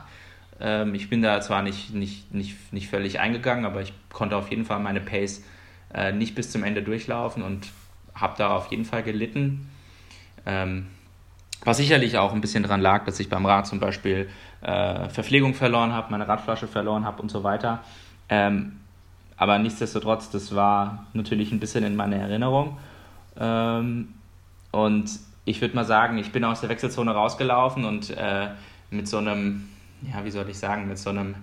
[0.59, 4.49] Ähm, ich bin da zwar nicht, nicht, nicht, nicht völlig eingegangen, aber ich konnte auf
[4.49, 5.43] jeden Fall meine Pace
[5.93, 7.67] äh, nicht bis zum Ende durchlaufen und
[8.13, 9.69] habe da auf jeden Fall gelitten.
[10.45, 10.87] Ähm,
[11.63, 14.29] was sicherlich auch ein bisschen daran lag, dass ich beim Rad zum Beispiel
[14.61, 17.83] äh, Verpflegung verloren habe, meine Radflasche verloren habe und so weiter.
[18.29, 18.79] Ähm,
[19.37, 22.77] aber nichtsdestotrotz, das war natürlich ein bisschen in meiner Erinnerung.
[23.37, 24.13] Ähm,
[24.71, 25.09] und
[25.45, 28.49] ich würde mal sagen, ich bin aus der Wechselzone rausgelaufen und äh,
[28.89, 29.69] mit so einem,
[30.01, 31.35] ja, wie soll ich sagen, mit so einem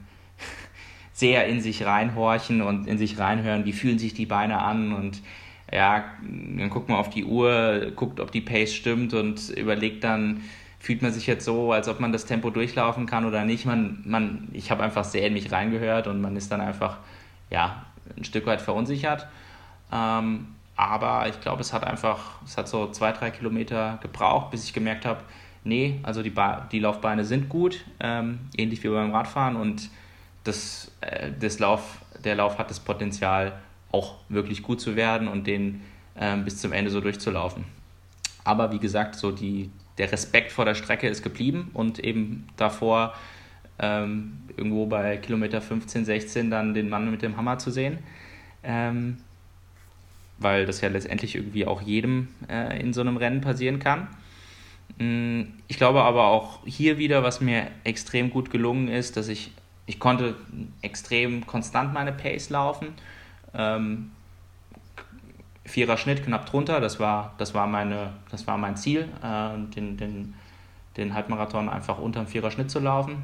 [1.12, 5.22] sehr in sich reinhorchen und in sich reinhören, wie fühlen sich die Beine an und
[5.70, 10.42] ja, dann guckt man auf die Uhr, guckt, ob die Pace stimmt und überlegt dann,
[10.78, 13.64] fühlt man sich jetzt so, als ob man das Tempo durchlaufen kann oder nicht.
[13.64, 16.98] Man, man, ich habe einfach sehr in mich reingehört und man ist dann einfach
[17.52, 17.84] ja,
[18.16, 19.28] ein Stück weit verunsichert.
[19.92, 24.64] Ähm, aber ich glaube, es hat einfach, es hat so zwei, drei Kilometer gebraucht, bis
[24.64, 25.20] ich gemerkt habe,
[25.64, 29.90] nee, also die, ba die Laufbeine sind gut, ähm, ähnlich wie beim Radfahren und
[30.44, 33.52] das, äh, das Lauf, der Lauf hat das Potenzial,
[33.92, 35.82] auch wirklich gut zu werden und den
[36.14, 37.64] äh, bis zum Ende so durchzulaufen.
[38.42, 43.12] Aber wie gesagt, so die, der Respekt vor der Strecke ist geblieben und eben davor
[43.78, 47.98] ähm, irgendwo bei Kilometer 15, 16 dann den Mann mit dem Hammer zu sehen.
[48.62, 49.18] Ähm,
[50.38, 54.08] weil das ja letztendlich irgendwie auch jedem äh, in so einem Rennen passieren kann.
[54.98, 59.52] Mm, ich glaube aber auch hier wieder, was mir extrem gut gelungen ist, dass ich,
[59.86, 60.34] ich konnte
[60.82, 62.88] extrem konstant meine Pace laufen.
[63.54, 64.10] Ähm,
[65.64, 69.96] Vierer Schnitt knapp drunter, das war, das war, meine, das war mein Ziel, äh, den,
[69.96, 70.34] den,
[70.96, 73.22] den Halbmarathon einfach unter dem Vierer Schnitt zu laufen.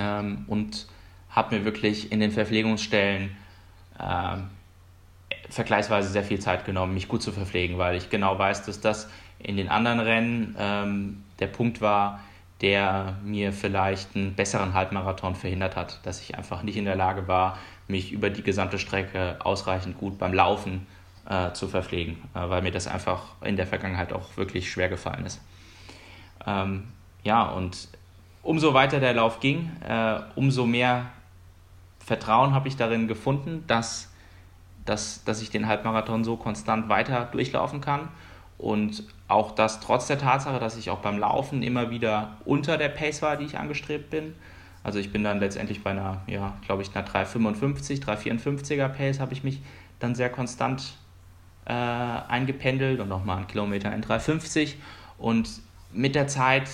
[0.00, 0.86] Ähm, und
[1.28, 3.36] habe mir wirklich in den Verpflegungsstellen
[3.98, 4.36] äh,
[5.48, 9.10] vergleichsweise sehr viel Zeit genommen, mich gut zu verpflegen, weil ich genau weiß, dass das
[9.38, 12.20] in den anderen Rennen ähm, der Punkt war,
[12.60, 17.26] der mir vielleicht einen besseren Halbmarathon verhindert hat, dass ich einfach nicht in der Lage
[17.26, 17.58] war,
[17.88, 20.86] mich über die gesamte Strecke ausreichend gut beim Laufen
[21.28, 25.24] äh, zu verpflegen, äh, weil mir das einfach in der Vergangenheit auch wirklich schwer gefallen
[25.24, 25.40] ist.
[26.46, 26.88] Ähm,
[27.22, 27.88] ja, und
[28.42, 31.06] umso weiter der Lauf ging, äh, umso mehr
[31.98, 34.10] Vertrauen habe ich darin gefunden, dass,
[34.84, 38.08] dass, dass ich den Halbmarathon so konstant weiter durchlaufen kann.
[38.58, 42.88] Und auch das trotz der Tatsache, dass ich auch beim Laufen immer wieder unter der
[42.88, 44.34] Pace war, die ich angestrebt bin.
[44.82, 49.32] Also ich bin dann letztendlich bei einer, ja, glaube ich, einer 355, 354er Pace habe
[49.32, 49.60] ich mich
[49.98, 50.94] dann sehr konstant
[51.66, 54.78] äh, eingependelt und nochmal einen Kilometer in 350.
[55.18, 55.48] Und
[55.92, 56.68] mit der Zeit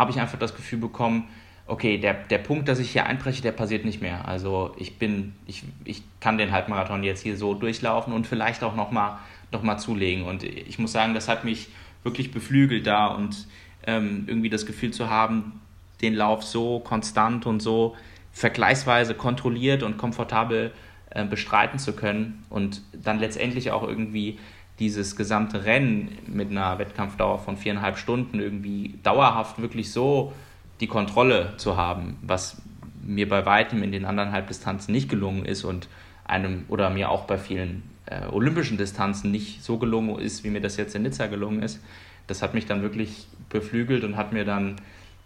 [0.00, 1.28] habe ich einfach das Gefühl bekommen,
[1.66, 4.26] okay, der, der Punkt, dass ich hier einbreche, der passiert nicht mehr.
[4.26, 8.74] Also ich bin, ich, ich kann den Halbmarathon jetzt hier so durchlaufen und vielleicht auch
[8.74, 9.18] nochmal
[9.52, 10.24] noch mal zulegen.
[10.24, 11.68] Und ich muss sagen, das hat mich
[12.02, 13.46] wirklich beflügelt da und
[13.86, 15.60] ähm, irgendwie das Gefühl zu haben,
[16.00, 17.94] den Lauf so konstant und so
[18.32, 20.72] vergleichsweise kontrolliert und komfortabel
[21.10, 24.38] äh, bestreiten zu können und dann letztendlich auch irgendwie
[24.80, 30.32] dieses gesamte Rennen mit einer Wettkampfdauer von viereinhalb Stunden irgendwie dauerhaft wirklich so
[30.80, 32.62] die Kontrolle zu haben, was
[33.02, 35.88] mir bei weitem in den anderen Halbdistanzen nicht gelungen ist und
[36.24, 40.60] einem oder mir auch bei vielen äh, olympischen Distanzen nicht so gelungen ist, wie mir
[40.60, 41.80] das jetzt in Nizza gelungen ist.
[42.26, 44.76] Das hat mich dann wirklich beflügelt und hat mir dann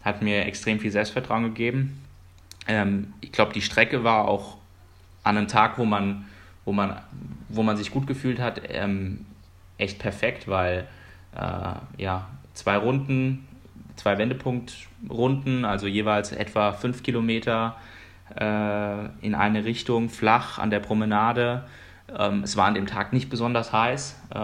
[0.03, 2.03] hat mir extrem viel Selbstvertrauen gegeben.
[2.67, 4.59] Ähm, ich glaube, die Strecke war auch
[5.23, 6.27] an einem Tag, wo man,
[6.65, 7.01] wo man,
[7.49, 9.25] wo man sich gut gefühlt hat, ähm,
[9.79, 10.87] echt perfekt, weil
[11.35, 13.47] äh, ja, zwei Runden,
[13.97, 17.77] zwei Wendepunktrunden, also jeweils etwa fünf Kilometer
[18.39, 21.65] äh, in eine Richtung, flach an der Promenade.
[22.17, 24.41] Ähm, es war an dem Tag nicht besonders heiß, äh,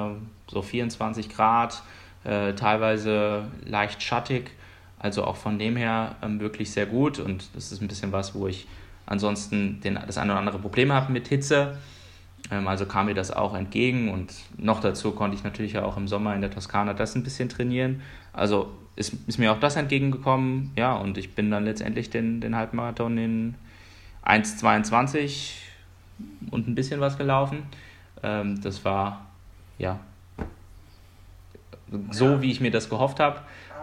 [0.48, 1.82] so 24 Grad,
[2.24, 4.50] äh, teilweise leicht schattig,
[4.98, 8.34] also auch von dem her ähm, wirklich sehr gut und das ist ein bisschen was,
[8.34, 8.66] wo ich
[9.06, 11.78] ansonsten den, das eine oder andere Problem habe mit Hitze.
[12.50, 16.08] Ähm, also kam mir das auch entgegen und noch dazu konnte ich natürlich auch im
[16.08, 18.02] Sommer in der Toskana das ein bisschen trainieren.
[18.32, 22.56] Also ist, ist mir auch das entgegengekommen, ja, und ich bin dann letztendlich den, den
[22.56, 23.54] Halbmarathon in
[24.24, 25.52] 1,22
[26.50, 27.62] und ein bisschen was gelaufen.
[28.22, 29.26] Ähm, das war,
[29.78, 29.98] ja,
[32.10, 33.40] so wie ich mir das gehofft habe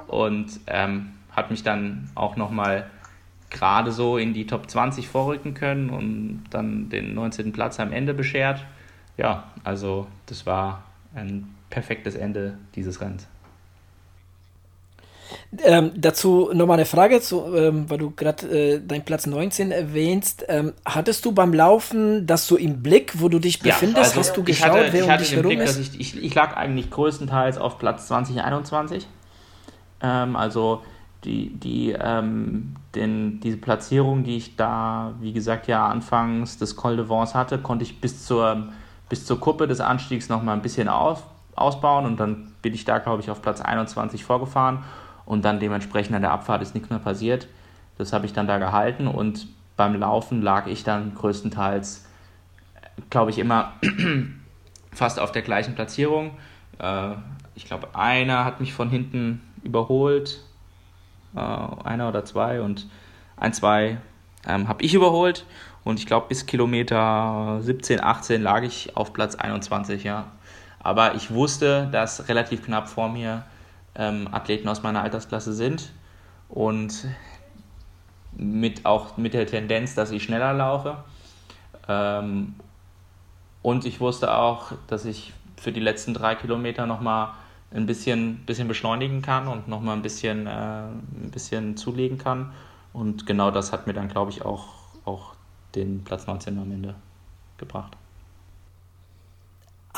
[0.08, 2.90] und ähm, hat mich dann auch nochmal
[3.50, 7.52] gerade so in die Top 20 vorrücken können und dann den 19.
[7.52, 8.66] Platz am Ende beschert.
[9.18, 10.84] Ja, also das war
[11.16, 13.28] ein perfektes Ende dieses Rennens.
[15.64, 20.46] Ähm, dazu nochmal eine Frage, zu, ähm, weil du gerade äh, deinen Platz 19 erwähnst.
[20.48, 23.98] Ähm, hattest du beim Laufen das so im Blick, wo du dich befindest?
[23.98, 25.80] Ja, also Hast du geschaut, hatte, wer um dich herum Blick, ist?
[25.80, 29.08] Ich, ich, ich, lag eigentlich größtenteils auf Platz 2021.
[30.02, 30.84] Ähm, also
[31.24, 36.98] die, die, ähm, den, diese Platzierung, die ich da, wie gesagt, ja anfangs des Col
[36.98, 38.68] de Vence hatte, konnte ich bis zur,
[39.10, 41.24] bis zur Kuppe des Anstiegs noch mal ein bisschen auf,
[41.56, 44.84] ausbauen und dann bin ich da, glaube ich, auf Platz 21 vorgefahren
[45.26, 47.48] und dann dementsprechend an der Abfahrt ist nichts mehr passiert.
[47.98, 52.06] Das habe ich dann da gehalten und beim Laufen lag ich dann größtenteils,
[53.10, 53.74] glaube ich, immer
[54.92, 56.32] fast auf der gleichen Platzierung.
[56.80, 57.14] Äh,
[57.56, 60.42] ich glaube, einer hat mich von hinten überholt,
[61.38, 62.88] äh, einer oder zwei und
[63.36, 63.98] ein, zwei
[64.48, 65.46] ähm, habe ich überholt
[65.84, 70.32] und ich glaube bis Kilometer 17, 18 lag ich auf Platz 21, ja.
[70.80, 73.44] Aber ich wusste, dass relativ knapp vor mir
[73.96, 75.92] ähm, Athleten aus meiner Altersklasse sind
[76.50, 77.08] und
[78.34, 80.98] mit auch mit der Tendenz, dass ich schneller laufe.
[81.88, 82.56] Ähm,
[83.62, 87.30] und ich wusste auch, dass ich für die letzten drei Kilometer nochmal
[87.72, 92.52] ein bisschen, bisschen beschleunigen kann und nochmal ein bisschen, äh, ein bisschen zulegen kann.
[92.94, 94.68] Und genau das hat mir dann, glaube ich, auch,
[95.06, 95.36] auch
[95.76, 96.96] den Platz 19 am Ende
[97.58, 97.98] gebracht.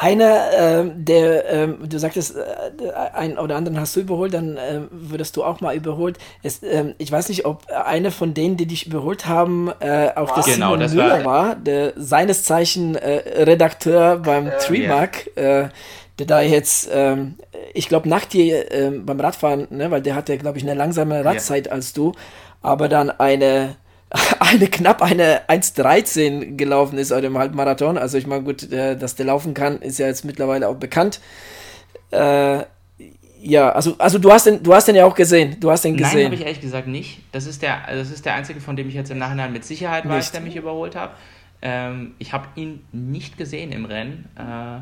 [0.01, 4.81] Einer, äh, der, äh, du sagtest, äh, einen oder anderen hast du überholt, dann äh,
[4.91, 6.17] würdest du auch mal überholt.
[6.41, 10.33] Es, ähm, ich weiß nicht, ob einer von denen, die dich überholt haben, äh, auch
[10.39, 15.69] der genau, Simon Müller war, war, der seines Zeichen äh, Redakteur beim Treemark, yeah.
[16.19, 17.35] Der da jetzt, ähm,
[17.73, 21.23] ich glaube, nach dir ähm, beim Radfahren, ne, weil der hatte, glaube ich, eine langsame
[21.23, 21.75] Radzeit yeah.
[21.75, 22.13] als du,
[22.61, 23.77] aber dann eine
[24.39, 27.97] eine knapp eine 1,13 gelaufen ist auf dem Halbmarathon.
[27.97, 31.19] Also ich meine, gut, äh, dass der laufen kann, ist ja jetzt mittlerweile auch bekannt.
[32.11, 32.63] Äh,
[33.41, 35.57] ja, also, also du hast den, du hast den ja auch gesehen.
[35.59, 36.15] Du hast den gesehen.
[36.15, 37.19] Nein, habe ich ehrlich gesagt nicht.
[37.31, 40.05] Das ist der, das ist der einzige, von dem ich jetzt im Nachhinein mit Sicherheit
[40.05, 40.13] nicht.
[40.13, 41.11] weiß, der mich überholt hat.
[41.61, 44.27] Ähm, ich habe ihn nicht gesehen im Rennen.
[44.35, 44.79] Äh,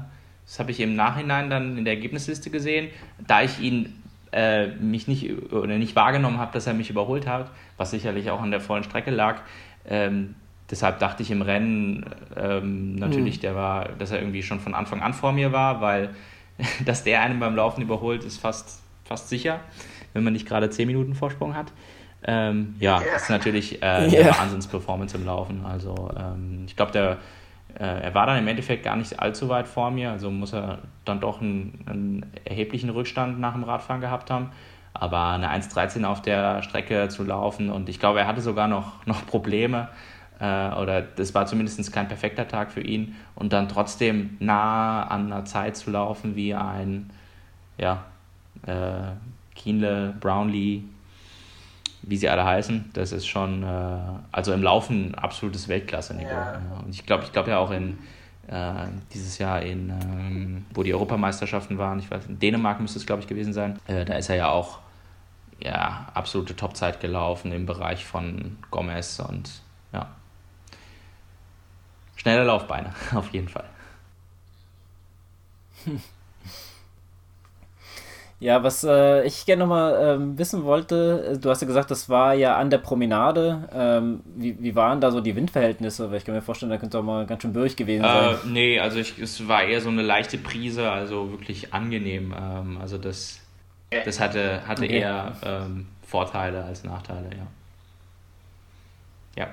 [0.48, 2.90] das habe ich im Nachhinein dann in der Ergebnisliste gesehen.
[3.28, 4.02] Da ich ihn
[4.32, 8.41] äh, mich nicht oder nicht wahrgenommen habe, dass er mich überholt hat, was sicherlich auch
[8.41, 9.41] an der vollen Strecke lag.
[9.88, 10.36] Ähm,
[10.72, 12.06] deshalb dachte ich im Rennen
[12.36, 13.41] ähm, natürlich, mhm.
[13.41, 16.10] der war, dass er irgendwie schon von Anfang an vor mir war, weil
[16.86, 19.60] dass der einen beim Laufen überholt, ist fast, fast sicher,
[20.14, 21.72] wenn man nicht gerade 10 Minuten Vorsprung hat.
[22.24, 23.15] Ähm, ja, yeah.
[23.15, 24.40] ist natürlich äh, eine yeah.
[24.40, 25.65] Wahnsinns-Performance im Laufen.
[25.65, 27.18] Also ähm, ich glaube, der
[27.83, 31.19] er war dann im Endeffekt gar nicht allzu weit vor mir, also muss er dann
[31.19, 34.51] doch einen, einen erheblichen Rückstand nach dem Radfahren gehabt haben.
[34.93, 38.93] Aber eine 1,13 auf der Strecke zu laufen und ich glaube, er hatte sogar noch,
[39.05, 39.89] noch Probleme
[40.39, 45.31] äh, oder das war zumindest kein perfekter Tag für ihn und dann trotzdem nah an
[45.31, 47.11] einer Zeit zu laufen wie ein
[47.77, 48.05] ja,
[48.65, 49.13] äh,
[49.55, 50.83] Kienle, Brownlee,
[52.07, 53.99] wie sie alle heißen, das ist schon, äh,
[54.31, 56.29] also im Laufen absolutes Weltklasse-Niveau.
[56.29, 56.61] Ja.
[56.84, 57.97] Und ich glaube, ich glaube ja auch in
[58.47, 63.05] äh, dieses Jahr in, ähm, wo die Europameisterschaften waren, ich weiß, in Dänemark müsste es,
[63.05, 64.79] glaube ich, gewesen sein, äh, da ist er ja auch
[65.59, 69.61] ja, absolute Topzeit gelaufen im Bereich von Gomez und
[69.91, 70.07] ja.
[72.15, 73.65] Schnelle Laufbeine, auf jeden Fall.
[78.39, 82.07] Ja, was äh, ich gerne nochmal ähm, wissen wollte, äh, du hast ja gesagt, das
[82.07, 83.68] war ja an der Promenade.
[83.73, 86.11] Ähm, wie, wie waren da so die Windverhältnisse?
[86.11, 88.35] Weil ich kann mir vorstellen, da könnte auch mal ganz schön bürrig gewesen sein.
[88.35, 92.31] Äh, nee, also ich, es war eher so eine leichte Prise, also wirklich angenehm.
[92.39, 93.39] Ähm, also das,
[94.05, 94.99] das hatte, hatte okay.
[94.99, 97.47] eher ähm, Vorteile als Nachteile, ja.
[99.35, 99.47] Ja.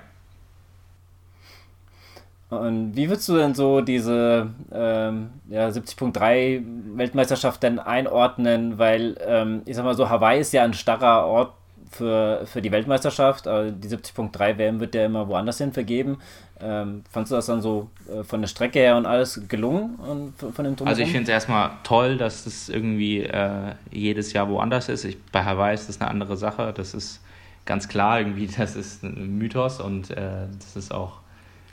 [2.59, 6.63] Und wie würdest du denn so diese ähm, ja, 70.3
[6.97, 8.79] Weltmeisterschaft denn einordnen?
[8.79, 11.53] Weil ähm, ich sag mal so, Hawaii ist ja ein starrer Ort
[11.91, 16.19] für, für die Weltmeisterschaft, aber die 70.3 WM wird ja immer woanders hin vergeben.
[16.61, 20.35] Ähm, fandest du das dann so äh, von der Strecke her und alles gelungen und
[20.39, 20.89] von dem Drumherum?
[20.89, 25.05] Also ich finde es erstmal toll, dass das irgendwie äh, jedes Jahr woanders ist.
[25.05, 26.73] Ich, bei Hawaii ist das eine andere Sache.
[26.75, 27.21] Das ist
[27.65, 31.21] ganz klar irgendwie, das ist ein Mythos und äh, das ist auch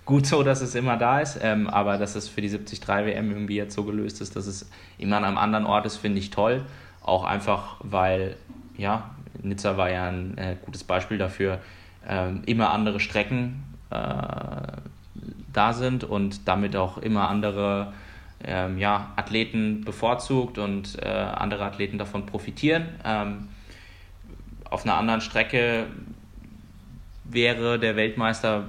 [0.06, 3.32] gut so, dass es immer da ist, ähm, aber dass es für die 73 WM
[3.32, 6.30] irgendwie jetzt so gelöst ist, dass es immer an einem anderen Ort ist, finde ich
[6.30, 6.64] toll.
[7.02, 8.36] Auch einfach, weil,
[8.78, 9.12] ja,
[9.42, 11.60] Nizza war ja ein äh, gutes Beispiel dafür,
[12.08, 13.96] ähm, immer andere Strecken äh,
[15.54, 17.94] da sind und damit auch immer andere
[18.44, 22.88] ähm, ja, Athleten bevorzugt und äh, andere Athleten davon profitieren.
[23.06, 23.50] Ähm,
[24.70, 25.88] auf einer anderen Strecke
[27.24, 28.66] wäre der Weltmeister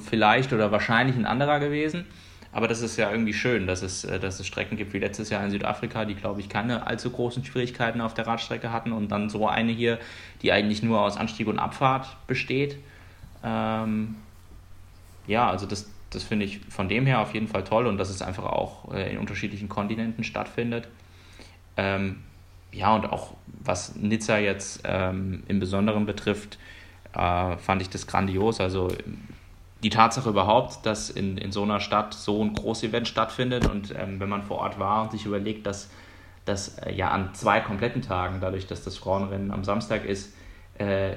[0.00, 2.06] vielleicht oder wahrscheinlich ein anderer gewesen.
[2.52, 5.30] Aber das ist ja irgendwie schön, dass es, äh, dass es Strecken gibt wie letztes
[5.30, 8.92] Jahr in Südafrika, die, glaube ich, keine allzu großen Schwierigkeiten auf der Radstrecke hatten.
[8.92, 9.98] Und dann so eine hier,
[10.42, 12.76] die eigentlich nur aus Anstieg und Abfahrt besteht.
[13.44, 14.16] Ähm,
[15.26, 18.10] ja, also das, das finde ich von dem her auf jeden Fall toll und dass
[18.10, 20.88] es einfach auch äh, in unterschiedlichen Kontinenten stattfindet.
[21.76, 22.24] Ähm,
[22.72, 26.58] ja, und auch was Nizza jetzt ähm, im Besonderen betrifft,
[27.14, 28.60] äh, fand ich das grandios.
[28.60, 28.88] Also
[29.82, 34.20] die Tatsache überhaupt, dass in, in so einer Stadt so ein Großevent stattfindet und ähm,
[34.20, 35.90] wenn man vor Ort war und sich überlegt, dass
[36.44, 40.34] das äh, ja an zwei kompletten Tagen, dadurch, dass das Frauenrennen am Samstag ist,
[40.78, 41.12] äh,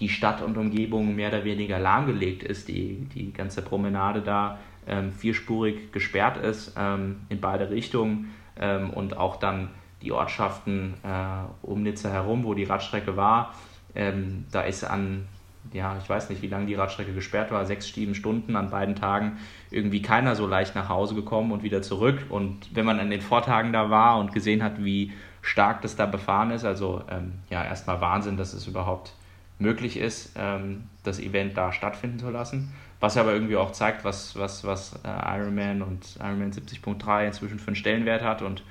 [0.00, 4.58] die Stadt und Umgebung mehr oder weniger lahmgelegt ist, die, die ganze Promenade da
[4.88, 9.68] ähm, vierspurig gesperrt ist ähm, in beide Richtungen ähm, und auch dann
[10.02, 13.54] die Ortschaften äh, um Nizza herum, wo die Radstrecke war,
[13.94, 15.28] ähm, da ist an
[15.72, 18.96] ja, ich weiß nicht, wie lange die Radstrecke gesperrt war, sechs, sieben Stunden an beiden
[18.96, 19.38] Tagen
[19.70, 22.18] irgendwie keiner so leicht nach Hause gekommen und wieder zurück.
[22.28, 26.06] Und wenn man an den Vortagen da war und gesehen hat, wie stark das da
[26.06, 29.14] befahren ist, also ähm, ja, erstmal Wahnsinn, dass es überhaupt
[29.58, 32.72] möglich ist, ähm, das Event da stattfinden zu lassen.
[32.98, 37.68] Was aber irgendwie auch zeigt, was, was, was äh, Ironman und Ironman 70.3 inzwischen für
[37.68, 38.62] einen Stellenwert hat und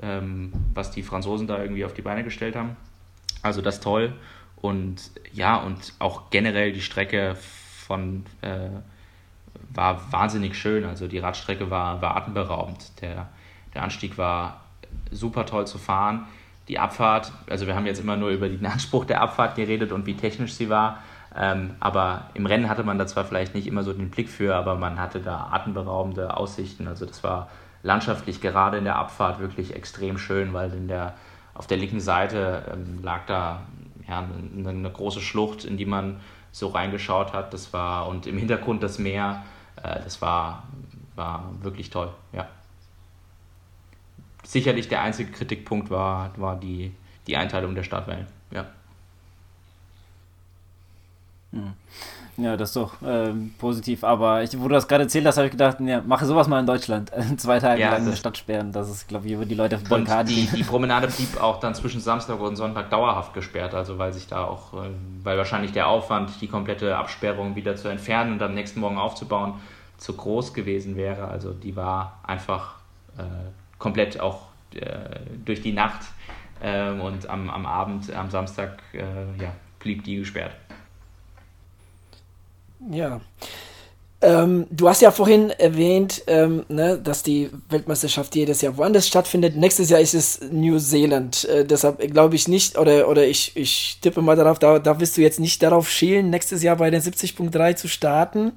[0.00, 2.76] ähm, was die Franzosen da irgendwie auf die Beine gestellt haben.
[3.42, 4.12] Also das toll.
[4.60, 4.96] Und
[5.32, 8.70] ja, und auch generell die Strecke von äh,
[9.72, 10.84] war wahnsinnig schön.
[10.84, 13.00] Also die Radstrecke war, war atemberaubend.
[13.00, 13.28] Der,
[13.74, 14.60] der Anstieg war
[15.10, 16.26] super toll zu fahren.
[16.68, 20.06] Die Abfahrt, also wir haben jetzt immer nur über den Anspruch der Abfahrt geredet und
[20.06, 20.98] wie technisch sie war.
[21.36, 24.56] Ähm, aber im Rennen hatte man da zwar vielleicht nicht immer so den Blick für,
[24.56, 26.88] aber man hatte da atemberaubende Aussichten.
[26.88, 27.48] Also das war
[27.82, 31.14] landschaftlich gerade in der Abfahrt wirklich extrem schön, weil in der,
[31.54, 33.62] auf der linken Seite ähm, lag da
[34.08, 34.26] ja,
[34.56, 36.20] eine, eine, große Schlucht, in die man
[36.50, 37.52] so reingeschaut hat.
[37.52, 39.44] Das war und im Hintergrund das Meer.
[39.76, 40.64] Äh, das war,
[41.14, 42.12] war wirklich toll.
[42.32, 42.48] Ja.
[44.44, 46.92] Sicherlich der einzige Kritikpunkt war, war die,
[47.26, 48.26] die Einteilung der Startwellen.
[48.50, 48.66] Ja.
[51.52, 51.74] Hm.
[52.38, 54.04] Ja, das ist doch ähm, positiv.
[54.04, 56.60] Aber ich, wo du das gerade erzählt hast, habe ich gedacht, ja, mache sowas mal
[56.60, 57.10] in Deutschland.
[57.36, 58.70] Zwei Tage ja, lang eine Stadt sperren.
[58.70, 62.00] Das ist, glaube ich, über die Leute von die, die Promenade blieb auch dann zwischen
[62.00, 63.74] Samstag und Sonntag dauerhaft gesperrt.
[63.74, 64.88] Also weil sich da auch, äh,
[65.24, 69.54] weil wahrscheinlich der Aufwand, die komplette Absperrung wieder zu entfernen und am nächsten Morgen aufzubauen,
[69.96, 71.26] zu groß gewesen wäre.
[71.26, 72.76] Also die war einfach
[73.18, 73.22] äh,
[73.80, 74.42] komplett auch
[74.74, 74.86] äh,
[75.44, 76.02] durch die Nacht
[76.60, 79.00] äh, und am, am Abend, am Samstag, äh,
[79.42, 80.52] ja, blieb die gesperrt.
[82.90, 83.20] Ja.
[84.20, 89.54] Ähm, du hast ja vorhin erwähnt, ähm, ne, dass die Weltmeisterschaft jedes Jahr woanders stattfindet.
[89.56, 91.44] Nächstes Jahr ist es New Zealand.
[91.44, 95.16] Äh, deshalb glaube ich nicht, oder, oder ich, ich tippe mal darauf, da, da wirst
[95.16, 98.52] du jetzt nicht darauf schielen, nächstes Jahr bei den 70.3 zu starten.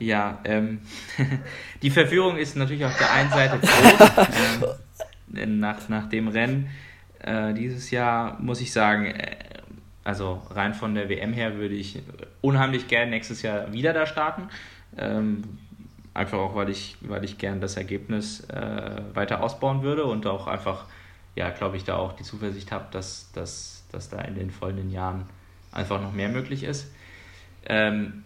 [0.00, 0.80] Ja, ähm,
[1.82, 4.76] die Verführung ist natürlich auf der einen Seite groß.
[5.36, 6.68] ähm, nach, nach dem Rennen
[7.20, 9.36] äh, dieses Jahr muss ich sagen, äh,
[10.06, 12.00] also rein von der WM her würde ich
[12.40, 14.48] unheimlich gern nächstes Jahr wieder da starten.
[14.96, 15.42] Ähm,
[16.14, 20.46] einfach auch, weil ich, weil ich gern das Ergebnis äh, weiter ausbauen würde und auch
[20.46, 20.84] einfach,
[21.34, 24.92] ja, glaube ich, da auch die Zuversicht habe, dass, dass, dass da in den folgenden
[24.92, 25.26] Jahren
[25.72, 26.88] einfach noch mehr möglich ist.
[27.64, 28.22] Ähm,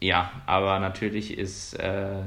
[0.00, 2.22] ja, aber natürlich ist äh,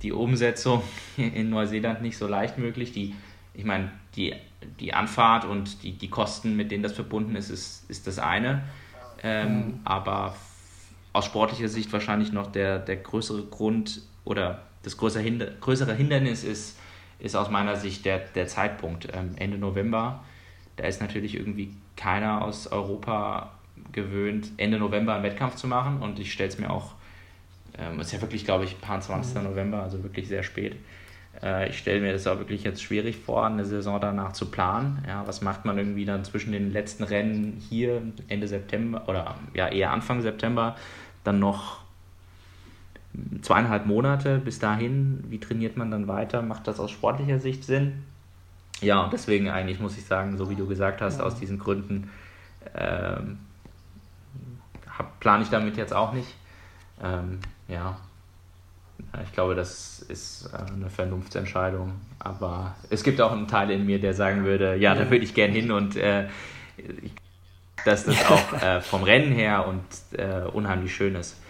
[0.00, 0.82] die Umsetzung
[1.18, 2.92] in Neuseeland nicht so leicht möglich.
[2.92, 3.14] Die,
[3.52, 4.34] ich meine, die
[4.80, 8.64] die Anfahrt und die, die Kosten, mit denen das verbunden ist, ist, ist das eine.
[9.22, 9.80] Ähm, mhm.
[9.84, 10.34] Aber
[11.12, 16.44] aus sportlicher Sicht wahrscheinlich noch der, der größere Grund oder das größere, Hinder größere Hindernis
[16.44, 16.78] ist,
[17.18, 19.08] ist aus meiner Sicht der, der Zeitpunkt.
[19.12, 20.22] Ähm, Ende November,
[20.76, 23.52] da ist natürlich irgendwie keiner aus Europa
[23.92, 26.94] gewöhnt, Ende November einen Wettkampf zu machen und ich stelle es mir auch,
[27.76, 29.36] ähm, ist ja wirklich, glaube ich, paar 20.
[29.36, 29.44] Mhm.
[29.44, 30.76] November, also wirklich sehr spät.
[31.42, 35.04] Äh, ich stelle mir das auch wirklich jetzt schwierig vor, eine Saison danach zu planen.
[35.06, 39.68] Ja, was macht man irgendwie dann zwischen den letzten Rennen hier Ende September oder ja
[39.68, 40.76] eher Anfang September
[41.24, 41.78] dann noch
[43.42, 45.24] zweieinhalb Monate bis dahin?
[45.28, 46.42] Wie trainiert man dann weiter?
[46.42, 48.04] Macht das aus sportlicher Sicht Sinn?
[48.80, 52.10] Ja, und deswegen eigentlich muss ich sagen, so wie du gesagt hast, aus diesen Gründen
[52.76, 53.38] ähm,
[55.20, 56.34] plane ich damit jetzt auch nicht.
[57.02, 57.96] Ähm, ja,
[59.24, 61.92] ich glaube, das ist äh, eine Vernunftsentscheidung.
[62.18, 65.34] Aber es gibt auch einen Teil in mir, der sagen würde, ja, da würde ich
[65.34, 66.28] gern hin und äh,
[67.84, 71.40] dass das auch äh, vom Rennen her und äh, unheimlich schön ist.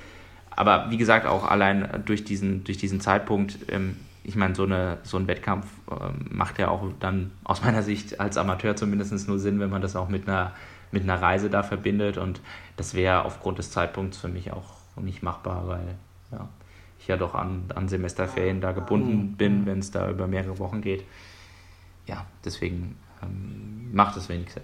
[0.51, 4.99] Aber wie gesagt, auch allein durch diesen, durch diesen Zeitpunkt, ähm, ich meine, so, eine,
[5.05, 9.39] so ein Wettkampf ähm, macht ja auch dann aus meiner Sicht als Amateur zumindest nur
[9.39, 10.53] Sinn, wenn man das auch mit einer,
[10.91, 12.19] mit einer Reise da verbindet.
[12.19, 12.41] Und
[12.77, 15.95] das wäre aufgrund des Zeitpunkts für mich auch nicht machbar, weil
[16.33, 16.49] ja,
[16.99, 19.37] ich ja doch an, an Semesterferien da gebunden mhm.
[19.37, 21.05] bin, wenn es da über mehrere Wochen geht.
[22.07, 24.63] Ja, deswegen ähm, macht es wenig Sinn.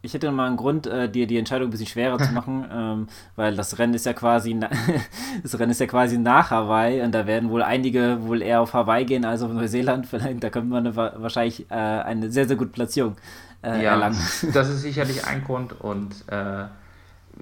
[0.00, 3.08] Ich hätte mal einen Grund, äh, dir die Entscheidung ein bisschen schwerer zu machen, ähm,
[3.34, 4.58] weil das Rennen ist ja quasi
[5.42, 8.74] das Rennen ist ja quasi nach Hawaii und da werden wohl einige wohl eher auf
[8.74, 10.06] Hawaii gehen als auf Neuseeland.
[10.08, 13.16] Vielleicht, da könnte man eine, wahrscheinlich äh, eine sehr, sehr gute Platzierung
[13.62, 14.18] äh, ja, erlangen.
[14.54, 16.64] Das ist sicherlich ein Grund und äh,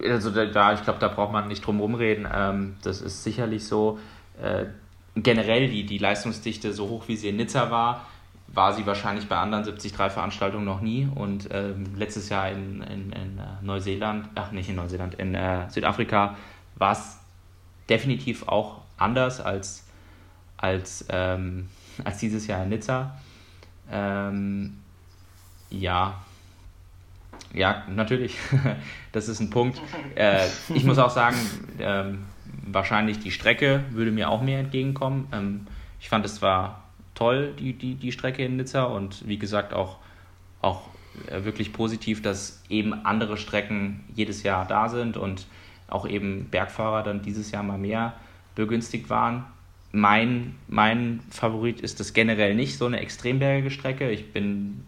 [0.02, 2.27] also da, ich glaube, da braucht man nicht drum rumreden.
[2.32, 3.98] Ähm, das ist sicherlich so.
[4.43, 4.66] Äh,
[5.16, 8.06] generell die, die Leistungsdichte, so hoch wie sie in Nizza war,
[8.48, 11.09] war sie wahrscheinlich bei anderen 73-Veranstaltungen noch nie.
[11.14, 15.68] Und ähm, letztes Jahr in, in, in äh, Neuseeland, ach nicht in Neuseeland, in äh,
[15.70, 16.36] Südafrika
[16.77, 17.18] war es
[17.89, 19.86] definitiv auch anders als,
[20.59, 21.68] als, ähm,
[22.05, 23.18] als dieses Jahr in Nizza.
[23.90, 24.78] Ähm,
[25.70, 26.23] ja,
[27.54, 28.36] ja, natürlich.
[29.12, 29.80] das ist ein Punkt.
[30.14, 31.36] Äh, ich muss auch sagen,
[31.78, 32.24] ähm,
[32.66, 35.28] wahrscheinlich die Strecke würde mir auch mehr entgegenkommen.
[35.32, 35.66] Ähm,
[36.00, 36.84] ich fand es zwar
[37.14, 39.98] toll, die, die, die Strecke in Nizza und wie gesagt auch,
[40.60, 40.82] auch
[41.30, 45.46] äh, wirklich positiv, dass eben andere Strecken jedes Jahr da sind und
[45.88, 48.14] auch eben Bergfahrer dann dieses Jahr mal mehr
[48.54, 49.44] begünstigt waren
[49.97, 54.10] mein, mein Favorit ist das generell nicht, so eine extrembergige Strecke.
[54.10, 54.85] Ich bin,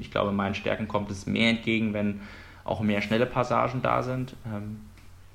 [0.00, 2.20] ich glaube, meinen Stärken kommt es mehr entgegen, wenn
[2.64, 4.34] auch mehr schnelle Passagen da sind.
[4.46, 4.80] Ähm,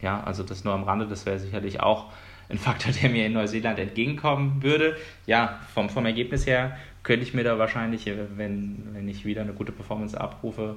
[0.01, 2.11] ja, also das nur am Rande, das wäre sicherlich auch
[2.49, 4.97] ein Faktor, der mir in Neuseeland entgegenkommen würde.
[5.25, 8.05] Ja, vom, vom Ergebnis her könnte ich mir da wahrscheinlich,
[8.35, 10.75] wenn, wenn ich wieder eine gute Performance abrufe,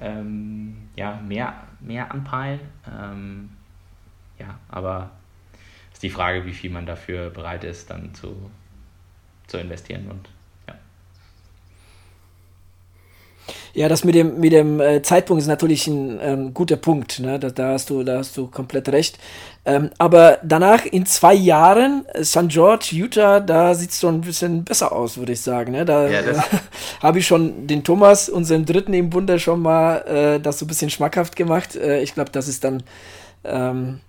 [0.00, 2.60] ähm, ja, mehr, mehr anpeilen.
[2.86, 3.50] Ähm,
[4.40, 5.10] ja, aber
[5.96, 8.36] ist die Frage, wie viel man dafür bereit ist, dann zu,
[9.46, 10.28] zu investieren und
[13.72, 17.20] Ja, das mit dem, mit dem äh, Zeitpunkt ist natürlich ein ähm, guter Punkt.
[17.20, 17.38] Ne?
[17.38, 19.18] Da, da, hast du, da hast du komplett recht.
[19.66, 22.48] Ähm, aber danach, in zwei Jahren, äh, St.
[22.48, 25.72] George, Utah, da sieht es schon ein bisschen besser aus, würde ich sagen.
[25.72, 25.84] Ne?
[25.84, 26.38] Da ja, äh,
[27.02, 30.68] habe ich schon den Thomas, unseren Dritten im Bunde, schon mal äh, das so ein
[30.68, 31.76] bisschen schmackhaft gemacht.
[31.76, 32.82] Äh, ich glaube, das ist dann
[33.44, 34.00] ähm,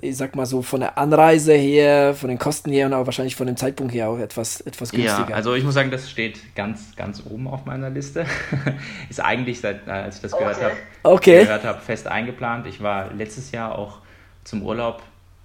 [0.00, 3.36] ich sag mal so, von der Anreise her, von den Kosten her und auch wahrscheinlich
[3.36, 5.30] von dem Zeitpunkt her auch etwas, etwas günstiger.
[5.30, 8.26] Ja, also ich muss sagen, das steht ganz, ganz oben auf meiner Liste.
[9.10, 10.64] ist eigentlich, seit, äh, als ich das gehört okay.
[10.64, 11.42] habe, okay.
[11.42, 12.66] gehört habe, fest eingeplant.
[12.66, 13.98] Ich war letztes Jahr auch
[14.44, 15.02] zum Urlaub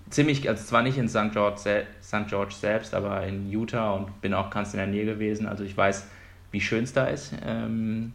[0.10, 1.32] ziemlich, also zwar nicht in St.
[1.32, 2.28] George, St.
[2.28, 5.48] George selbst, aber in Utah und bin auch ganz in der Nähe gewesen.
[5.48, 6.06] Also ich weiß,
[6.52, 7.34] wie schön es da ist.
[7.46, 8.14] Ähm,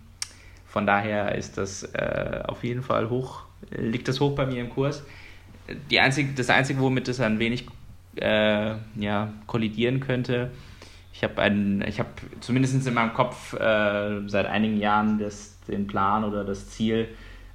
[0.66, 4.70] von daher ist das äh, auf jeden Fall hoch, liegt das hoch bei mir im
[4.70, 5.02] Kurs
[5.90, 7.66] die einzige, das Einzige, womit es ein wenig
[8.16, 10.50] äh, ja, kollidieren könnte,
[11.12, 12.08] ich habe einen, ich habe
[12.40, 17.08] zumindest in meinem Kopf äh, seit einigen Jahren das, den Plan oder das Ziel,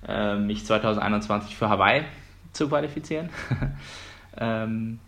[0.07, 2.03] äh, mich 2021 für Hawaii
[2.51, 3.29] zu qualifizieren.
[4.37, 4.99] ähm,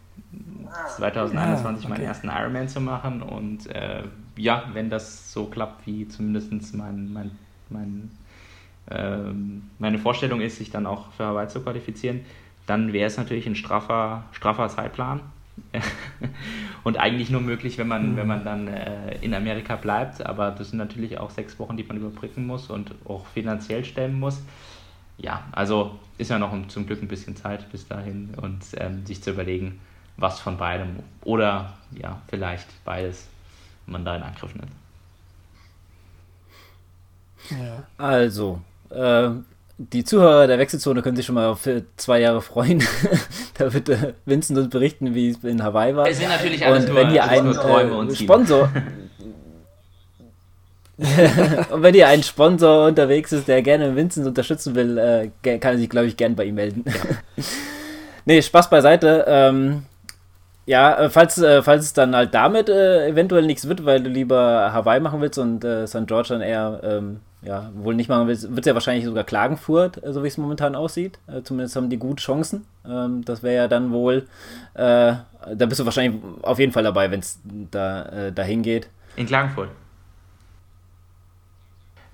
[0.96, 1.88] 2021 ah, okay.
[1.88, 4.04] meinen ersten Ironman zu machen und äh,
[4.36, 7.32] ja, wenn das so klappt, wie zumindest mein, mein,
[7.70, 8.12] mein,
[8.90, 12.22] ähm, meine Vorstellung ist, sich dann auch für Hawaii zu qualifizieren,
[12.68, 15.22] dann wäre es natürlich ein straffer, straffer Zeitplan.
[16.84, 18.18] und eigentlich nur möglich, wenn man, mhm.
[18.18, 20.24] wenn man dann äh, in Amerika bleibt.
[20.24, 24.20] Aber das sind natürlich auch sechs Wochen, die man überbrücken muss und auch finanziell stemmen
[24.20, 24.40] muss.
[25.18, 29.24] Ja, also ist ja noch zum Glück ein bisschen Zeit bis dahin und ähm, sich
[29.24, 29.80] zu überlegen,
[30.18, 33.28] was von beidem oder ja, vielleicht beides
[33.88, 34.72] man da in Angriff nimmt.
[37.50, 37.84] Ja.
[37.98, 39.30] Also, äh,
[39.78, 42.84] die Zuhörer der Wechselzone können sich schon mal für zwei Jahre freuen.
[43.58, 46.08] da wird äh, Vincent uns berichten, wie es in Hawaii war.
[46.08, 48.72] Es sind natürlich alles und wenn ihr einen äh, Sponsor
[51.70, 55.30] und wenn ihr einen Sponsor unterwegs ist, der gerne Vincent unterstützen will, äh,
[55.60, 56.84] kann er sich, glaube ich, gern bei ihm melden.
[56.88, 57.44] Ja.
[58.26, 59.26] nee, Spaß beiseite.
[59.28, 59.84] Ähm,
[60.66, 64.10] ja, äh, falls, äh, falls es dann halt damit äh, eventuell nichts wird, weil du
[64.10, 66.08] lieber Hawaii machen willst und äh, St.
[66.08, 70.04] George dann eher ähm, ja, wohl nicht machen willst, wird es ja wahrscheinlich sogar Klagenfurt,
[70.04, 71.20] äh, so wie es momentan aussieht.
[71.28, 72.66] Äh, zumindest haben die gute Chancen.
[72.86, 74.28] Ähm, das wäre ja dann wohl,
[74.74, 75.14] äh,
[75.56, 77.40] da bist du wahrscheinlich auf jeden Fall dabei, wenn es
[77.72, 78.90] da äh, dahin geht.
[79.16, 79.70] In Klagenfurt.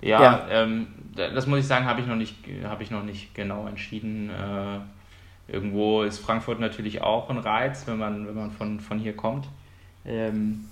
[0.00, 0.46] Ja, ja.
[0.50, 4.28] Ähm, das muss ich sagen, habe ich noch nicht, habe ich noch nicht genau entschieden.
[4.28, 9.16] Äh, irgendwo ist Frankfurt natürlich auch ein Reiz, wenn man, wenn man von, von hier
[9.16, 9.46] kommt.
[10.04, 10.66] Ähm,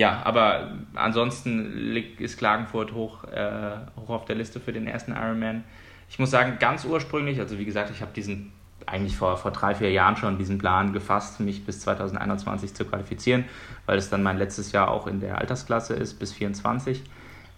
[0.00, 5.62] ja, aber ansonsten ist Klagenfurt hoch, äh, hoch auf der Liste für den ersten Ironman.
[6.08, 8.50] Ich muss sagen, ganz ursprünglich, also wie gesagt, ich habe diesen
[8.86, 13.44] eigentlich vor, vor drei, vier Jahren schon diesen Plan gefasst, mich bis 2021 zu qualifizieren,
[13.84, 17.02] weil es dann mein letztes Jahr auch in der Altersklasse ist, bis 24.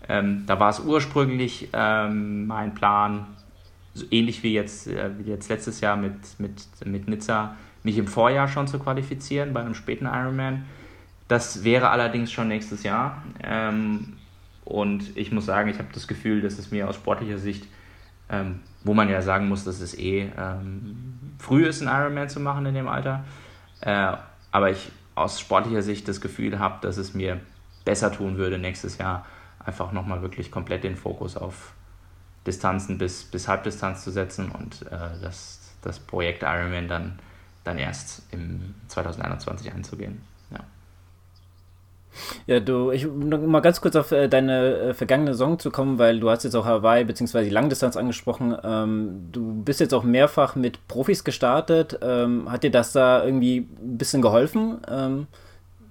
[0.09, 3.29] Ähm, da war es ursprünglich ähm, mein Plan,
[3.95, 7.55] so ähnlich wie jetzt, äh, wie jetzt letztes Jahr mit, mit, mit Nizza,
[7.85, 10.65] mich im Vorjahr schon zu qualifizieren bei einem späten Ironman.
[11.33, 13.23] Das wäre allerdings schon nächstes Jahr.
[13.43, 14.19] Ähm,
[14.67, 17.67] und ich muss sagen, ich habe das Gefühl, dass es mir aus sportlicher Sicht,
[18.29, 22.39] ähm, wo man ja sagen muss, dass es eh ähm, früh ist, einen Ironman zu
[22.39, 23.25] machen in dem Alter,
[23.81, 24.13] äh,
[24.51, 27.41] aber ich aus sportlicher Sicht das Gefühl habe, dass es mir
[27.87, 29.25] besser tun würde, nächstes Jahr
[29.65, 31.73] einfach nochmal wirklich komplett den Fokus auf
[32.47, 37.19] Distanzen bis, bis Halbdistanz zu setzen und äh, das, das Projekt Ironman dann,
[37.65, 40.21] dann erst im 2021 einzugehen.
[42.47, 46.21] Ja, du, ich mal ganz kurz auf äh, deine äh, vergangene Saison zu kommen, weil
[46.21, 47.45] du hast jetzt auch Hawaii bzw.
[47.45, 48.57] die Langdistanz angesprochen.
[48.63, 51.99] Ähm, du bist jetzt auch mehrfach mit Profis gestartet.
[52.03, 55.27] Ähm, hat dir das da irgendwie ein bisschen geholfen, ähm,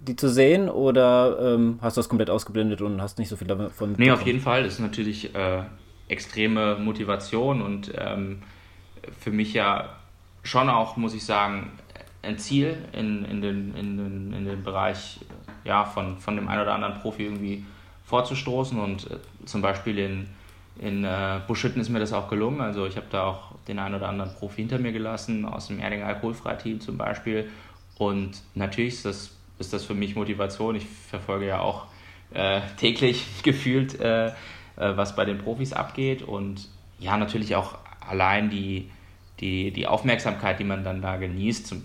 [0.08, 3.48] die zu sehen, oder ähm, hast du das komplett ausgeblendet und hast nicht so viel
[3.48, 3.96] davon?
[3.98, 4.64] Nee, auf jeden Fall.
[4.64, 5.64] Das ist natürlich äh,
[6.08, 8.42] extreme Motivation und ähm,
[9.20, 9.90] für mich ja
[10.44, 11.72] schon auch, muss ich sagen,
[12.24, 15.20] ein Ziel in, in, den, in, den, in den Bereich
[15.64, 17.66] ja, von, von dem einen oder anderen Profi irgendwie
[18.06, 18.80] vorzustoßen.
[18.80, 20.28] Und äh, zum Beispiel in,
[20.80, 22.62] in äh, Buschütten ist mir das auch gelungen.
[22.62, 25.80] Also ich habe da auch den einen oder anderen Profi hinter mir gelassen, aus dem
[25.80, 27.50] Erdinger Alkoholfreiteam zum Beispiel.
[27.98, 30.76] Und natürlich ist das, ist das für mich Motivation.
[30.76, 31.86] Ich verfolge ja auch
[32.34, 34.32] äh, täglich gefühlt, äh, äh,
[34.76, 36.22] was bei den Profis abgeht.
[36.22, 36.68] Und
[37.00, 37.78] ja, natürlich auch
[38.08, 38.90] allein die,
[39.40, 41.84] die, die Aufmerksamkeit, die man dann da genießt, zum,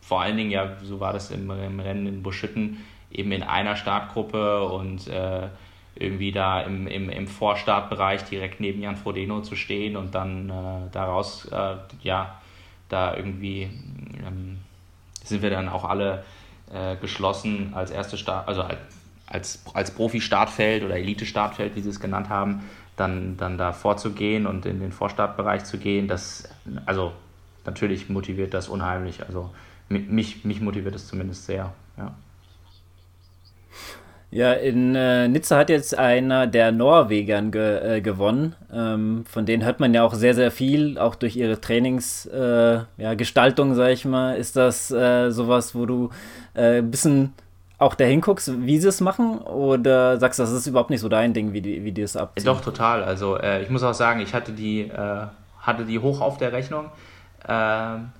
[0.00, 2.78] vor allen Dingen ja, so war das im, im Rennen in Buschütten,
[3.10, 5.48] eben in einer Startgruppe und äh,
[5.94, 10.90] irgendwie da im, im, im Vorstartbereich direkt neben Jan Frodeno zu stehen und dann äh,
[10.92, 12.40] daraus, äh, ja,
[12.88, 13.62] da irgendwie
[14.26, 14.58] ähm,
[15.22, 16.24] sind wir dann auch alle
[16.72, 18.64] äh, geschlossen als erste Start, also
[19.26, 22.62] als, als Profi-Startfeld oder Elite-Startfeld, wie sie es genannt haben,
[22.96, 26.48] dann, dann da vorzugehen und in den Vorstartbereich zu gehen, das,
[26.86, 27.12] also
[27.64, 29.22] natürlich motiviert das unheimlich.
[29.26, 29.50] Also
[29.88, 32.14] mich, mich motiviert es zumindest sehr, ja.
[34.32, 38.54] Ja, in äh, Nizza hat jetzt einer der Norwegern ge äh, gewonnen.
[38.72, 43.70] Ähm, von denen hört man ja auch sehr, sehr viel, auch durch ihre Trainingsgestaltung, äh,
[43.70, 44.36] ja, sag ich mal.
[44.36, 46.10] Ist das äh, sowas, wo du
[46.54, 47.32] ein äh, bisschen
[47.78, 49.38] auch dahin guckst, wie sie es machen?
[49.38, 52.16] Oder sagst du, das ist überhaupt nicht so dein Ding, wie die, wie die es
[52.16, 52.46] abziehen?
[52.46, 53.02] Doch, total.
[53.02, 54.92] Also äh, ich muss auch sagen, ich hatte die,
[55.60, 56.84] hatte die hoch auf der Rechnung.
[57.48, 58.10] Ähm,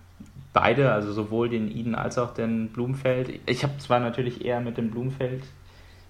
[0.53, 3.39] beide, also sowohl den Iden als auch den Blumenfeld.
[3.47, 5.45] Ich habe zwar natürlich eher mit dem Blumenfeld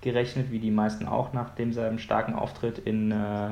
[0.00, 3.50] gerechnet, wie die meisten auch nach dem seinem starken Auftritt in, äh,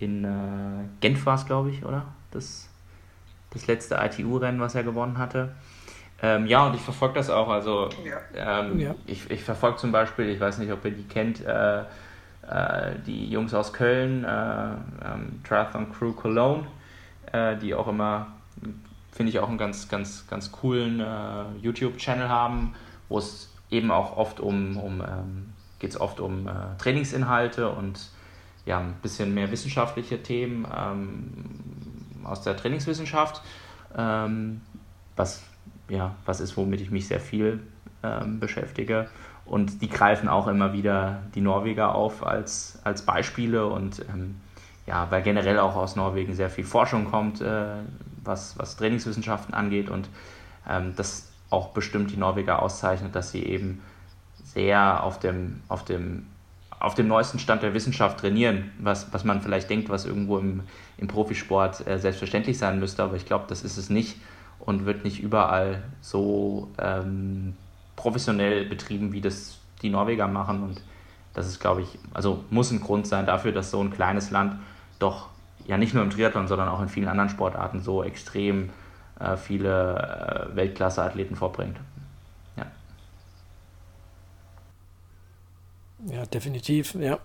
[0.00, 2.04] in äh, Genf war es, glaube ich, oder?
[2.30, 2.68] Das,
[3.50, 5.54] das letzte ITU-Rennen, was er gewonnen hatte.
[6.20, 7.48] Ähm, ja, und ich verfolge das auch.
[7.48, 8.60] Also ja.
[8.60, 8.94] Ähm, ja.
[9.06, 11.84] ich, ich verfolge zum Beispiel, ich weiß nicht, ob ihr die kennt, äh, äh
[13.06, 16.66] die Jungs aus Köln, äh, ähm, Triathlon Crew Cologne,
[17.30, 18.26] äh, die auch immer,
[19.12, 21.04] finde ich, auch einen ganz, ganz, ganz coolen
[21.60, 22.74] YouTube-Channel haben,
[23.08, 28.10] wo es eben auch oft um, um ähm, geht es oft um äh, Trainingsinhalte und
[28.64, 33.42] ja, ein bisschen mehr wissenschaftliche Themen ähm, aus der Trainingswissenschaft,
[33.96, 34.60] ähm,
[35.16, 35.42] was,
[35.88, 37.60] ja, was ist, womit ich mich sehr viel
[38.02, 39.08] ähm, beschäftige.
[39.46, 44.36] Und die greifen auch immer wieder die Norweger auf als, als Beispiele und ähm,
[44.86, 47.76] ja, weil generell auch aus Norwegen sehr viel Forschung kommt, äh,
[48.22, 50.10] was, was Trainingswissenschaften angeht und
[50.68, 53.80] ähm, das auch bestimmt die Norweger auszeichnet, dass sie eben
[54.44, 56.26] sehr auf dem, auf dem,
[56.78, 60.62] auf dem neuesten Stand der Wissenschaft trainieren, was, was man vielleicht denkt, was irgendwo im,
[60.96, 64.16] im Profisport äh, selbstverständlich sein müsste, aber ich glaube, das ist es nicht
[64.60, 67.54] und wird nicht überall so ähm,
[67.96, 70.62] professionell betrieben, wie das die Norweger machen.
[70.62, 70.82] Und
[71.34, 74.56] das ist, glaube ich, also muss ein Grund sein dafür, dass so ein kleines Land
[74.98, 75.28] doch
[75.66, 78.70] ja nicht nur im Triathlon, sondern auch in vielen anderen Sportarten so extrem
[79.36, 81.76] viele äh, Weltklasse-Athleten vorbringt.
[82.56, 82.66] Ja.
[86.12, 87.18] Ja, definitiv, ja.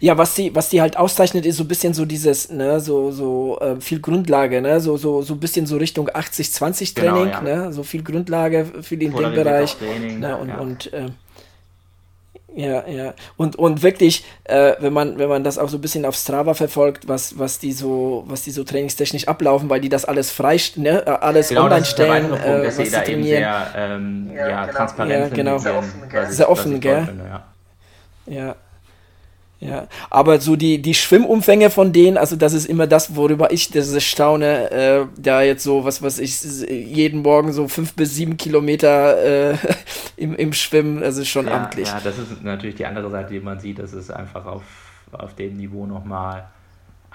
[0.00, 3.10] Ja, was die, was die halt auszeichnet, ist so ein bisschen so dieses, ne, so,
[3.10, 7.64] so äh, viel Grundlage, ne, so, so, so ein bisschen so Richtung 80-20-Training, genau, ja.
[7.66, 9.76] ne, so viel Grundlage, viel in dem Bereich.
[9.80, 10.58] ne, und, ja.
[10.58, 11.10] und äh,
[12.54, 13.14] ja, ja.
[13.36, 16.54] Und, und wirklich, äh, wenn man, wenn man das auch so ein bisschen auf Strava
[16.54, 20.58] verfolgt, was, was die so, was die so trainingstechnisch ablaufen, weil die das alles frei,
[20.76, 23.42] ne, äh, alles genau, online stellen, Punkt, äh, was sie trainieren.
[23.42, 24.76] Sehr, ähm, ja, ja genau.
[24.76, 25.58] transparent ja, genau.
[25.58, 26.30] Sehr offen, gell?
[26.30, 27.04] Sehr offen, gell?
[27.06, 27.24] Finde,
[28.26, 28.46] ja.
[28.46, 28.56] ja.
[29.62, 33.70] Ja, aber so die, die Schwimmumfänge von denen, also das ist immer das, worüber ich
[33.70, 38.36] das staune, äh, da jetzt so, was weiß ich, jeden Morgen so fünf bis sieben
[38.36, 39.56] Kilometer äh,
[40.16, 41.86] im, im Schwimmen, das ist schon ja, amtlich.
[41.86, 44.64] Ja, das ist natürlich die andere Seite, die man sieht, dass es einfach auf,
[45.12, 46.48] auf dem Niveau nochmal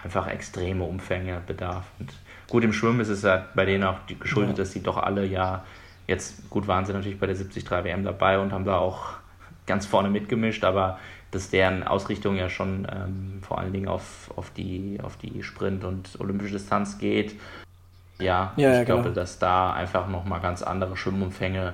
[0.01, 1.83] einfach extreme Umfänge bedarf.
[1.99, 2.13] Und
[2.47, 4.63] gut, im Schwimmen ist es ja bei denen auch geschuldet, ja.
[4.63, 5.65] dass sie doch alle ja,
[6.07, 9.17] jetzt gut waren sie natürlich bei der 73 WM dabei und haben da auch
[9.65, 10.97] ganz vorne mitgemischt, aber
[11.31, 15.83] dass deren Ausrichtung ja schon ähm, vor allen Dingen auf, auf, die, auf die Sprint-
[15.83, 17.35] und olympische Distanz geht.
[18.19, 19.15] Ja, ja ich ja, glaube, genau.
[19.15, 21.73] dass da einfach nochmal ganz andere Schwimmumfänge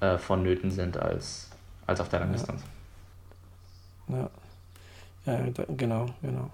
[0.00, 1.50] äh, vonnöten sind als,
[1.86, 2.62] als auf der Langdistanz.
[4.08, 4.30] Ja.
[5.26, 5.38] ja,
[5.68, 6.50] genau, genau.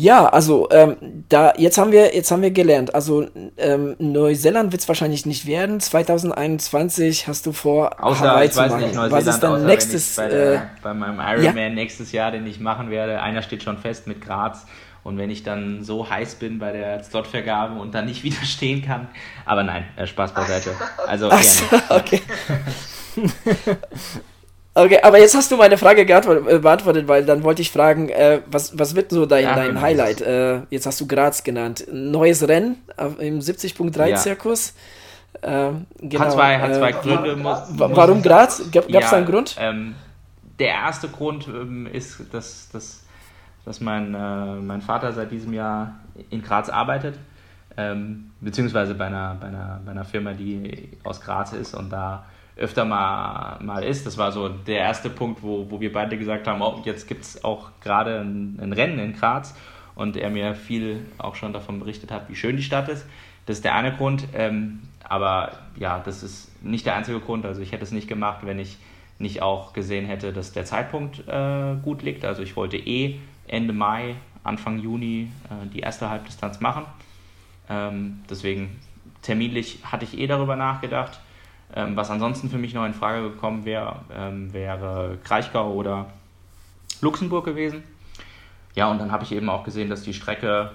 [0.00, 2.94] Ja, also ähm, da jetzt haben wir jetzt haben wir gelernt.
[2.94, 3.26] Also
[3.56, 5.80] ähm, Neuseeland wird es wahrscheinlich nicht werden.
[5.80, 8.82] 2021 hast du vor außer, Hawaii ich zu weiß machen.
[8.84, 10.14] Nicht, Neuseeland, Was ist dann nächstes?
[10.14, 11.68] Bei, der, äh, bei, meinem Ironman ja?
[11.70, 13.20] nächstes Jahr, den ich machen werde.
[13.20, 14.66] Einer steht schon fest mit Graz.
[15.02, 19.08] Und wenn ich dann so heiß bin bei der Slotvergabe und dann nicht widerstehen kann,
[19.46, 20.70] aber nein, äh, Spaß beiseite.
[21.08, 22.22] Also Ach so, okay.
[24.78, 28.42] Okay, aber jetzt hast du meine Frage äh, beantwortet, weil dann wollte ich fragen, äh,
[28.46, 30.20] was, was wird so dein, ja, dein Highlight?
[30.20, 31.84] Äh, jetzt hast du Graz genannt.
[31.90, 32.76] Neues Rennen
[33.18, 34.74] im 70.3-Zirkus.
[35.42, 35.70] Ja.
[35.70, 36.24] Äh, genau.
[36.24, 37.34] Hat zwei, hat zwei äh, Gründe.
[37.34, 38.70] Muss, warum Graz?
[38.70, 39.56] Gab es ja, da einen Grund?
[39.58, 39.96] Ähm,
[40.60, 43.02] der erste Grund ähm, ist, dass, dass,
[43.64, 45.96] dass mein, äh, mein Vater seit diesem Jahr
[46.30, 47.18] in Graz arbeitet.
[47.76, 52.24] Ähm, beziehungsweise bei einer, bei, einer, bei einer Firma, die aus Graz ist und da
[52.58, 54.06] öfter mal, mal ist.
[54.06, 57.24] Das war so der erste Punkt, wo, wo wir beide gesagt haben, oh, jetzt gibt
[57.24, 59.54] es auch gerade ein, ein, Rennen in Graz.
[59.94, 63.06] und er mir viel auch schon davon berichtet hat, wie schön die Stadt ist.
[63.46, 64.24] Das ist der eine Grund.
[64.34, 67.46] Ähm, aber ja, das ist nicht der einzige Grund.
[67.46, 68.76] Also ich hätte es nicht gemacht, wenn ich
[69.18, 72.24] nicht auch gesehen hätte, dass der Zeitpunkt äh, gut liegt.
[72.24, 76.84] Also ich wollte eh Ende Mai, Anfang Juni äh, die erste Halbdistanz machen.
[77.68, 78.78] Ähm, deswegen
[79.22, 81.20] terminlich hatte ich eh darüber nachgedacht.
[81.74, 86.06] Ähm, was ansonsten für mich noch in Frage gekommen wäre, ähm, wäre Kraichgau oder
[87.00, 87.82] Luxemburg gewesen.
[88.74, 90.72] Ja, und dann habe ich eben auch gesehen, dass die Strecke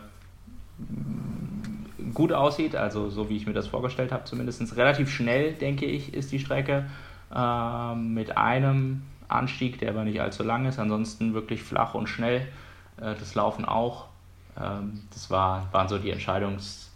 [2.14, 6.14] gut aussieht, also so wie ich mir das vorgestellt habe, zumindest relativ schnell, denke ich,
[6.14, 6.86] ist die Strecke
[7.34, 12.48] äh, mit einem Anstieg, der aber nicht allzu lang ist, ansonsten wirklich flach und schnell.
[12.98, 14.08] Äh, das Laufen auch.
[14.62, 16.92] Ähm, das war, waren so die Entscheidungs,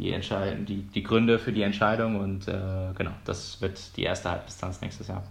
[0.00, 4.30] die, Entscheid die, die Gründe für die Entscheidung und äh, genau, das wird die erste
[4.30, 5.22] Halbdistanz nächstes Jahr.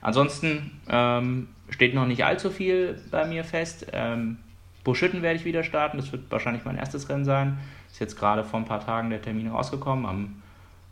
[0.00, 3.86] Ansonsten ähm, steht noch nicht allzu viel bei mir fest.
[3.92, 4.38] Ähm,
[4.84, 7.58] Buschütten werde ich wieder starten, das wird wahrscheinlich mein erstes Rennen sein.
[7.90, 10.42] Ist jetzt gerade vor ein paar Tagen der Termin rausgekommen, am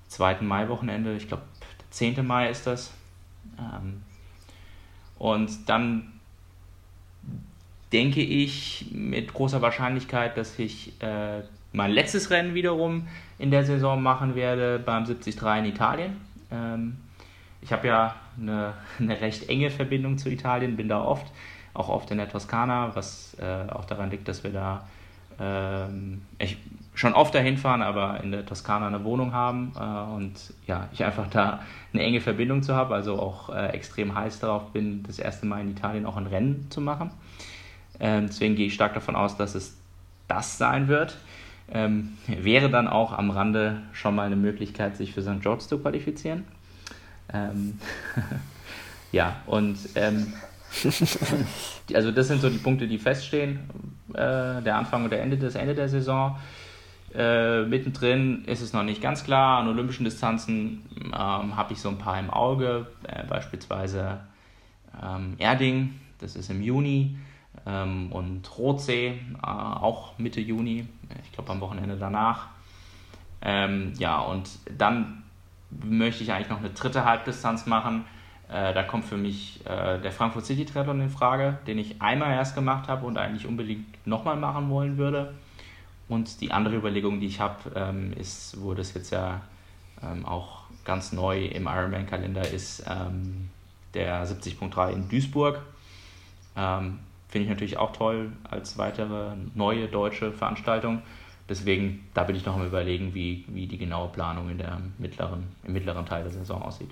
[0.08, 0.40] 2.
[0.40, 1.42] Mai-Wochenende, ich glaube
[1.90, 2.26] 10.
[2.26, 2.92] Mai ist das.
[3.58, 4.02] Ähm,
[5.18, 6.12] und dann
[7.92, 11.42] denke ich mit großer Wahrscheinlichkeit, dass ich äh,
[11.72, 13.08] mein letztes Rennen wiederum
[13.38, 16.20] in der Saison machen werde beim 73 in Italien.
[16.50, 16.96] Ähm,
[17.60, 21.26] ich habe ja eine, eine, recht enge Verbindung zu Italien, bin da oft,
[21.74, 24.86] auch oft in der Toskana, was äh, auch daran liegt, dass wir da
[25.40, 26.58] ähm, ich
[26.94, 30.34] schon oft dahin fahren, aber in der Toskana eine Wohnung haben äh, und
[30.66, 31.60] ja, ich einfach da
[31.92, 35.62] eine enge Verbindung zu habe, also auch äh, extrem heiß darauf bin, das erste Mal
[35.62, 37.10] in Italien auch ein Rennen zu machen.
[37.98, 39.78] Ähm, deswegen gehe ich stark davon aus, dass es
[40.28, 41.16] das sein wird.
[41.70, 45.40] Ähm, wäre dann auch am Rande schon mal eine Möglichkeit, sich für St.
[45.40, 46.44] George zu qualifizieren.
[47.32, 47.78] Ähm,
[49.12, 50.32] ja, und ähm,
[51.94, 53.60] also das sind so die Punkte, die feststehen.
[54.12, 56.38] Äh, der Anfang und Ende, das Ende der Saison.
[57.14, 59.58] Äh, mittendrin ist es noch nicht ganz klar.
[59.58, 64.20] An olympischen Distanzen ähm, habe ich so ein paar im Auge, äh, beispielsweise
[65.02, 67.16] ähm, Erding, das ist im Juni,
[67.66, 70.86] ähm, und Rotsee, äh, auch Mitte Juni,
[71.24, 72.48] ich glaube am Wochenende danach.
[73.42, 75.24] Ähm, ja, und dann
[75.70, 78.04] möchte ich eigentlich noch eine dritte Halbdistanz machen.
[78.48, 82.32] Äh, da kommt für mich äh, der Frankfurt City Triathlon in Frage, den ich einmal
[82.34, 85.34] erst gemacht habe und eigentlich unbedingt nochmal machen wollen würde.
[86.08, 89.40] Und die andere Überlegung, die ich habe, ähm, ist, wo das jetzt ja
[90.02, 93.48] ähm, auch ganz neu im Ironman-Kalender ist, ähm,
[93.94, 95.62] der 70.3 in Duisburg.
[97.32, 101.00] Finde ich natürlich auch toll als weitere neue deutsche Veranstaltung.
[101.48, 105.44] Deswegen, da bin ich noch am überlegen, wie, wie die genaue Planung in der mittleren,
[105.64, 106.90] im mittleren Teil der Saison aussieht.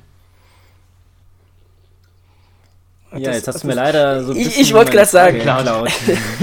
[3.12, 5.40] Ja, jetzt hast du mir leider so ein Ich, ich wollte gerade sagen.
[5.40, 5.90] Klar, laut.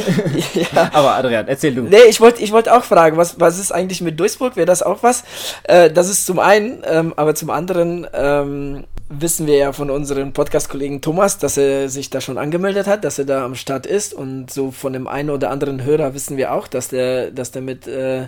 [0.53, 0.91] ja.
[0.93, 1.81] Aber Adrian, erzähl du.
[1.81, 4.55] Nee, ich wollte ich wollt auch fragen, was, was ist eigentlich mit Duisburg?
[4.57, 5.23] Wäre das auch was?
[5.63, 10.33] Äh, das ist zum einen, ähm, aber zum anderen, ähm, wissen wir ja von unserem
[10.33, 14.13] Podcast-Kollegen Thomas, dass er sich da schon angemeldet hat, dass er da am Start ist
[14.13, 17.61] und so von dem einen oder anderen Hörer wissen wir auch, dass der, dass der
[17.61, 18.27] mit äh,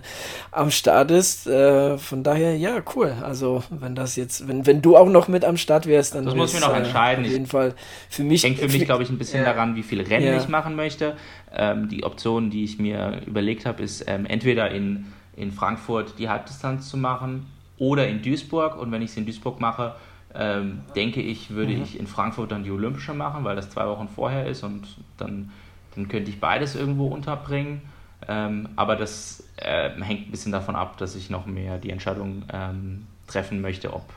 [0.51, 1.47] am Start ist.
[1.47, 3.13] Äh, von daher, ja, cool.
[3.21, 6.35] Also wenn das jetzt, wenn, wenn du auch noch mit am Start wärst, dann das
[6.35, 7.25] muss mir noch äh, entscheiden.
[7.25, 7.75] Auf jeden Fall
[8.09, 8.43] für mich.
[8.43, 11.17] Hängt für mich, glaube ich, ein bisschen daran, wie viele Rennen ich machen möchte.
[11.53, 16.29] Ähm, die Option, die ich mir überlegt habe, ist ähm, entweder in, in Frankfurt die
[16.29, 17.47] Halbdistanz zu machen
[17.77, 18.77] oder in Duisburg.
[18.77, 19.95] Und wenn ich es in Duisburg mache,
[20.35, 21.83] ähm, denke ich, würde mhm.
[21.83, 25.51] ich in Frankfurt dann die Olympische machen, weil das zwei Wochen vorher ist und dann,
[25.95, 27.81] dann könnte ich beides irgendwo unterbringen.
[28.27, 32.43] Ähm, aber das äh, hängt ein bisschen davon ab, dass ich noch mehr die Entscheidung
[32.51, 34.13] ähm, treffen möchte, ob,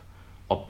[0.49, 0.69] ob,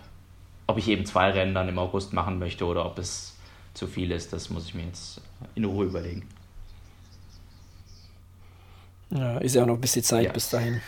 [0.66, 3.36] ob ich eben zwei Rennen dann im August machen möchte oder ob es
[3.74, 4.32] zu viel ist.
[4.32, 5.20] Das muss ich mir jetzt
[5.54, 6.28] in Ruhe überlegen.
[9.10, 10.32] Ja, ist ja auch noch ein bisschen Zeit ja.
[10.32, 10.80] bis dahin.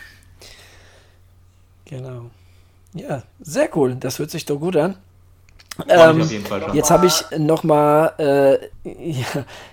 [1.85, 2.31] Genau.
[2.95, 3.95] Ja, sehr cool.
[3.99, 4.95] Das hört sich doch gut an.
[5.89, 6.25] Ähm,
[6.73, 8.53] jetzt habe ich noch mal, äh,
[9.11, 9.25] ja,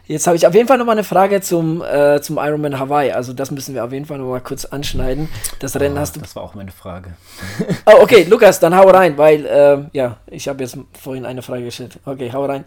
[0.07, 3.13] jetzt habe ich auf jeden Fall noch mal eine Frage zum äh, zum Ironman Hawaii.
[3.13, 5.29] Also das müssen wir auf jeden Fall noch mal kurz anschneiden.
[5.61, 6.21] Das Rennen oh, hast du.
[6.21, 7.15] Das war auch meine Frage.
[7.87, 11.65] oh, okay, Lukas, dann hau rein, weil äh, ja, ich habe jetzt vorhin eine Frage
[11.65, 12.01] gestellt.
[12.05, 12.65] Okay, hau rein.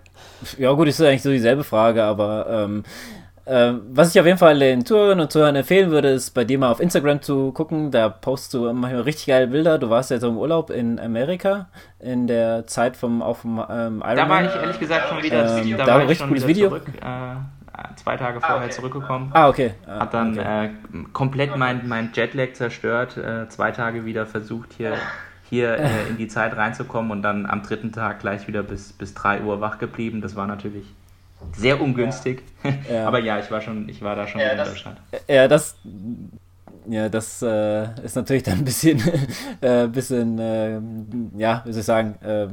[0.58, 2.84] Ja gut, ist eigentlich so dieselbe Frage, aber ähm,
[3.48, 6.58] ähm, was ich auf jeden Fall den Zuhörerinnen und Zuhörern empfehlen würde, ist bei dir
[6.58, 7.92] mal auf Instagram zu gucken.
[7.92, 9.78] Da postest du manchmal richtig geile Bilder.
[9.78, 11.68] Du warst ja so im Urlaub in Amerika
[12.00, 14.16] in der Zeit vom auf dem ähm, Ironman.
[14.16, 15.60] Da war ich ehrlich gesagt schon wieder.
[15.60, 16.70] Ähm, da, da war ein richtig cooles Video.
[16.70, 17.36] Zurück, äh,
[17.96, 18.72] zwei Tage vorher ah, okay.
[18.72, 19.30] zurückgekommen.
[19.34, 19.74] Ah, okay.
[19.86, 20.66] Ah, Hat dann okay.
[20.66, 23.18] äh, komplett mein, mein Jetlag zerstört.
[23.18, 24.96] Äh, zwei Tage wieder versucht, hier,
[25.50, 29.14] hier äh, in die Zeit reinzukommen und dann am dritten Tag gleich wieder bis, bis
[29.14, 30.22] 3 Uhr wach geblieben.
[30.22, 30.86] Das war natürlich
[31.56, 32.44] sehr ungünstig.
[32.90, 33.08] Ja.
[33.08, 34.98] Aber ja, ich war schon, ich war da schon ja, in das, Deutschland.
[35.28, 35.76] Ja, das
[36.88, 39.02] ja, das äh, ist natürlich dann ein bisschen,
[39.62, 40.80] äh, bisschen äh,
[41.38, 42.48] ja, wie soll ich sagen, äh,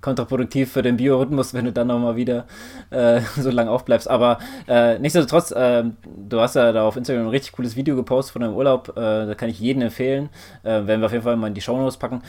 [0.00, 2.46] kontraproduktiv für den Biorhythmus, wenn du dann nochmal wieder
[2.90, 4.08] äh, so lange aufbleibst.
[4.08, 4.38] Aber
[4.68, 8.54] äh, nichtsdestotrotz, du hast ja da auf Instagram ein richtig cooles Video gepostet von deinem
[8.54, 8.92] Urlaub.
[8.94, 10.28] da kann ich jedem empfehlen.
[10.62, 12.22] werden wir auf jeden Fall mal in die Show Notes packen.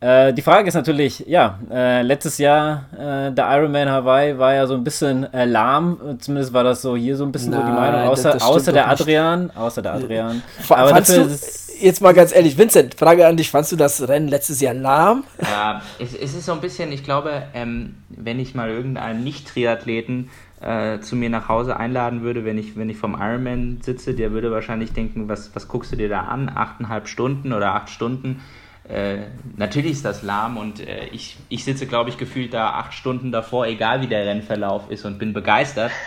[0.00, 4.66] Äh, die Frage ist natürlich, ja, äh, letztes Jahr äh, der Ironman Hawaii war ja
[4.66, 7.66] so ein bisschen äh, lahm, zumindest war das so hier so ein bisschen Nein, so
[7.66, 10.42] die Meinung, außer, das, das außer der Adrian, außer der Adrian.
[10.68, 11.38] Aber dafür du,
[11.80, 15.24] jetzt mal ganz ehrlich, Vincent, Frage an dich, fandst du das Rennen letztes Jahr lahm?
[15.40, 20.28] Ja, es, es ist so ein bisschen, ich glaube, ähm, wenn ich mal irgendeinen Nicht-Triathleten
[20.60, 24.32] äh, zu mir nach Hause einladen würde, wenn ich, wenn ich vom Ironman sitze, der
[24.32, 26.50] würde wahrscheinlich denken, was, was guckst du dir da an?
[26.54, 28.42] Achteinhalb Stunden oder acht Stunden?
[28.88, 29.18] Äh,
[29.56, 33.32] natürlich ist das lahm und äh, ich, ich sitze, glaube ich, gefühlt da acht Stunden
[33.32, 35.92] davor, egal wie der Rennverlauf ist und bin begeistert.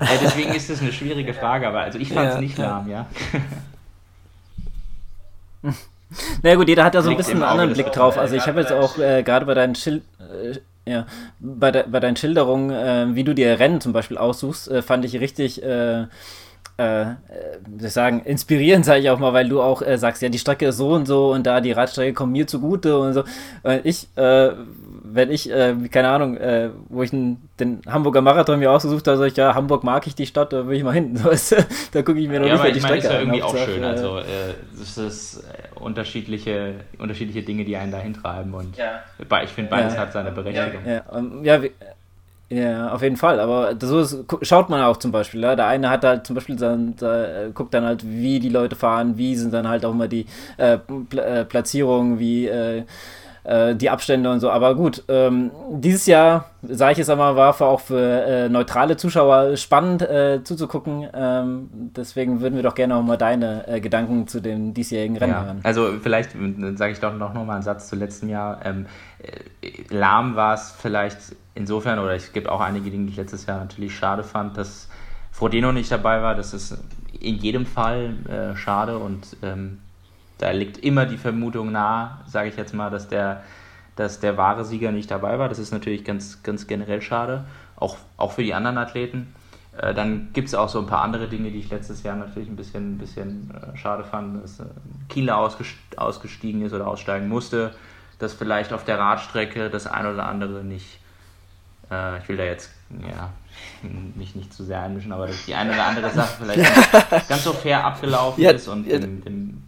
[0.00, 2.90] Äh, deswegen ist es eine schwierige Frage, aber also ich fand es ja, nicht lahm,
[2.90, 3.06] ja.
[5.62, 5.72] Na
[6.42, 8.18] naja, gut, jeder hat da so ein bisschen einen anderen Blick drauf.
[8.18, 10.58] Also ich habe jetzt auch äh, gerade bei deinen Schild, äh,
[10.90, 11.06] ja,
[11.38, 15.04] bei, de, bei deinen Schilderungen, äh, wie du dir Rennen zum Beispiel aussuchst, äh, fand
[15.04, 16.06] ich richtig äh,
[16.76, 17.14] äh, äh,
[17.78, 20.76] sagen, inspirierend, sage ich auch mal, weil du auch äh, sagst, ja, die Strecke ist
[20.76, 23.24] so und so und da die Radstrecke kommt mir zugute und so.
[23.62, 24.50] Und ich, äh,
[25.04, 29.18] wenn ich, äh, keine Ahnung, äh, wo ich den, den Hamburger Marathon mir ausgesucht habe,
[29.18, 31.16] sag ich, ja, Hamburg mag ich die Stadt, da will ich mal hin.
[31.34, 31.56] So,
[31.92, 32.98] da gucke ich mir noch ja, nicht mal die Strecke an.
[32.98, 33.84] ist ja irgendwie auch schön.
[33.84, 34.20] Also,
[34.80, 35.44] es ist
[35.74, 39.02] unterschiedliche, unterschiedliche Dinge, die einen da hintreiben und ja.
[39.42, 40.00] ich finde, beides ja.
[40.00, 40.80] hat seine Berechtigung.
[40.86, 41.02] Ja,
[41.42, 41.68] ja, ja
[42.54, 43.40] ja, auf jeden Fall.
[43.40, 45.40] Aber so ist, schaut man auch zum Beispiel.
[45.40, 45.56] Ja?
[45.56, 49.18] Der eine hat halt zum Beispiel, dann, da, guckt dann halt, wie die Leute fahren,
[49.18, 50.26] wie sind dann halt auch immer die
[50.56, 50.78] äh,
[51.16, 52.84] äh Platzierungen, wie äh,
[53.44, 54.50] äh, die Abstände und so.
[54.50, 58.96] Aber gut, ähm, dieses Jahr, sage ich es einmal, war für auch für äh, neutrale
[58.96, 61.06] Zuschauer spannend äh, zuzugucken.
[61.12, 65.32] Ähm, deswegen würden wir doch gerne auch mal deine äh, Gedanken zu dem diesjährigen Rennen
[65.32, 65.60] ja, hören.
[65.62, 66.30] Also vielleicht
[66.76, 68.60] sage ich doch noch, noch mal einen Satz zu letztem Jahr.
[68.64, 69.13] Ähm, äh,
[69.90, 71.18] lahm war es vielleicht
[71.54, 74.88] insofern, oder es gibt auch einige Dinge, die ich letztes Jahr natürlich schade fand, dass
[75.32, 76.34] Frodeno nicht dabei war.
[76.34, 76.78] Das ist
[77.20, 79.80] in jedem Fall äh, schade und ähm,
[80.38, 83.42] da liegt immer die Vermutung nahe, sage ich jetzt mal, dass der,
[83.96, 85.48] dass der wahre Sieger nicht dabei war.
[85.48, 87.44] Das ist natürlich ganz, ganz generell schade,
[87.76, 89.34] auch, auch für die anderen Athleten.
[89.76, 92.48] Äh, dann gibt es auch so ein paar andere Dinge, die ich letztes Jahr natürlich
[92.48, 94.64] ein bisschen, ein bisschen äh, schade fand, dass äh,
[95.08, 97.72] Kieler ausgestiegen ist oder aussteigen musste,
[98.18, 100.98] dass vielleicht auf der Radstrecke das ein oder andere nicht,
[101.90, 102.70] äh, ich will da jetzt
[103.02, 103.30] ja,
[104.14, 106.58] mich nicht zu sehr einmischen, aber dass die eine oder andere Sache vielleicht
[107.12, 108.96] nicht ganz so fair abgelaufen ja, ist und ja.
[108.96, 109.64] Im, im,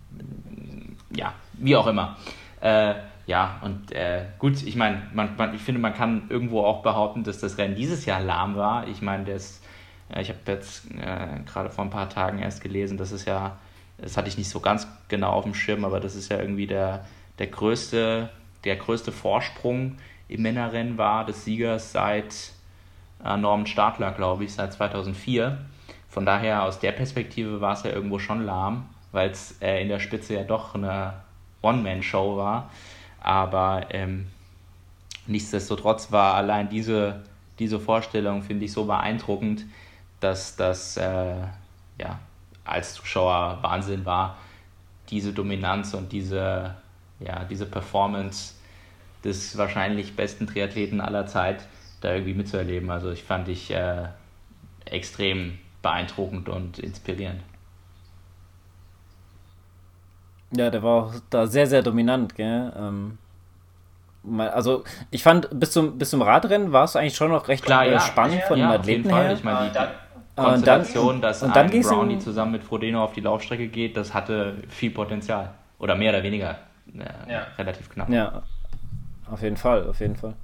[1.14, 2.16] ja, wie auch immer.
[2.60, 2.94] Äh,
[3.26, 7.24] ja, und äh, gut, ich meine, man, man, ich finde, man kann irgendwo auch behaupten,
[7.24, 8.86] dass das Rennen dieses Jahr lahm war.
[8.86, 9.60] Ich meine, das,
[10.10, 13.56] äh, ich habe jetzt äh, gerade vor ein paar Tagen erst gelesen, das ist ja,
[13.98, 16.68] das hatte ich nicht so ganz genau auf dem Schirm, aber das ist ja irgendwie
[16.68, 17.04] der,
[17.38, 18.30] der größte,
[18.64, 19.98] der größte Vorsprung
[20.28, 22.52] im Männerrennen war des Siegers seit
[23.24, 25.58] äh, Norman Stadler, glaube ich, seit 2004.
[26.08, 29.88] Von daher, aus der Perspektive war es ja irgendwo schon lahm weil es äh, in
[29.88, 31.14] der Spitze ja doch eine
[31.62, 32.70] One-Man-Show war.
[33.20, 34.26] Aber ähm,
[35.26, 37.22] nichtsdestotrotz war allein diese,
[37.58, 39.64] diese Vorstellung, finde ich, so beeindruckend,
[40.20, 41.36] dass das äh,
[41.98, 42.18] ja,
[42.66, 44.36] als Zuschauer Wahnsinn war,
[45.08, 46.74] diese Dominanz und diese,
[47.20, 48.54] ja, diese Performance
[49.24, 51.66] des wahrscheinlich besten Triathleten aller Zeit
[52.00, 52.90] da irgendwie mitzuerleben.
[52.90, 54.08] Also ich fand ich äh,
[54.84, 57.40] extrem beeindruckend und inspirierend.
[60.56, 62.72] Ja, der war auch da sehr, sehr dominant, gell?
[62.76, 63.18] Ähm,
[64.38, 67.86] also ich fand, bis zum, bis zum Radrennen war es eigentlich schon noch recht Klar,
[67.86, 68.00] äh, ja.
[68.00, 69.32] spannend ja, von ja, den Athleten her.
[69.32, 73.20] Ich meine, die Konstellation, dann, dass und dann ein Brownie zusammen mit Frodeno auf die
[73.20, 75.54] Laufstrecke geht, das hatte viel Potenzial.
[75.78, 76.58] Oder mehr oder weniger.
[76.94, 78.08] Äh, relativ knapp.
[78.08, 78.42] Ja,
[79.30, 80.34] auf jeden Fall, auf jeden Fall.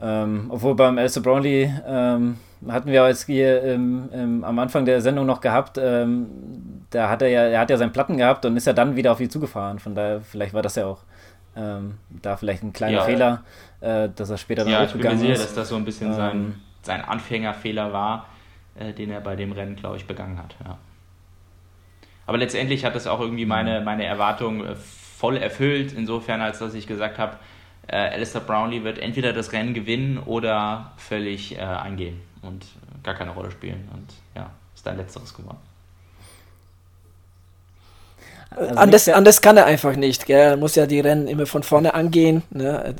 [0.00, 2.38] Ähm, obwohl beim Elsa Brownlee ähm,
[2.68, 6.28] hatten wir jetzt hier ähm, ähm, am Anfang der Sendung noch gehabt, ähm,
[6.90, 9.12] da hat er ja, er hat ja seinen Platten gehabt und ist ja dann wieder
[9.12, 9.78] auf ihn zugefahren.
[9.78, 11.02] Von daher, vielleicht war das ja auch
[11.56, 13.42] ähm, da vielleicht ein kleiner ja, Fehler,
[13.80, 15.02] äh, dass er später dann ja, hochgegangen ist.
[15.02, 18.26] Ja, ich bin mir sicher, dass das so ein bisschen sein, sein Anfängerfehler war,
[18.78, 20.54] äh, den er bei dem Rennen, glaube ich, begangen hat.
[20.64, 20.78] Ja.
[22.26, 24.76] Aber letztendlich hat das auch irgendwie meine, meine Erwartung äh,
[25.18, 27.36] voll erfüllt, insofern, als dass ich gesagt habe,
[27.88, 32.64] äh, Alistair Brownlee wird entweder das Rennen gewinnen oder völlig äh, eingehen und
[33.02, 33.88] gar keine Rolle spielen.
[33.92, 35.58] Und ja, ist dann letzteres geworden.
[38.50, 40.26] Also anders, anders kann er einfach nicht.
[40.26, 40.50] Gell?
[40.50, 42.42] Er muss ja die Rennen immer von vorne angehen.
[42.50, 42.94] Ne?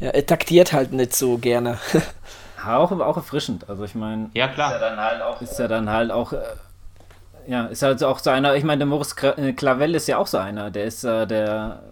[0.00, 1.78] Er, er taktiert halt nicht so gerne.
[2.66, 3.68] auch, auch erfrischend.
[3.68, 6.32] Also ich meine, ja klar, ist ja dann halt auch, ist ja dann halt auch
[6.32, 6.38] äh,
[7.46, 10.26] ja, ist halt auch so einer, ich meine, der Moritz äh, Clavel ist ja auch
[10.26, 11.82] so einer, der ist äh, der,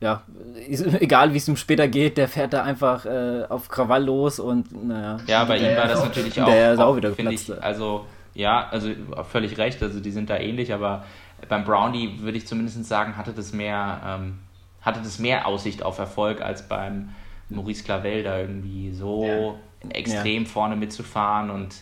[0.00, 0.22] ja,
[0.68, 4.38] ist, egal wie es ihm später geht, der fährt da einfach äh, auf Krawall los
[4.38, 5.18] und naja.
[5.26, 7.48] Ja, bei ihm war das natürlich auch, der ist auch wieder geplatzt.
[7.50, 8.90] Ich, also, ja, also
[9.30, 11.04] völlig recht, also die sind da ähnlich, aber
[11.48, 14.38] beim Brownie würde ich zumindest sagen, hatte das mehr, ähm,
[14.82, 17.10] hatte das mehr Aussicht auf Erfolg als beim
[17.48, 19.90] Maurice Clavel da irgendwie so ja.
[19.90, 20.48] extrem ja.
[20.48, 21.76] vorne mitzufahren und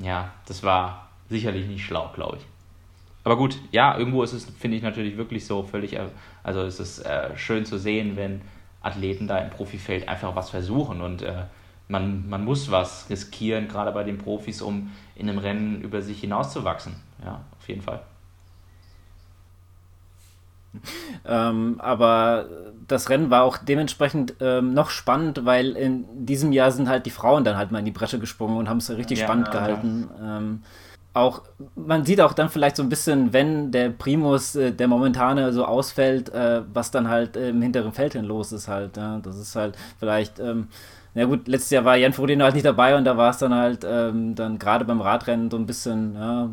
[0.00, 2.46] ja, das war sicherlich nicht schlau, glaube ich.
[3.24, 6.06] Aber gut, ja, irgendwo ist es, finde ich natürlich wirklich so völlig, äh,
[6.42, 8.40] also es ist äh, schön zu sehen, wenn
[8.80, 11.44] Athleten da im Profifeld einfach was versuchen und äh,
[11.88, 16.20] man, man muss was riskieren, gerade bei den Profis, um in einem Rennen über sich
[16.20, 16.94] hinauszuwachsen.
[17.24, 18.02] Ja, auf jeden Fall.
[21.24, 22.46] Ähm, aber
[22.88, 27.10] das Rennen war auch dementsprechend ähm, noch spannend, weil in diesem Jahr sind halt die
[27.10, 29.52] Frauen dann halt mal in die Bresche gesprungen und haben es richtig ja, spannend ja,
[29.52, 30.10] gehalten.
[30.18, 30.38] Ja.
[30.38, 30.62] Ähm,
[31.14, 31.42] auch,
[31.74, 35.64] man sieht auch dann vielleicht so ein bisschen, wenn der Primus, äh, der momentane, so
[35.64, 38.96] ausfällt, äh, was dann halt äh, im hinteren Feld hin los ist halt.
[38.96, 39.20] Ja?
[39.22, 40.68] Das ist halt vielleicht, ähm,
[41.14, 43.54] na gut, letztes Jahr war Jan Frodeno halt nicht dabei und da war es dann
[43.54, 46.48] halt ähm, dann gerade beim Radrennen so ein bisschen ja,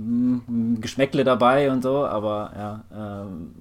[0.81, 3.51] Geschmäckle dabei und so, aber ja, ähm,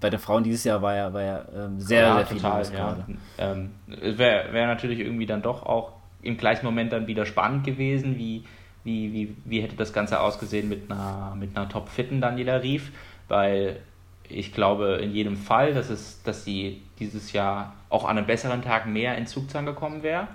[0.00, 2.58] bei den Frauen dieses Jahr war ja, war ja ähm, sehr, ja, sehr viel total,
[2.58, 2.96] los ja.
[3.38, 8.18] Ähm, Wäre wär natürlich irgendwie dann doch auch im gleichen Moment dann wieder spannend gewesen,
[8.18, 8.42] wie
[8.88, 12.90] wie, wie, wie hätte das Ganze ausgesehen mit einer, mit einer top-fitten Daniela Rief,
[13.28, 13.80] weil
[14.28, 18.62] ich glaube in jedem Fall, dass, es, dass sie dieses Jahr auch an einem besseren
[18.62, 20.28] Tag mehr in Zugzahn gekommen wäre.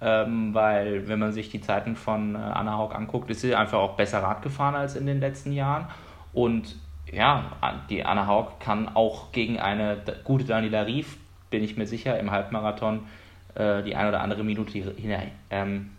[0.00, 3.78] Ähm, weil wenn man sich die Zeiten von äh, Anna Haug anguckt, ist sie einfach
[3.78, 5.86] auch besser Rad gefahren als in den letzten Jahren.
[6.32, 6.74] Und
[7.12, 7.52] ja,
[7.88, 11.18] die Anna Haug kann auch gegen eine gute Daniela Rief,
[11.50, 13.06] bin ich mir sicher, im Halbmarathon
[13.54, 15.90] äh, die eine oder andere Minute hinein, ähm,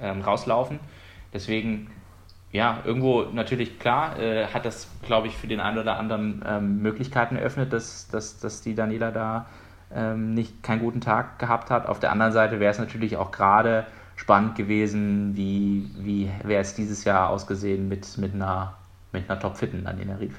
[0.00, 0.78] ähm, rauslaufen.
[1.32, 1.90] Deswegen,
[2.52, 6.82] ja, irgendwo natürlich klar, äh, hat das, glaube ich, für den einen oder anderen ähm,
[6.82, 9.46] Möglichkeiten eröffnet, dass, dass, dass die Daniela da
[9.94, 11.86] ähm, nicht keinen guten Tag gehabt hat.
[11.86, 13.86] Auf der anderen Seite wäre es natürlich auch gerade
[14.16, 18.74] spannend gewesen, wie, wie wäre es dieses Jahr ausgesehen mit, mit einer,
[19.12, 20.38] mit einer Topfitten Daniela Rief.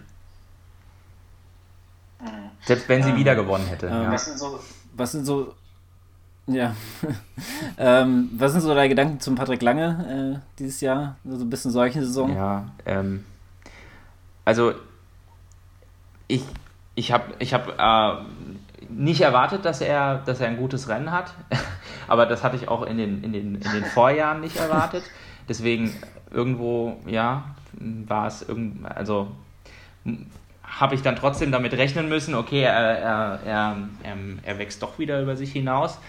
[2.22, 2.26] Mhm.
[2.62, 3.88] Selbst wenn sie ähm, wieder gewonnen hätte.
[3.88, 4.12] Ja.
[4.12, 4.60] Was, sind so,
[4.94, 5.56] was sind so
[6.50, 6.76] ja.
[7.78, 11.18] ähm, was sind so deine Gedanken zum Patrick Lange äh, dieses Jahr?
[11.24, 12.36] So also ein bisschen solche Saison?
[12.36, 13.24] Ja, ähm,
[14.46, 14.74] also
[16.28, 16.44] ich,
[16.96, 18.24] ich habe ich hab, äh,
[18.90, 21.34] nicht erwartet, dass er, dass er ein gutes Rennen hat,
[22.08, 25.04] aber das hatte ich auch in den, in den, in den Vorjahren nicht erwartet.
[25.48, 25.94] Deswegen
[26.32, 27.44] irgendwo, ja,
[27.74, 29.28] war es irgend, also
[30.64, 33.78] habe ich dann trotzdem damit rechnen müssen, okay, er, er, er,
[34.44, 36.00] er, wächst doch wieder über sich hinaus.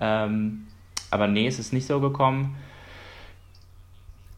[0.00, 0.66] Ähm,
[1.10, 2.56] aber nee, es ist nicht so gekommen.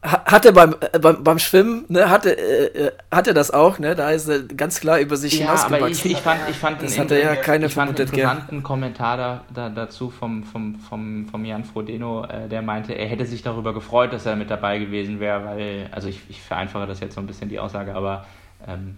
[0.03, 3.95] Hatte beim, äh, beim, beim Schwimmen, ne, hatte, äh, äh, hatte das auch, ne?
[3.95, 5.81] Da ist er ganz klar über sich ja, hinausgewachsen.
[5.81, 9.15] Aber ich, ich fand, ich fand das hatte ja keine ich fand einen interessanten Kommentar
[9.15, 13.43] da, da, dazu vom, vom, vom, vom Jan Frodeno, äh, der meinte, er hätte sich
[13.43, 17.15] darüber gefreut, dass er mit dabei gewesen wäre, weil, also ich, ich vereinfache das jetzt
[17.15, 18.25] so ein bisschen die Aussage, aber
[18.67, 18.97] ähm,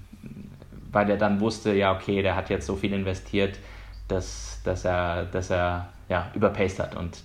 [0.92, 3.60] weil er dann wusste, ja, okay, der hat jetzt so viel investiert,
[4.08, 7.24] dass, dass er, dass er ja, überpaced hat und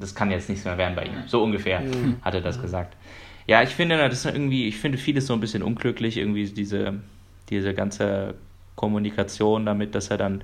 [0.00, 1.24] das kann jetzt nichts mehr werden bei ihm.
[1.26, 2.16] So ungefähr mhm.
[2.22, 2.62] hat er das mhm.
[2.62, 2.96] gesagt.
[3.46, 6.94] Ja, ich finde, das ist irgendwie, ich finde vieles so ein bisschen unglücklich, irgendwie diese,
[7.50, 8.34] diese ganze
[8.76, 10.42] Kommunikation damit, dass er dann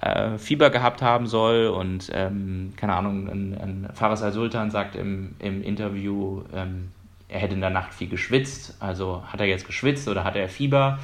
[0.00, 5.36] äh, Fieber gehabt haben soll und ähm, keine Ahnung, ein, ein Fares al-Sultan sagt im,
[5.38, 6.88] im Interview, ähm,
[7.28, 10.48] er hätte in der Nacht viel geschwitzt, also hat er jetzt geschwitzt oder hat er
[10.48, 10.98] Fieber?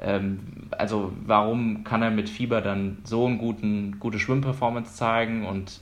[0.00, 5.80] Ähm, also warum kann er mit Fieber dann so eine guten, gute Schwimmperformance zeigen und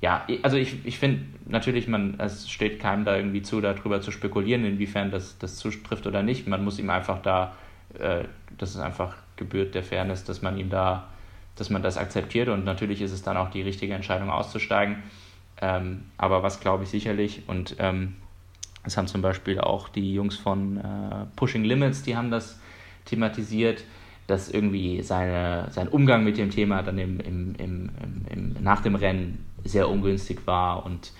[0.00, 4.10] ja, also ich, ich finde natürlich, man, es steht keinem da irgendwie zu, darüber zu
[4.10, 6.48] spekulieren, inwiefern das, das zutrifft oder nicht.
[6.48, 7.54] Man muss ihm einfach da,
[7.98, 8.24] äh,
[8.58, 11.08] das ist einfach gebührt der Fairness, dass man ihm da,
[11.54, 15.04] dass man das akzeptiert und natürlich ist es dann auch die richtige Entscheidung auszusteigen.
[15.60, 18.14] Ähm, aber was glaube ich sicherlich und ähm,
[18.96, 22.60] haben zum Beispiel auch die Jungs von äh, Pushing Limits, die haben das
[23.04, 23.84] thematisiert,
[24.26, 27.90] dass irgendwie seine, sein Umgang mit dem Thema dann im, im, im,
[28.30, 31.12] im nach dem Rennen sehr ungünstig war und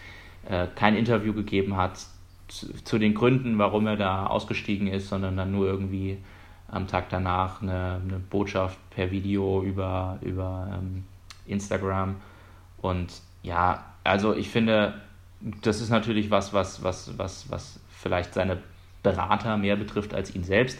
[0.48, 1.98] äh, kein Interview gegeben hat
[2.48, 6.18] zu, zu, den Gründen, warum er da ausgestiegen ist, sondern dann nur irgendwie
[6.68, 11.04] am Tag danach eine, eine Botschaft per Video über, über ähm,
[11.46, 12.16] Instagram.
[12.80, 14.94] Und ja, also ich finde,
[15.62, 18.58] das ist natürlich was, was, was, was, was vielleicht seine
[19.02, 20.78] Berater mehr betrifft als ihn selbst.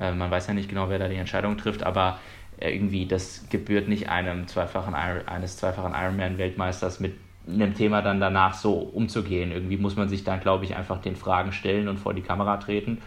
[0.00, 2.18] Äh, man weiß ja nicht genau, wer da die Entscheidung trifft, aber
[2.58, 7.14] irgendwie das gebührt nicht einem zweifachen eines zweifachen Ironman-Weltmeisters mit
[7.46, 9.52] einem Thema dann danach so umzugehen.
[9.52, 12.56] Irgendwie muss man sich dann, glaube ich, einfach den Fragen stellen und vor die Kamera
[12.56, 12.98] treten.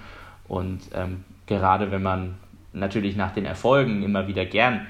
[0.48, 2.38] Und ähm, gerade wenn man
[2.72, 4.88] natürlich nach den Erfolgen immer wieder gern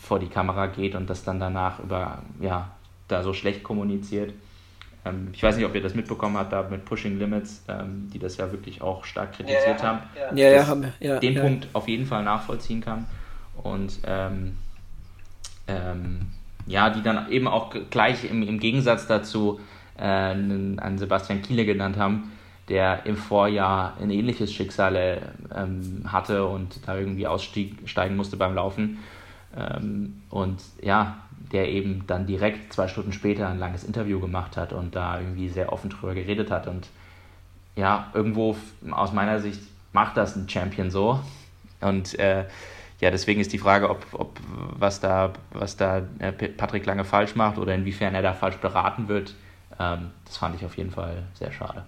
[0.00, 2.70] vor die Kamera geht und das dann danach über, ja,
[3.08, 4.32] da so schlecht kommuniziert.
[5.06, 8.18] Ähm, ich weiß nicht, ob ihr das mitbekommen habt, da mit Pushing Limits, ähm, die
[8.18, 9.98] das ja wirklich auch stark kritisiert ja, haben.
[10.34, 10.92] Ja, ja, haben wir.
[11.00, 11.42] Ja, den ja.
[11.42, 13.06] Punkt auf jeden Fall nachvollziehen kann.
[13.62, 14.56] Und ähm,
[15.68, 16.26] ähm,
[16.66, 19.60] ja, die dann eben auch gleich im, im Gegensatz dazu
[19.98, 22.32] äh, an Sebastian Kiele genannt haben,
[22.68, 25.22] der im Vorjahr ein ähnliches Schicksal
[25.54, 28.98] ähm, hatte und da irgendwie aussteigen musste beim Laufen.
[29.56, 34.72] Ähm, und ja, der eben dann direkt zwei Stunden später ein langes Interview gemacht hat
[34.72, 36.66] und da irgendwie sehr offen drüber geredet hat.
[36.66, 36.88] Und
[37.76, 38.56] ja, irgendwo
[38.90, 39.60] aus meiner Sicht
[39.92, 41.20] macht das ein Champion so.
[41.80, 42.44] Und äh,
[43.00, 47.34] ja, deswegen ist die Frage, ob, ob was da, was da äh, Patrick Lange falsch
[47.36, 49.34] macht oder inwiefern er da falsch beraten wird,
[49.78, 51.84] ähm, das fand ich auf jeden Fall sehr schade.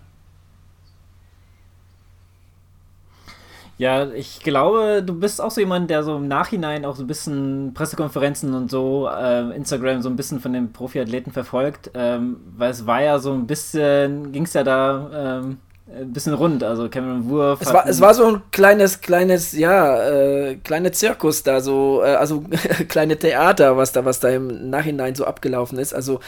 [3.78, 7.06] Ja, ich glaube, du bist auch so jemand, der so im Nachhinein auch so ein
[7.06, 12.72] bisschen Pressekonferenzen und so, äh, Instagram so ein bisschen von den Profiathleten verfolgt, ähm, weil
[12.72, 15.58] es war ja so ein bisschen, ging es ja da ähm,
[15.96, 17.60] ein bisschen rund, also Cameron Wurf.
[17.62, 22.14] Es war, es war so ein kleines, kleines, ja, äh, kleine Zirkus da, so, äh,
[22.14, 22.44] also
[22.88, 25.94] kleine Theater, was da, was da im Nachhinein so abgelaufen ist.
[25.94, 26.18] Also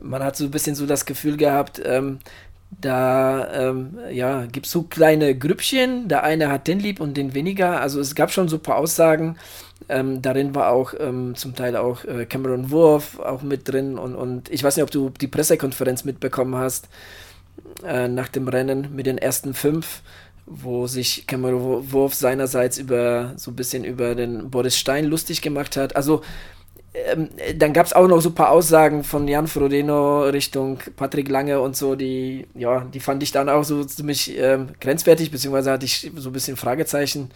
[0.00, 2.18] man hat so ein bisschen so das Gefühl gehabt, ähm,
[2.80, 7.34] da ähm, ja, gibt es so kleine Grüppchen, der eine hat den lieb und den
[7.34, 7.80] weniger.
[7.80, 9.36] Also es gab schon so ein paar Aussagen.
[9.88, 14.14] Ähm, darin war auch ähm, zum Teil auch äh, Cameron Wurf auch mit drin und,
[14.14, 16.88] und ich weiß nicht, ob du die Pressekonferenz mitbekommen hast
[17.84, 20.02] äh, nach dem Rennen mit den ersten fünf,
[20.46, 25.76] wo sich Cameron Wurf seinerseits über so ein bisschen über den Boris Stein lustig gemacht
[25.76, 25.96] hat.
[25.96, 26.22] Also
[26.94, 31.28] ähm, dann gab es auch noch so ein paar Aussagen von Jan Frodeno Richtung Patrick
[31.28, 35.72] Lange und so, die, ja, die fand ich dann auch so ziemlich ähm, grenzwertig, beziehungsweise
[35.72, 37.30] hatte ich so ein bisschen Fragezeichen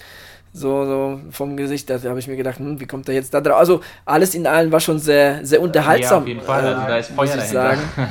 [0.52, 1.88] so, so vom Gesicht.
[1.88, 3.58] Da habe ich mir gedacht, hm, wie kommt er jetzt da drauf?
[3.58, 6.18] Also alles in allem war schon sehr, sehr unterhaltsam.
[6.18, 7.46] Ja, auf jeden Fall, also da ist Feuer dahinter.
[7.46, 7.80] Sagen.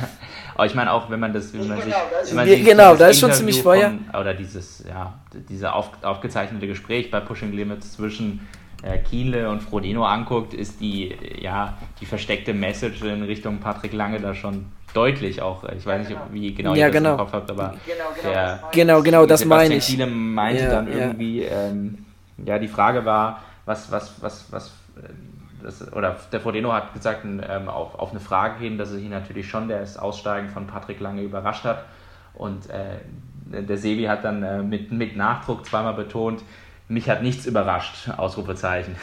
[0.54, 1.94] Aber ich meine auch, wenn man das, wenn man sich,
[2.28, 3.90] wenn man sich genau, da ist schon ziemlich Feuer.
[3.90, 5.12] Von, oder dieses, ja,
[5.50, 8.40] diese auf, aufgezeichnete Gespräch bei Pushing Limits zwischen
[8.82, 14.20] äh, Kienle und Frodeno anguckt, ist die, ja, die versteckte Message in Richtung Patrick Lange
[14.20, 15.64] da schon deutlich auch.
[15.64, 17.12] Ich weiß nicht, wie genau ja, ihr das genau.
[17.12, 19.86] im Kopf habt, aber genau, genau, der, genau, genau, das meine ich.
[19.86, 21.68] Kienle meinte ja, dann irgendwie, ja.
[21.68, 22.06] Ähm,
[22.44, 25.08] ja, die Frage war, was, was, was, was, äh,
[25.62, 29.10] das, oder der Frodeno hat gesagt, ähm, auf, auf eine Frage hin, dass es ihn
[29.10, 31.84] natürlich schon das Aussteigen von Patrick Lange überrascht hat.
[32.34, 36.42] Und äh, der Sebi hat dann äh, mit, mit Nachdruck zweimal betont,
[36.88, 38.96] mich hat nichts überrascht, Ausrufezeichen.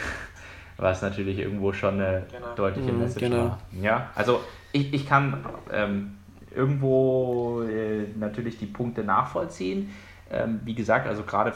[0.78, 2.56] Was natürlich irgendwo schon eine genau.
[2.56, 3.38] deutliche mhm, Message genau.
[3.38, 3.60] war.
[3.80, 4.42] Ja, also
[4.72, 6.16] ich, ich kann ähm,
[6.56, 9.92] irgendwo äh, natürlich die Punkte nachvollziehen.
[10.32, 11.54] Ähm, wie gesagt, also gerade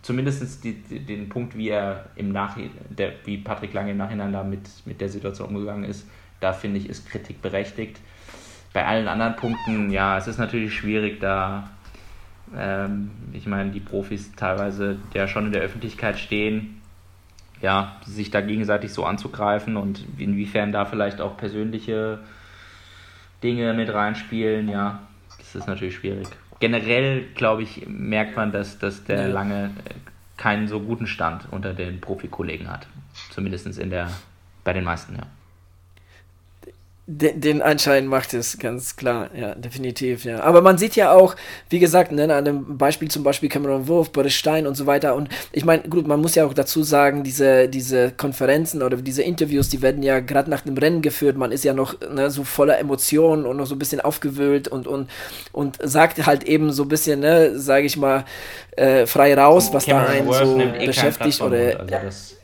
[0.00, 2.70] zumindest die, die, den Punkt, wie er im Nachhinein,
[3.24, 6.08] wie Patrick Lange im Nachhinein da mit, mit der Situation umgegangen ist,
[6.40, 8.00] da finde ich, ist Kritik berechtigt.
[8.72, 11.68] Bei allen anderen Punkten, ja, es ist natürlich schwierig, da
[12.56, 16.80] ähm, ich meine, die Profis teilweise ja schon in der Öffentlichkeit stehen,
[17.62, 22.20] ja, sich da gegenseitig so anzugreifen und inwiefern da vielleicht auch persönliche
[23.42, 25.00] Dinge mit reinspielen, ja,
[25.38, 26.28] das ist natürlich schwierig.
[26.60, 29.94] Generell, glaube ich, merkt man, dass, dass der lange äh,
[30.36, 32.86] keinen so guten Stand unter den Profikollegen hat.
[33.30, 34.10] Zumindest in der,
[34.64, 35.22] bei den meisten, ja.
[37.08, 40.40] Den, den Anschein macht es, ganz klar, ja, definitiv, ja.
[40.40, 41.36] Aber man sieht ja auch,
[41.70, 45.14] wie gesagt, ne, an dem Beispiel zum Beispiel Cameron Wurf, Boris Stein und so weiter.
[45.14, 49.22] Und ich meine, gut, man muss ja auch dazu sagen, diese, diese Konferenzen oder diese
[49.22, 51.36] Interviews, die werden ja gerade nach dem Rennen geführt.
[51.36, 54.88] Man ist ja noch ne, so voller Emotionen und noch so ein bisschen aufgewühlt und,
[54.88, 55.08] und,
[55.52, 58.24] und sagt halt eben so ein bisschen, ne, sage ich mal,
[58.72, 61.40] äh, frei raus, was Cameron da einen Worth so eh beschäftigt.
[61.40, 62.36] Oder, also das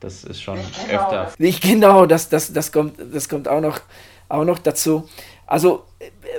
[0.00, 1.02] das ist schon genau.
[1.02, 1.32] öfter.
[1.38, 3.80] Nicht genau, das, das, das, kommt, das kommt auch noch,
[4.28, 5.08] auch noch dazu.
[5.46, 5.84] Also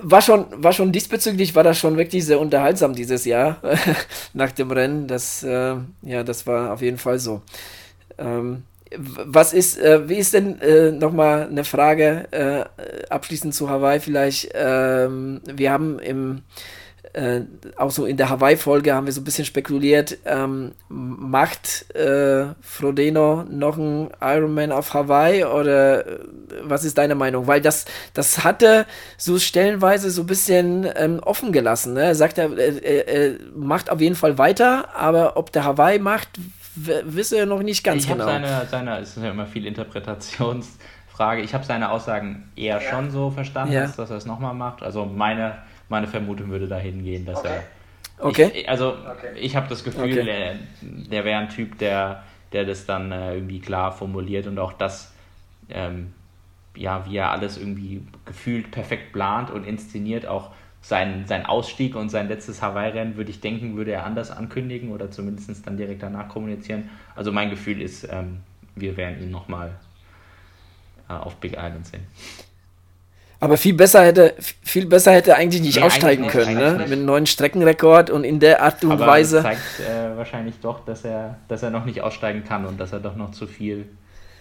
[0.01, 3.57] war schon, war schon diesbezüglich war das schon wirklich sehr unterhaltsam dieses Jahr
[4.33, 5.07] nach dem Rennen.
[5.07, 7.41] Das, äh, ja, das war auf jeden Fall so.
[8.17, 8.63] Ähm,
[8.97, 12.63] was ist, äh, wie ist denn äh, nochmal eine Frage äh,
[13.09, 14.49] abschließend zu Hawaii vielleicht?
[14.53, 16.41] Ähm, wir haben im
[17.13, 17.41] äh,
[17.77, 23.43] auch so in der Hawaii-Folge haben wir so ein bisschen spekuliert, ähm, macht äh, Frodeno
[23.49, 26.19] noch einen Ironman auf Hawaii oder äh,
[26.63, 27.47] was ist deine Meinung?
[27.47, 28.85] Weil das, das hatte
[29.17, 31.93] so stellenweise so ein bisschen ähm, offen gelassen.
[31.93, 32.03] Ne?
[32.03, 36.29] Er sagt, er, er, er, macht auf jeden Fall weiter, aber ob der Hawaii macht,
[36.75, 38.25] wisse er noch nicht ganz ich genau.
[38.25, 41.41] Seine, seine, es ist ja immer viel Interpretationsfreiheit Frage.
[41.41, 42.89] Ich habe seine Aussagen eher ja.
[42.89, 43.87] schon so verstanden, ja.
[43.87, 44.81] dass er es nochmal macht.
[44.81, 45.57] Also meine,
[45.89, 47.49] meine Vermutung würde dahin gehen, dass okay.
[47.49, 47.63] er.
[48.19, 48.51] Okay.
[48.53, 49.37] Ich, also okay.
[49.39, 50.23] ich habe das Gefühl, okay.
[50.23, 54.73] der, der wäre ein Typ, der, der das dann äh, irgendwie klar formuliert und auch
[54.73, 55.13] das,
[55.69, 56.13] ähm,
[56.75, 60.51] ja, wie er alles irgendwie gefühlt perfekt plant und inszeniert, auch
[60.81, 65.11] sein, sein Ausstieg und sein letztes Hawaii-Rennen, würde ich denken, würde er anders ankündigen oder
[65.11, 66.89] zumindest dann direkt danach kommunizieren.
[67.15, 68.39] Also mein Gefühl ist, ähm,
[68.75, 69.71] wir werden ihn nochmal
[71.09, 72.05] äh, auf Big Island sehen.
[73.41, 76.73] Aber viel besser hätte, viel besser hätte eigentlich nicht nee, aussteigen eigentlich können, ne?
[76.73, 79.37] Mit einem neuen Streckenrekord und in der Art und Aber Weise.
[79.37, 82.91] Das zeigt äh, wahrscheinlich doch, dass er, dass er noch nicht aussteigen kann und dass
[82.91, 83.87] er doch noch zu viel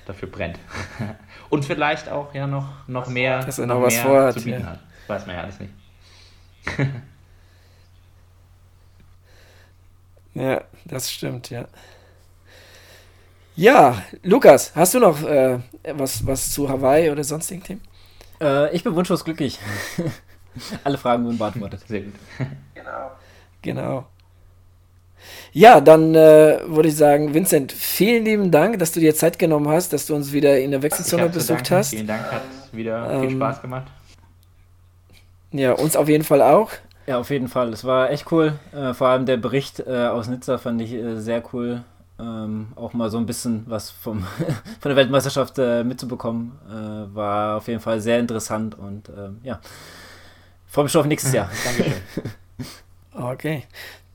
[0.04, 0.58] dafür brennt.
[1.48, 4.62] und vielleicht auch ja noch, noch mehr, dass er noch, noch was vorhat, zu bieten
[4.62, 4.66] ja.
[4.66, 4.80] hat.
[5.06, 5.72] Weiß man ja alles nicht.
[10.34, 11.66] ja, das stimmt, ja.
[13.54, 15.58] Ja, Lukas, hast du noch äh,
[15.92, 17.80] was, was zu Hawaii oder sonstigen Themen?
[18.40, 19.58] Äh, ich bin wunschlos glücklich.
[20.84, 21.80] Alle Fragen wurden beantwortet.
[21.86, 22.14] Sehr gut.
[22.74, 23.10] Genau.
[23.62, 24.06] Genau.
[25.52, 29.68] Ja, dann äh, würde ich sagen, Vincent, vielen lieben Dank, dass du dir Zeit genommen
[29.68, 31.90] hast, dass du uns wieder in der Wechselzone besucht hast.
[31.90, 32.42] Vielen Dank, hat
[32.72, 33.86] wieder ähm, viel Spaß gemacht.
[35.50, 36.70] Ja, uns auf jeden Fall auch.
[37.06, 37.72] Ja, auf jeden Fall.
[37.72, 38.58] Es war echt cool.
[38.72, 41.82] Äh, vor allem der Bericht äh, aus Nizza fand ich äh, sehr cool.
[42.20, 44.24] Ähm, auch mal so ein bisschen was vom,
[44.80, 49.60] von der Weltmeisterschaft äh, mitzubekommen, äh, war auf jeden Fall sehr interessant und ähm, ja,
[50.66, 51.48] freue mich schon auf nächstes Jahr.
[51.64, 52.02] Dankeschön.
[53.12, 53.64] okay,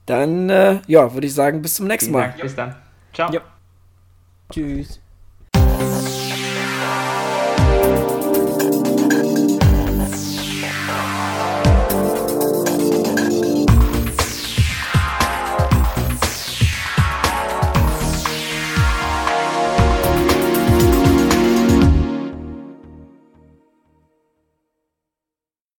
[0.06, 2.34] dann äh, ja, würde ich sagen, bis zum nächsten Mal.
[2.42, 2.76] Bis dann.
[3.14, 3.32] Ciao.
[3.32, 3.42] Ja.
[4.52, 5.00] Tschüss.